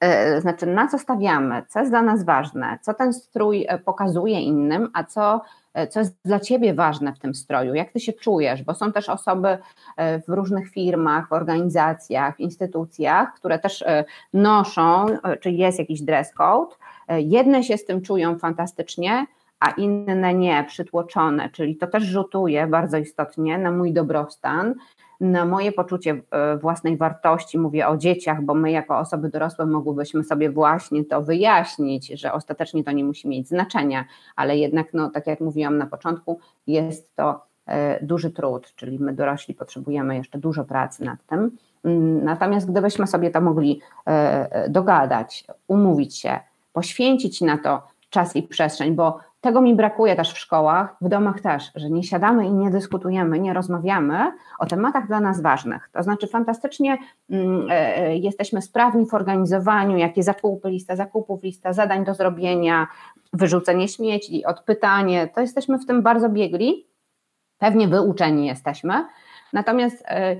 e, 0.00 0.40
znaczy 0.40 0.66
na 0.66 0.88
co 0.88 0.98
stawiamy, 0.98 1.62
co 1.68 1.78
jest 1.78 1.92
dla 1.92 2.02
nas 2.02 2.24
ważne, 2.24 2.78
co 2.82 2.94
ten 2.94 3.12
strój 3.12 3.66
pokazuje 3.84 4.40
innym, 4.40 4.90
a 4.94 5.04
co 5.04 5.40
co 5.86 6.00
jest 6.00 6.18
dla 6.24 6.40
Ciebie 6.40 6.74
ważne 6.74 7.12
w 7.12 7.18
tym 7.18 7.34
stroju, 7.34 7.74
jak 7.74 7.92
Ty 7.92 8.00
się 8.00 8.12
czujesz, 8.12 8.62
bo 8.62 8.74
są 8.74 8.92
też 8.92 9.08
osoby 9.08 9.58
e, 9.96 10.18
w 10.20 10.28
różnych 10.28 10.70
firmach, 10.70 11.32
organizacjach, 11.32 12.40
instytucjach, 12.40 13.34
które 13.34 13.58
też 13.58 13.82
e, 13.82 14.04
noszą, 14.32 15.06
czy 15.40 15.50
jest 15.50 15.78
jakiś 15.78 16.02
dress 16.02 16.32
code. 16.34 16.74
Jedne 17.08 17.62
się 17.62 17.76
z 17.78 17.84
tym 17.84 18.02
czują 18.02 18.38
fantastycznie, 18.38 19.26
a 19.60 19.70
inne 19.70 20.34
nie, 20.34 20.64
przytłoczone, 20.68 21.50
czyli 21.50 21.76
to 21.76 21.86
też 21.86 22.02
rzutuje 22.02 22.66
bardzo 22.66 22.98
istotnie 22.98 23.58
na 23.58 23.70
mój 23.70 23.92
dobrostan 23.92 24.74
na 25.20 25.44
moje 25.44 25.72
poczucie 25.72 26.20
e, 26.30 26.56
własnej 26.56 26.96
wartości, 26.96 27.58
mówię 27.58 27.88
o 27.88 27.96
dzieciach, 27.96 28.42
bo 28.42 28.54
my 28.54 28.70
jako 28.70 28.98
osoby 28.98 29.28
dorosłe 29.28 29.66
mogłybyśmy 29.66 30.24
sobie 30.24 30.50
właśnie 30.50 31.04
to 31.04 31.22
wyjaśnić, 31.22 32.06
że 32.06 32.32
ostatecznie 32.32 32.84
to 32.84 32.92
nie 32.92 33.04
musi 33.04 33.28
mieć 33.28 33.48
znaczenia, 33.48 34.04
ale 34.36 34.58
jednak, 34.58 34.94
no, 34.94 35.10
tak 35.10 35.26
jak 35.26 35.40
mówiłam 35.40 35.78
na 35.78 35.86
początku, 35.86 36.40
jest 36.66 37.16
to 37.16 37.40
e, 37.66 38.04
duży 38.04 38.30
trud, 38.30 38.74
czyli 38.74 38.98
my 38.98 39.12
dorośli 39.12 39.54
potrzebujemy 39.54 40.16
jeszcze 40.16 40.38
dużo 40.38 40.64
pracy 40.64 41.04
nad 41.04 41.26
tym. 41.26 41.50
Mm, 41.84 42.24
natomiast 42.24 42.70
gdybyśmy 42.70 43.06
sobie 43.06 43.30
to 43.30 43.40
mogli 43.40 43.80
e, 44.06 44.70
dogadać, 44.70 45.44
umówić 45.68 46.18
się, 46.18 46.38
poświęcić 46.72 47.40
na 47.40 47.58
to 47.58 47.82
czas 48.10 48.36
i 48.36 48.42
przestrzeń, 48.42 48.94
bo 48.94 49.18
tego 49.40 49.60
mi 49.60 49.74
brakuje 49.74 50.16
też 50.16 50.32
w 50.32 50.38
szkołach, 50.38 50.96
w 51.00 51.08
domach 51.08 51.40
też, 51.40 51.70
że 51.74 51.90
nie 51.90 52.02
siadamy 52.02 52.46
i 52.46 52.52
nie 52.52 52.70
dyskutujemy, 52.70 53.38
nie 53.38 53.52
rozmawiamy 53.52 54.32
o 54.58 54.66
tematach 54.66 55.06
dla 55.06 55.20
nas 55.20 55.40
ważnych. 55.40 55.90
To 55.92 56.02
znaczy, 56.02 56.26
fantastycznie 56.26 56.98
mm, 57.30 57.70
e, 57.70 57.96
e, 57.96 58.16
jesteśmy 58.16 58.62
sprawni 58.62 59.06
w 59.06 59.14
organizowaniu, 59.14 59.96
jakie 59.96 60.22
zakupy, 60.22 60.70
lista 60.70 60.96
zakupów, 60.96 61.42
lista 61.42 61.72
zadań 61.72 62.04
do 62.04 62.14
zrobienia, 62.14 62.86
wyrzucenie 63.32 63.88
śmieci, 63.88 64.44
odpytanie. 64.44 65.28
To 65.34 65.40
jesteśmy 65.40 65.78
w 65.78 65.86
tym 65.86 66.02
bardzo 66.02 66.28
biegli. 66.28 66.86
Pewnie 67.58 67.88
wyuczeni 67.88 68.46
jesteśmy. 68.46 69.06
Natomiast 69.52 70.04
e, 70.06 70.36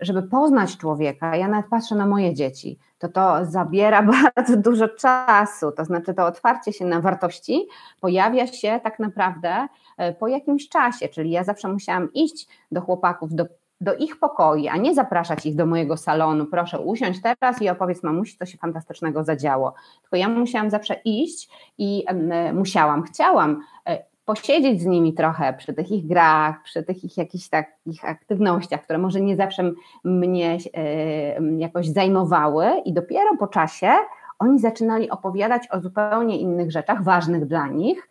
żeby 0.00 0.22
poznać 0.22 0.76
człowieka, 0.76 1.36
ja 1.36 1.48
nawet 1.48 1.66
patrzę 1.70 1.94
na 1.94 2.06
moje 2.06 2.34
dzieci, 2.34 2.78
to 2.98 3.08
to 3.08 3.44
zabiera 3.44 4.02
bardzo 4.34 4.56
dużo 4.56 4.88
czasu. 4.88 5.72
To 5.72 5.84
znaczy, 5.84 6.14
to 6.14 6.26
otwarcie 6.26 6.72
się 6.72 6.84
na 6.84 7.00
wartości 7.00 7.68
pojawia 8.00 8.46
się 8.46 8.80
tak 8.84 8.98
naprawdę 8.98 9.66
e, 9.98 10.12
po 10.12 10.28
jakimś 10.28 10.68
czasie. 10.68 11.08
Czyli 11.08 11.30
ja 11.30 11.44
zawsze 11.44 11.68
musiałam 11.68 12.12
iść 12.12 12.48
do 12.72 12.80
chłopaków, 12.80 13.34
do 13.34 13.46
do 13.80 13.94
ich 13.94 14.18
pokoi, 14.18 14.68
a 14.68 14.76
nie 14.76 14.94
zapraszać 14.94 15.46
ich 15.46 15.56
do 15.56 15.66
mojego 15.66 15.96
salonu, 15.96 16.46
proszę 16.46 16.80
usiąść 16.80 17.20
teraz 17.22 17.62
i 17.62 17.68
opowiedz 17.68 18.02
mamusi, 18.02 18.36
co 18.38 18.46
się 18.46 18.58
fantastycznego 18.58 19.24
zadziało. 19.24 19.74
Tylko 20.02 20.16
ja 20.16 20.28
musiałam 20.28 20.70
zawsze 20.70 20.94
iść 21.04 21.48
i 21.78 22.04
musiałam, 22.52 23.02
chciałam 23.02 23.62
e, 23.86 24.04
posiedzieć 24.26 24.82
z 24.82 24.84
nimi 24.84 25.14
trochę 25.14 25.52
przy 25.52 25.74
tych 25.74 25.90
ich 25.90 26.06
grach, 26.06 26.62
przy 26.62 26.82
tych 26.82 27.04
ich 27.04 27.16
jakichś 27.16 27.48
takich 27.48 28.04
aktywnościach, 28.04 28.82
które 28.82 28.98
może 28.98 29.20
nie 29.20 29.36
zawsze 29.36 29.72
mnie 30.04 30.58
e, 30.74 31.58
jakoś 31.58 31.88
zajmowały 31.88 32.66
i 32.84 32.92
dopiero 32.92 33.36
po 33.38 33.46
czasie 33.46 33.92
oni 34.38 34.58
zaczynali 34.58 35.10
opowiadać 35.10 35.68
o 35.70 35.80
zupełnie 35.80 36.38
innych 36.38 36.70
rzeczach, 36.72 37.04
ważnych 37.04 37.46
dla 37.46 37.68
nich, 37.68 38.08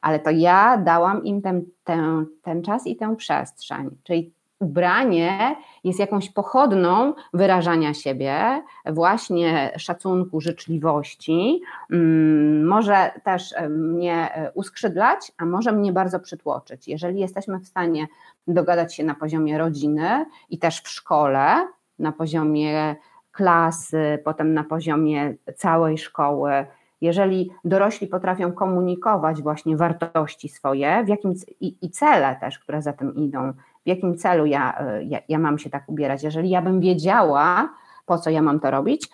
ale 0.00 0.18
to 0.18 0.30
ja 0.30 0.78
dałam 0.78 1.24
im 1.24 1.42
ten, 1.42 1.64
ten, 1.84 2.26
ten 2.42 2.62
czas 2.62 2.86
i 2.86 2.96
tę 2.96 3.16
przestrzeń. 3.16 3.90
Czyli 4.02 4.32
ubranie 4.64 5.56
jest 5.84 5.98
jakąś 5.98 6.30
pochodną 6.30 7.14
wyrażania 7.32 7.94
siebie, 7.94 8.62
właśnie 8.86 9.72
szacunku, 9.76 10.40
życzliwości, 10.40 11.62
mm, 11.90 12.66
może 12.66 13.10
też 13.24 13.54
mnie 13.68 14.50
uskrzydlać, 14.54 15.32
a 15.38 15.44
może 15.44 15.72
mnie 15.72 15.92
bardzo 15.92 16.20
przytłoczyć. 16.20 16.88
Jeżeli 16.88 17.20
jesteśmy 17.20 17.60
w 17.60 17.66
stanie 17.66 18.06
dogadać 18.48 18.94
się 18.94 19.04
na 19.04 19.14
poziomie 19.14 19.58
rodziny 19.58 20.26
i 20.50 20.58
też 20.58 20.80
w 20.80 20.88
szkole, 20.88 21.68
na 21.98 22.12
poziomie 22.12 22.96
klasy, 23.32 24.18
potem 24.24 24.54
na 24.54 24.64
poziomie 24.64 25.34
całej 25.56 25.98
szkoły, 25.98 26.66
jeżeli 27.00 27.50
dorośli 27.64 28.06
potrafią 28.06 28.52
komunikować 28.52 29.42
właśnie 29.42 29.76
wartości 29.76 30.48
swoje 30.48 31.04
w 31.04 31.08
jakim, 31.08 31.34
i, 31.60 31.76
i 31.82 31.90
cele 31.90 32.36
też, 32.40 32.58
które 32.58 32.82
za 32.82 32.92
tym 32.92 33.14
idą, 33.14 33.52
w 33.84 33.88
jakim 33.88 34.16
celu 34.16 34.46
ja, 34.46 34.78
e, 34.78 35.04
ja, 35.04 35.18
ja 35.28 35.38
mam 35.38 35.58
się 35.58 35.70
tak 35.70 35.88
ubierać. 35.88 36.22
Jeżeli 36.22 36.50
ja 36.50 36.62
bym 36.62 36.80
wiedziała, 36.80 37.74
po 38.06 38.18
co 38.18 38.30
ja 38.30 38.42
mam 38.42 38.60
to 38.60 38.70
robić, 38.70 39.08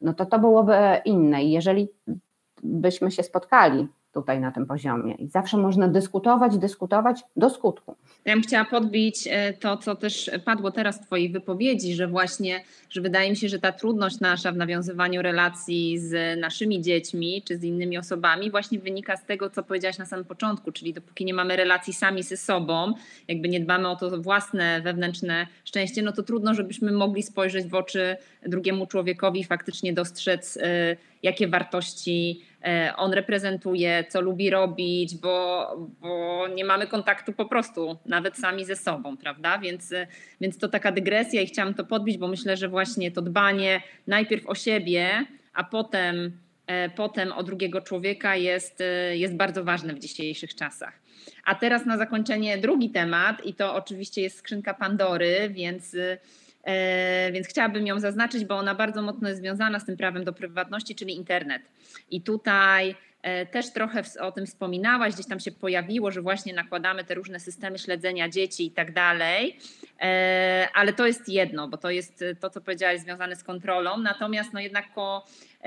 no 0.00 0.14
to 0.14 0.26
to 0.26 0.38
byłoby 0.38 0.74
inne. 1.04 1.42
I 1.44 1.50
jeżeli 1.50 1.88
byśmy 2.62 3.10
się 3.10 3.22
spotkali 3.22 3.88
tutaj 4.12 4.40
na 4.40 4.52
tym 4.52 4.66
poziomie. 4.66 5.14
I 5.14 5.28
zawsze 5.28 5.56
można 5.56 5.88
dyskutować, 5.88 6.58
dyskutować 6.58 7.20
do 7.36 7.50
skutku. 7.50 7.96
Ja 8.24 8.34
bym 8.34 8.42
chciała 8.42 8.64
podbić 8.64 9.28
e, 9.30 9.52
to, 9.52 9.76
co 9.76 9.94
też 9.94 10.30
padło 10.44 10.70
teraz 10.70 10.98
w 10.98 11.06
Twojej 11.06 11.30
wypowiedzi, 11.30 11.94
że 11.94 12.08
właśnie, 12.08 12.64
że 12.90 13.00
wydaje 13.00 13.30
mi 13.30 13.36
się, 13.36 13.48
że 13.48 13.58
ta 13.58 13.72
trudność 13.72 14.20
nasza 14.20 14.52
w 14.52 14.56
nawiązywaniu 14.56 15.22
relacji 15.22 15.98
z 15.98 16.40
naszymi 16.40 16.82
dziećmi 16.82 17.42
czy 17.42 17.56
z 17.56 17.64
innymi 17.64 17.98
osobami 17.98 18.50
właśnie 18.50 18.78
wynika 18.78 19.16
z 19.16 19.24
tego, 19.24 19.50
co 19.50 19.62
powiedziałaś 19.62 19.98
na 19.98 20.06
samym 20.06 20.24
początku, 20.24 20.72
czyli 20.72 20.94
dopóki 20.94 21.24
nie 21.24 21.34
mamy 21.34 21.56
relacji 21.56 21.92
sami 21.92 22.22
ze 22.22 22.36
sobą, 22.36 22.94
jakby 23.28 23.48
nie 23.48 23.60
dbamy 23.60 23.88
o 23.88 23.96
to 23.96 24.22
własne 24.22 24.80
wewnętrzne 24.80 25.46
szczęście, 25.64 26.02
no 26.02 26.12
to 26.12 26.22
trudno, 26.22 26.54
żebyśmy 26.54 26.92
mogli 26.92 27.22
spojrzeć 27.22 27.66
w 27.66 27.74
oczy 27.74 28.16
drugiemu 28.46 28.86
człowiekowi 28.86 29.40
i 29.40 29.44
faktycznie 29.44 29.92
dostrzec, 29.92 30.56
e, 30.62 30.96
jakie 31.22 31.48
wartości 31.48 32.40
on 32.96 33.12
reprezentuje, 33.12 34.04
co 34.08 34.20
lubi 34.20 34.50
robić, 34.50 35.16
bo, 35.16 35.68
bo 36.00 36.48
nie 36.48 36.64
mamy 36.64 36.86
kontaktu 36.86 37.32
po 37.32 37.44
prostu 37.44 37.98
nawet 38.06 38.38
sami 38.38 38.64
ze 38.64 38.76
sobą, 38.76 39.16
prawda? 39.16 39.58
Więc, 39.58 39.94
więc 40.40 40.58
to 40.58 40.68
taka 40.68 40.92
dygresja 40.92 41.40
i 41.40 41.46
chciałam 41.46 41.74
to 41.74 41.84
podbić, 41.84 42.18
bo 42.18 42.28
myślę, 42.28 42.56
że 42.56 42.68
właśnie 42.68 43.10
to 43.10 43.22
dbanie 43.22 43.82
najpierw 44.06 44.46
o 44.46 44.54
siebie, 44.54 45.26
a 45.54 45.64
potem, 45.64 46.38
e, 46.66 46.90
potem 46.90 47.32
o 47.32 47.42
drugiego 47.42 47.80
człowieka 47.80 48.36
jest, 48.36 48.80
e, 48.80 49.16
jest 49.16 49.34
bardzo 49.34 49.64
ważne 49.64 49.94
w 49.94 49.98
dzisiejszych 49.98 50.54
czasach. 50.54 51.02
A 51.44 51.54
teraz 51.54 51.86
na 51.86 51.98
zakończenie 51.98 52.58
drugi 52.58 52.90
temat 52.90 53.46
i 53.46 53.54
to 53.54 53.74
oczywiście 53.74 54.22
jest 54.22 54.38
skrzynka 54.38 54.74
Pandory, 54.74 55.50
więc 55.50 55.96
E, 55.98 56.18
więc 57.32 57.48
chciałabym 57.48 57.86
ją 57.86 58.00
zaznaczyć, 58.00 58.44
bo 58.44 58.56
ona 58.56 58.74
bardzo 58.74 59.02
mocno 59.02 59.28
jest 59.28 59.40
związana 59.40 59.80
z 59.80 59.84
tym 59.84 59.96
prawem 59.96 60.24
do 60.24 60.32
prywatności, 60.32 60.94
czyli 60.94 61.16
internet. 61.16 61.62
I 62.10 62.20
tutaj 62.20 62.94
e, 63.22 63.46
też 63.46 63.72
trochę 63.72 64.02
o 64.20 64.32
tym 64.32 64.46
wspominałaś, 64.46 65.14
gdzieś 65.14 65.26
tam 65.26 65.40
się 65.40 65.52
pojawiło, 65.52 66.10
że 66.10 66.22
właśnie 66.22 66.54
nakładamy 66.54 67.04
te 67.04 67.14
różne 67.14 67.40
systemy 67.40 67.78
śledzenia 67.78 68.28
dzieci 68.28 68.66
i 68.66 68.70
tak 68.70 68.92
dalej, 68.92 69.56
e, 70.00 70.68
ale 70.74 70.92
to 70.92 71.06
jest 71.06 71.28
jedno, 71.28 71.68
bo 71.68 71.76
to 71.76 71.90
jest 71.90 72.24
to, 72.40 72.50
co 72.50 72.60
powiedziałaś, 72.60 73.00
związane 73.00 73.36
z 73.36 73.44
kontrolą, 73.44 73.98
natomiast 73.98 74.52
no 74.52 74.60
jednak 74.60 74.84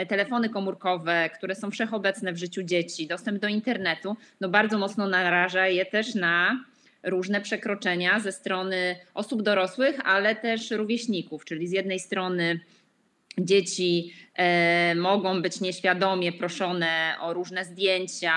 telefony 0.07 0.49
komórkowe, 0.49 1.29
które 1.29 1.55
są 1.55 1.71
wszechobecne 1.71 2.33
w 2.33 2.37
życiu 2.37 2.63
dzieci, 2.63 3.07
dostęp 3.07 3.39
do 3.39 3.47
internetu, 3.47 4.17
no 4.41 4.49
bardzo 4.49 4.77
mocno 4.77 5.07
naraża 5.07 5.67
je 5.67 5.85
też 5.85 6.15
na 6.15 6.65
różne 7.05 7.41
przekroczenia 7.41 8.19
ze 8.19 8.31
strony 8.31 8.95
osób 9.13 9.41
dorosłych, 9.41 9.99
ale 10.03 10.35
też 10.35 10.71
rówieśników, 10.71 11.45
czyli 11.45 11.67
z 11.67 11.71
jednej 11.71 11.99
strony 11.99 12.59
dzieci 13.37 14.13
e, 14.35 14.95
mogą 14.95 15.41
być 15.41 15.61
nieświadomie 15.61 16.31
proszone 16.31 17.15
o 17.21 17.33
różne 17.33 17.65
zdjęcia, 17.65 18.33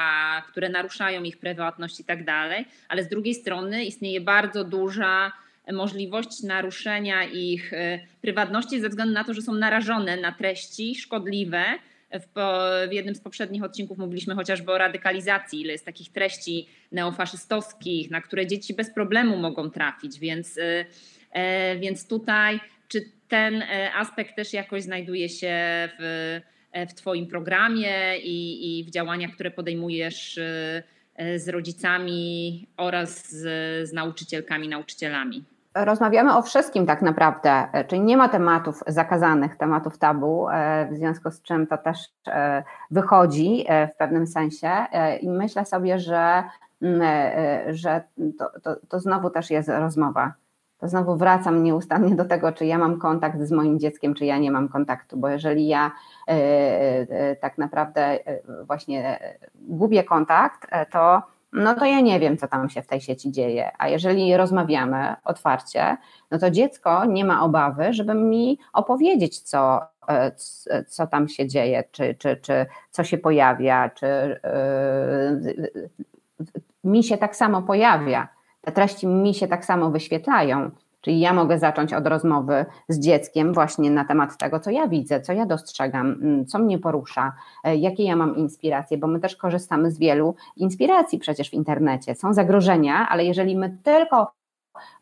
które 0.49 0.69
naruszają 0.69 1.23
ich 1.23 1.39
prywatność 1.39 2.01
i 2.01 2.05
tak 2.05 2.25
dalej, 2.25 2.65
ale 2.89 3.05
z 3.05 3.09
drugiej 3.09 3.35
strony 3.35 3.85
istnieje 3.85 4.21
bardzo 4.21 4.65
duża 4.65 5.33
możliwość 5.73 6.43
naruszenia 6.43 7.25
ich 7.25 7.73
e, 7.73 8.01
prywatności 8.21 8.81
ze 8.81 8.89
względu 8.89 9.15
na 9.15 9.25
to, 9.25 9.35
że 9.35 9.43
są 9.43 9.55
narażone 9.55 10.17
na 10.17 10.33
treści 10.33 10.95
szkodliwe, 10.95 11.65
w, 12.13 12.41
w, 12.89 12.93
jednym 12.93 13.15
z 13.15 13.21
poprzednich 13.21 13.63
odcinków 13.63 13.99
mówiliśmy 13.99 14.35
chociażby 14.35 14.73
o 14.73 14.79
radykalizacji, 14.79 15.61
ile 15.61 15.73
jest 15.73 15.85
takich 15.85 16.13
treści 16.13 16.69
neofaszystowskich, 16.93 18.11
na 18.11 18.21
które 18.21 18.47
dzieci 18.47 18.75
bez 18.75 18.95
problemu 18.95 19.37
mogą 19.37 19.71
trafić, 19.71 20.19
więc, 20.19 20.57
y, 20.57 20.87
e, 21.33 21.77
więc 21.77 22.09
tutaj 22.09 22.61
czy 22.89 23.05
ten 23.29 23.63
e, 23.63 23.93
aspekt 23.95 24.37
też 24.37 24.53
jakoś 24.53 24.83
znajduje 24.83 25.29
się 25.29 25.55
w, 25.99 26.41
e, 26.73 26.87
w 26.87 26.95
Twoim 26.95 27.27
programie 27.27 28.19
i, 28.19 28.79
i 28.79 28.85
w 28.85 28.91
działaniach, 28.91 29.31
które 29.31 29.51
podejmujesz 29.51 30.41
z 31.37 31.49
rodzicami 31.49 32.67
oraz 32.77 33.31
z, 33.31 33.89
z 33.89 33.93
nauczycielkami, 33.93 34.69
nauczycielami? 34.69 35.45
Rozmawiamy 35.85 36.37
o 36.37 36.43
wszystkim 36.43 36.87
tak 36.87 37.03
naprawdę, 37.03 37.69
e, 37.73 37.85
czyli 37.85 38.01
nie 38.01 38.17
ma 38.17 38.29
tematów 38.29 38.83
zakazanych, 38.87 39.57
tematów 39.57 39.99
tabu, 39.99 40.49
e, 40.49 40.89
w 40.93 40.97
związku 40.97 41.31
z 41.31 41.43
czym 41.43 41.67
to 41.67 41.79
też 41.79 41.99
e, 42.27 42.63
wychodzi 42.91 43.67
w 43.95 43.97
pewnym 43.97 44.27
sensie 44.27 44.71
i 45.21 45.31
myślę 45.31 45.65
sobie, 45.65 45.99
że, 45.99 46.45
mm, 46.83 47.03
że 47.75 48.03
to, 48.39 48.51
to, 48.63 48.77
to 48.89 49.01
znowu 49.01 49.31
też 49.31 49.51
jest 49.51 49.69
rozmowa. 49.69 50.33
To 50.79 50.89
znowu 50.89 51.17
wracam 51.17 51.63
nieustannie 51.63 52.15
do 52.15 52.25
tego, 52.25 52.53
czy 52.53 52.67
ja 52.67 52.79
mam 52.79 52.99
kontakt 52.99 53.41
z 53.41 53.53
moim 53.53 53.79
dzieckiem, 53.79 54.15
czy 54.15 54.25
ja 54.25 54.39
nie 54.39 54.51
mam 54.51 54.69
kontaktu, 54.69 55.17
bo 55.17 55.29
jeżeli 55.29 55.69
ja 55.69 55.91
tak 57.41 57.59
naprawdę 57.59 58.19
właśnie 58.67 59.19
gubię 59.55 60.05
kontakt, 60.05 60.67
to 60.91 61.23
no 61.53 61.75
to 61.75 61.85
ja 61.85 62.01
nie 62.01 62.21
wiem, 62.21 62.37
co 62.37 62.49
tam 62.49 62.69
się 62.71 62.83
w 62.83 62.87
tej 62.87 63.01
sieci 63.01 63.33
dzieje. 63.33 63.71
A 63.79 63.89
jeżeli 63.89 64.37
rozmawiamy 64.37 65.15
otwarcie, 65.25 65.97
no 66.31 66.39
to 66.39 66.51
dziecko 66.51 67.05
nie 67.05 67.25
ma 67.25 67.43
obawy, 67.45 67.93
żeby 67.93 68.15
mi 68.15 68.59
opowiedzieć, 68.73 69.41
co, 69.41 69.81
e, 70.09 70.33
co 70.89 71.07
tam 71.07 71.29
się 71.29 71.47
dzieje, 71.47 71.85
czy, 71.91 72.15
czy, 72.15 72.37
czy 72.37 72.67
co 72.91 73.05
się 73.05 73.19
pojawia, 73.19 73.91
czy 73.91 74.41
yy, 75.45 75.91
mi 76.85 77.05
się 77.05 77.19
tak 77.19 77.37
samo 77.37 77.63
pojawia. 77.63 78.29
Te 78.61 78.73
treści 78.73 79.07
mi 79.07 79.35
się 79.35 79.49
tak 79.49 79.65
samo 79.65 79.91
wyświetlają. 79.91 80.71
Czyli 81.01 81.21
ja 81.21 81.33
mogę 81.33 81.59
zacząć 81.59 81.93
od 81.93 82.07
rozmowy 82.07 82.67
z 82.89 82.99
dzieckiem 82.99 83.55
właśnie 83.55 83.91
na 83.91 84.05
temat 84.05 84.39
tego, 84.39 84.61
co 84.61 84.71
ja 84.71 84.89
widzę, 84.89 85.21
co 85.21 85.33
ja 85.33 85.47
dostrzegam, 85.47 86.07
mm, 86.07 86.47
co 86.47 86.59
mnie 86.59 86.79
porusza, 86.79 87.33
e, 87.65 87.77
jakie 87.77 88.05
ja 88.05 88.17
mam 88.17 88.37
inspiracje, 88.37 88.99
bo 88.99 89.07
my 89.07 89.21
też 89.21 89.37
korzystamy 89.37 89.91
z 89.91 89.99
wielu 89.99 90.35
inspiracji 90.57 91.19
przecież 91.19 91.51
w 91.51 91.55
internecie. 91.55 92.15
Są 92.15 92.35
zagrożenia, 92.35 93.09
ale 93.09 93.25
jeżeli 93.25 93.57
my 93.57 93.79
tylko 93.83 94.33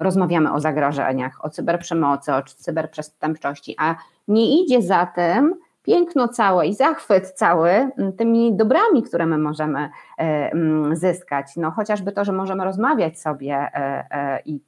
rozmawiamy 0.01 0.53
o 0.53 0.61
zagrożeniach, 0.61 1.45
o 1.45 1.51
cyberprzemocy, 1.51 2.35
o 2.35 2.43
cyberprzestępczości, 2.43 3.75
a 3.79 3.95
nie 4.29 4.63
idzie 4.63 4.83
za 4.83 5.07
tym 5.07 5.55
piękno 5.87 6.29
całe 6.29 6.67
i 6.67 6.75
zachwyt 6.75 7.31
cały 7.33 7.71
mm, 7.71 8.13
tymi 8.13 8.57
dobrami, 8.57 9.03
które 9.03 9.27
my 9.27 9.39
możemy 9.39 9.91
e, 10.19 10.53
mm, 10.53 10.97
zyskać. 10.97 11.47
No, 11.57 11.71
chociażby 11.71 12.13
to, 12.13 12.25
że 12.25 12.33
możemy 12.33 12.65
rozmawiać 12.65 13.21
sobie 13.21 13.55
e, 13.55 14.07
e, 14.11 14.41
i 14.45 14.61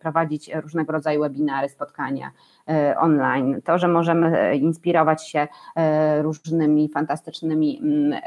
prowadzić 0.00 0.50
różnego 0.54 0.92
rodzaju 0.92 1.20
webinary, 1.20 1.68
spotkania 1.68 2.30
online, 2.96 3.62
to, 3.64 3.78
że 3.78 3.88
możemy 3.88 4.56
inspirować 4.56 5.28
się 5.28 5.48
różnymi 6.22 6.88
fantastycznymi 6.88 7.80
mm, 7.82 8.20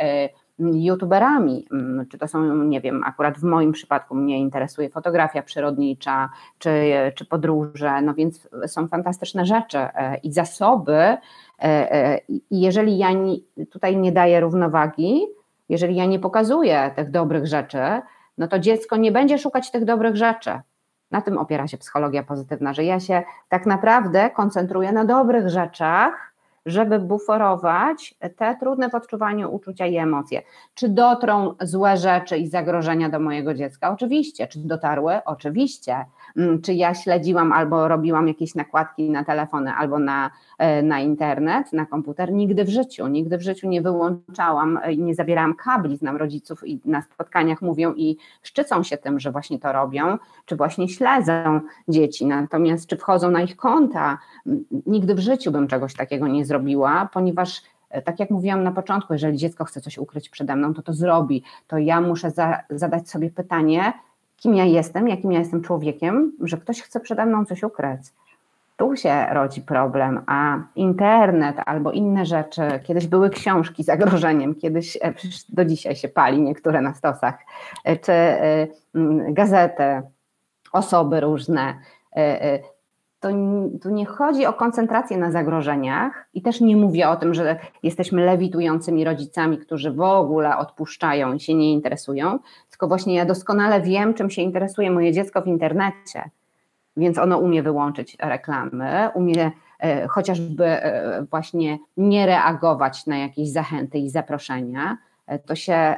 youtuberami, 0.60 1.68
czy 2.10 2.18
to 2.18 2.28
są, 2.28 2.56
nie 2.56 2.82
wiem, 2.82 3.04
akurat 3.04 3.38
w 3.38 3.44
moim 3.44 3.72
przypadku 3.72 4.16
mnie 4.16 4.40
interesuje 4.40 4.90
fotografia 4.90 5.44
przyrodnicza, 5.44 6.30
czy, 6.58 6.72
czy 7.16 7.26
podróże, 7.26 8.02
no 8.02 8.14
więc 8.14 8.50
są 8.68 8.88
fantastyczne 8.88 9.46
rzeczy 9.46 9.78
i 10.24 10.34
zasoby, 10.34 11.18
E, 11.60 11.92
e, 11.92 12.20
I 12.28 12.62
jeżeli 12.62 12.98
ja 12.98 13.10
tutaj 13.72 13.98
nie 13.98 14.12
daję 14.12 14.40
równowagi, 14.40 15.28
jeżeli 15.70 15.96
ja 15.96 16.06
nie 16.06 16.20
pokazuję 16.20 16.92
tych 16.96 17.12
dobrych 17.12 17.48
rzeczy, 17.48 17.80
no 18.38 18.48
to 18.48 18.60
dziecko 18.60 18.98
nie 18.98 19.12
będzie 19.12 19.38
szukać 19.38 19.72
tych 19.72 19.86
dobrych 19.86 20.16
rzeczy. 20.16 20.62
Na 21.12 21.22
tym 21.22 21.38
opiera 21.38 21.68
się 21.68 21.78
psychologia 21.78 22.24
pozytywna, 22.24 22.74
że 22.74 22.84
ja 22.84 23.00
się 23.00 23.24
tak 23.50 23.66
naprawdę 23.66 24.30
koncentruję 24.30 24.92
na 24.92 25.06
dobrych 25.06 25.50
rzeczach, 25.50 26.34
żeby 26.66 27.00
buforować 27.00 28.16
te 28.38 28.56
trudne 28.60 28.90
w 28.90 28.96
odczuwaniu 28.96 29.56
uczucia 29.56 29.86
i 29.86 29.98
emocje. 29.98 30.42
Czy 30.74 30.90
dotrą 30.90 31.56
złe 31.62 31.98
rzeczy 31.98 32.38
i 32.38 32.48
zagrożenia 32.48 33.10
do 33.10 33.20
mojego 33.20 33.54
dziecka? 33.54 33.92
Oczywiście. 33.92 34.48
Czy 34.48 34.60
dotarły? 34.60 35.20
Oczywiście. 35.26 36.06
Mm, 36.38 36.62
czy 36.62 36.74
ja 36.74 36.94
śledziłam 36.94 37.54
albo 37.54 37.88
robiłam 37.88 38.28
jakieś 38.28 38.56
nakładki 38.56 39.10
na 39.10 39.24
telefony 39.24 39.74
albo 39.74 40.00
na, 40.00 40.32
e, 40.58 40.84
na 40.84 41.00
internet, 41.00 41.74
na 41.74 41.86
komputer? 41.86 42.34
Nigdy 42.34 42.66
w 42.66 42.70
życiu. 42.70 43.08
Nigdy 43.08 43.38
w 43.38 43.42
życiu 43.42 43.68
nie 43.68 43.82
wyłączałam 43.82 44.80
i 44.92 44.98
nie 44.98 45.16
zabierałam 45.16 45.54
kabli. 45.54 45.98
Znam 45.98 46.18
rodziców 46.18 46.68
i 46.68 46.80
na 46.86 47.02
spotkaniach 47.02 47.62
mówią 47.62 47.94
i 47.94 48.18
szczycą 48.42 48.84
się 48.84 48.98
tym, 48.98 49.20
że 49.20 49.32
właśnie 49.32 49.60
to 49.60 49.72
robią, 49.74 50.18
czy 50.46 50.56
właśnie 50.56 50.90
śledzą 50.90 51.62
dzieci. 51.88 52.26
Natomiast 52.26 52.88
czy 52.88 52.98
wchodzą 52.98 53.32
na 53.32 53.42
ich 53.42 53.56
konta? 53.56 54.18
Nigdy 54.86 55.16
w 55.16 55.20
życiu 55.20 55.52
bym 55.52 55.68
czegoś 55.68 55.94
takiego 55.94 56.28
nie 56.28 56.46
zrobiła, 56.46 57.10
ponieważ 57.14 57.62
e, 57.90 58.02
tak 58.02 58.20
jak 58.20 58.30
mówiłam 58.30 58.64
na 58.64 58.72
początku, 58.72 59.14
jeżeli 59.14 59.38
dziecko 59.38 59.66
chce 59.66 59.82
coś 59.82 59.98
ukryć 59.98 60.30
przede 60.30 60.56
mną, 60.56 60.74
to 60.74 60.82
to 60.82 60.94
zrobi. 60.94 61.44
To 61.68 61.78
ja 61.78 62.02
muszę 62.02 62.32
za, 62.32 62.60
zadać 62.70 63.10
sobie 63.10 63.30
pytanie, 63.30 63.94
kim 64.46 64.56
ja 64.56 64.66
jestem, 64.66 65.08
jakim 65.08 65.32
ja 65.32 65.40
jestem 65.40 65.62
człowiekiem, 65.62 66.32
że 66.42 66.58
ktoś 66.58 66.82
chce 66.82 67.00
przede 67.00 67.26
mną 67.26 67.46
coś 67.46 67.64
ukryć. 67.64 68.02
Tu 68.78 68.96
się 68.96 69.26
rodzi 69.32 69.62
problem, 69.62 70.22
a 70.28 70.58
internet 70.76 71.56
albo 71.66 71.92
inne 71.92 72.26
rzeczy, 72.26 72.62
kiedyś 72.84 73.08
były 73.08 73.30
książki 73.30 73.84
zagrożeniem, 73.84 74.56
kiedyś 74.56 74.98
e, 75.02 75.14
do 75.50 75.66
dzisiaj 75.66 75.96
się 75.96 76.08
pali 76.08 76.42
niektóre 76.42 76.82
na 76.82 76.94
stosach, 76.94 77.36
e, 77.86 77.98
czy 77.98 78.14
gazety, 79.30 80.02
osoby 80.74 81.20
różne 81.20 81.74
to 83.26 83.30
tu 83.82 83.90
nie 83.90 84.06
chodzi 84.06 84.46
o 84.46 84.54
koncentrację 84.54 85.18
na 85.18 85.32
zagrożeniach 85.32 86.26
i 86.34 86.42
też 86.42 86.62
nie 86.62 86.78
mówię 86.78 87.10
o 87.10 87.16
tym, 87.16 87.34
że 87.34 87.60
jesteśmy 87.84 88.26
lewitującymi 88.26 89.04
rodzicami, 89.04 89.58
którzy 89.58 89.92
w 89.92 90.02
ogóle 90.02 90.58
odpuszczają 90.58 91.34
i 91.34 91.40
się 91.40 91.54
nie 91.54 91.74
interesują, 91.74 92.40
tylko 92.70 92.88
właśnie 92.88 93.16
ja 93.16 93.26
doskonale 93.26 93.82
wiem, 93.82 94.14
czym 94.14 94.30
się 94.30 94.42
interesuje 94.42 94.92
moje 94.92 95.14
dziecko 95.14 95.42
w 95.42 95.48
internecie, 95.48 96.30
więc 96.98 97.18
ono 97.18 97.38
umie 97.38 97.64
wyłączyć 97.64 98.18
reklamy, 98.20 99.10
umie 99.14 99.52
e, 99.80 100.08
chociażby 100.08 100.66
e, 100.66 101.26
właśnie 101.30 101.78
nie 101.98 102.26
reagować 102.26 103.06
na 103.06 103.18
jakieś 103.18 103.50
zachęty 103.50 103.98
i 103.98 104.10
zaproszenia. 104.10 104.98
E, 105.28 105.40
to 105.40 105.56
się 105.56 105.96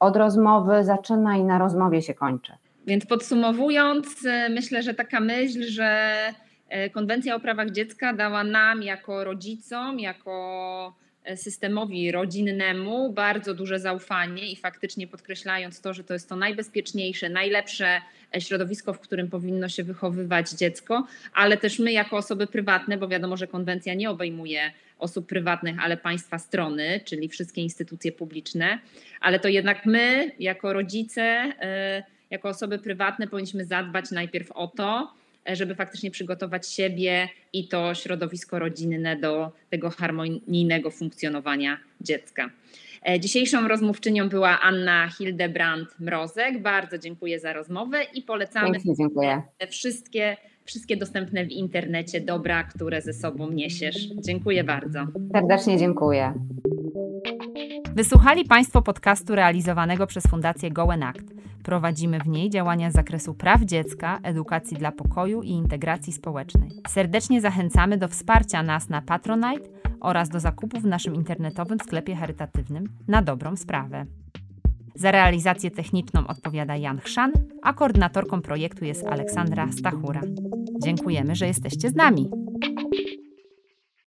od 0.00 0.16
rozmowy 0.16 0.84
zaczyna 0.84 1.36
i 1.36 1.44
na 1.44 1.58
rozmowie 1.58 2.02
się 2.02 2.14
kończy. 2.14 2.52
Więc 2.86 3.06
podsumowując, 3.06 4.06
myślę, 4.50 4.82
że 4.82 4.94
taka 4.94 5.20
myśl, 5.20 5.62
że 5.62 6.14
konwencja 6.92 7.34
o 7.34 7.40
prawach 7.40 7.70
dziecka 7.70 8.12
dała 8.12 8.44
nam, 8.44 8.82
jako 8.82 9.24
rodzicom, 9.24 10.00
jako 10.00 10.94
e, 11.24 11.36
systemowi 11.36 12.12
rodzinnemu, 12.12 13.12
bardzo 13.12 13.54
duże 13.54 13.80
zaufanie 13.80 14.52
i 14.52 14.56
faktycznie 14.56 15.06
podkreślając 15.06 15.80
to, 15.80 15.94
że 15.94 16.04
to 16.04 16.12
jest 16.14 16.28
to 16.28 16.36
najbezpieczniejsze, 16.36 17.28
najlepsze 17.28 18.00
e, 18.36 18.40
środowisko, 18.40 18.92
w 18.92 19.00
którym 19.00 19.30
powinno 19.30 19.68
się 19.68 19.84
wychowywać 19.84 20.50
dziecko, 20.50 21.06
ale 21.34 21.56
też 21.56 21.78
my, 21.78 21.92
jako 21.92 22.16
osoby 22.16 22.46
prywatne, 22.46 22.98
bo 22.98 23.08
wiadomo, 23.08 23.36
że 23.36 23.46
konwencja 23.46 23.94
nie 23.94 24.10
obejmuje 24.10 24.72
osób 24.98 25.26
prywatnych, 25.26 25.76
ale 25.80 25.96
państwa 25.96 26.38
strony, 26.38 27.00
czyli 27.04 27.28
wszystkie 27.28 27.62
instytucje 27.62 28.12
publiczne, 28.12 28.78
ale 29.20 29.38
to 29.40 29.48
jednak 29.48 29.86
my, 29.86 30.32
jako 30.38 30.72
rodzice, 30.72 31.52
jako 32.30 32.48
osoby 32.48 32.78
prywatne, 32.78 33.26
powinniśmy 33.26 33.64
zadbać 33.64 34.10
najpierw 34.10 34.52
o 34.52 34.66
to, 34.66 35.14
żeby 35.52 35.74
faktycznie 35.74 36.10
przygotować 36.10 36.68
siebie 36.68 37.28
i 37.52 37.68
to 37.68 37.94
środowisko 37.94 38.58
rodzinne 38.58 39.16
do 39.16 39.52
tego 39.70 39.90
harmonijnego 39.90 40.90
funkcjonowania 40.90 41.78
dziecka. 42.00 42.50
E, 43.08 43.20
dzisiejszą 43.20 43.68
rozmówczynią 43.68 44.28
była 44.28 44.60
Anna 44.60 45.08
Hildebrand-Mrozek. 45.08 46.58
Bardzo 46.62 46.98
dziękuję 46.98 47.40
za 47.40 47.52
rozmowę 47.52 47.98
i 48.14 48.22
polecamy 48.22 48.78
dziękuję. 48.98 49.42
wszystkie, 49.70 50.36
wszystkie 50.64 50.96
dostępne 50.96 51.44
w 51.44 51.50
internecie 51.50 52.20
dobra, 52.20 52.64
które 52.64 53.02
ze 53.02 53.12
sobą 53.12 53.50
niesiesz. 53.50 54.06
Dziękuję 54.06 54.64
bardzo. 54.64 55.06
Serdecznie 55.32 55.78
dziękuję. 55.78 56.34
Wysłuchali 57.94 58.44
Państwo 58.44 58.82
podcastu 58.82 59.34
realizowanego 59.34 60.06
przez 60.06 60.26
Fundację 60.26 60.70
Gołen 60.70 61.02
Act. 61.02 61.34
Prowadzimy 61.62 62.20
w 62.20 62.28
niej 62.28 62.50
działania 62.50 62.90
z 62.90 62.94
zakresu 62.94 63.34
praw 63.34 63.62
dziecka, 63.62 64.18
edukacji 64.22 64.76
dla 64.76 64.92
pokoju 64.92 65.42
i 65.42 65.50
integracji 65.50 66.12
społecznej. 66.12 66.70
Serdecznie 66.88 67.40
zachęcamy 67.40 67.98
do 67.98 68.08
wsparcia 68.08 68.62
nas 68.62 68.88
na 68.88 69.02
Patronite 69.02 69.68
oraz 70.00 70.28
do 70.28 70.40
zakupów 70.40 70.82
w 70.82 70.86
naszym 70.86 71.14
internetowym 71.14 71.78
sklepie 71.78 72.16
charytatywnym 72.16 72.88
na 73.08 73.22
dobrą 73.22 73.56
sprawę. 73.56 74.06
Za 74.94 75.10
realizację 75.10 75.70
techniczną 75.70 76.26
odpowiada 76.26 76.76
Jan 76.76 76.98
Chrzan, 76.98 77.32
a 77.62 77.72
koordynatorką 77.72 78.42
projektu 78.42 78.84
jest 78.84 79.06
Aleksandra 79.06 79.72
Stachura. 79.72 80.20
Dziękujemy, 80.82 81.36
że 81.36 81.46
jesteście 81.46 81.90
z 81.90 81.94
nami. 81.94 82.30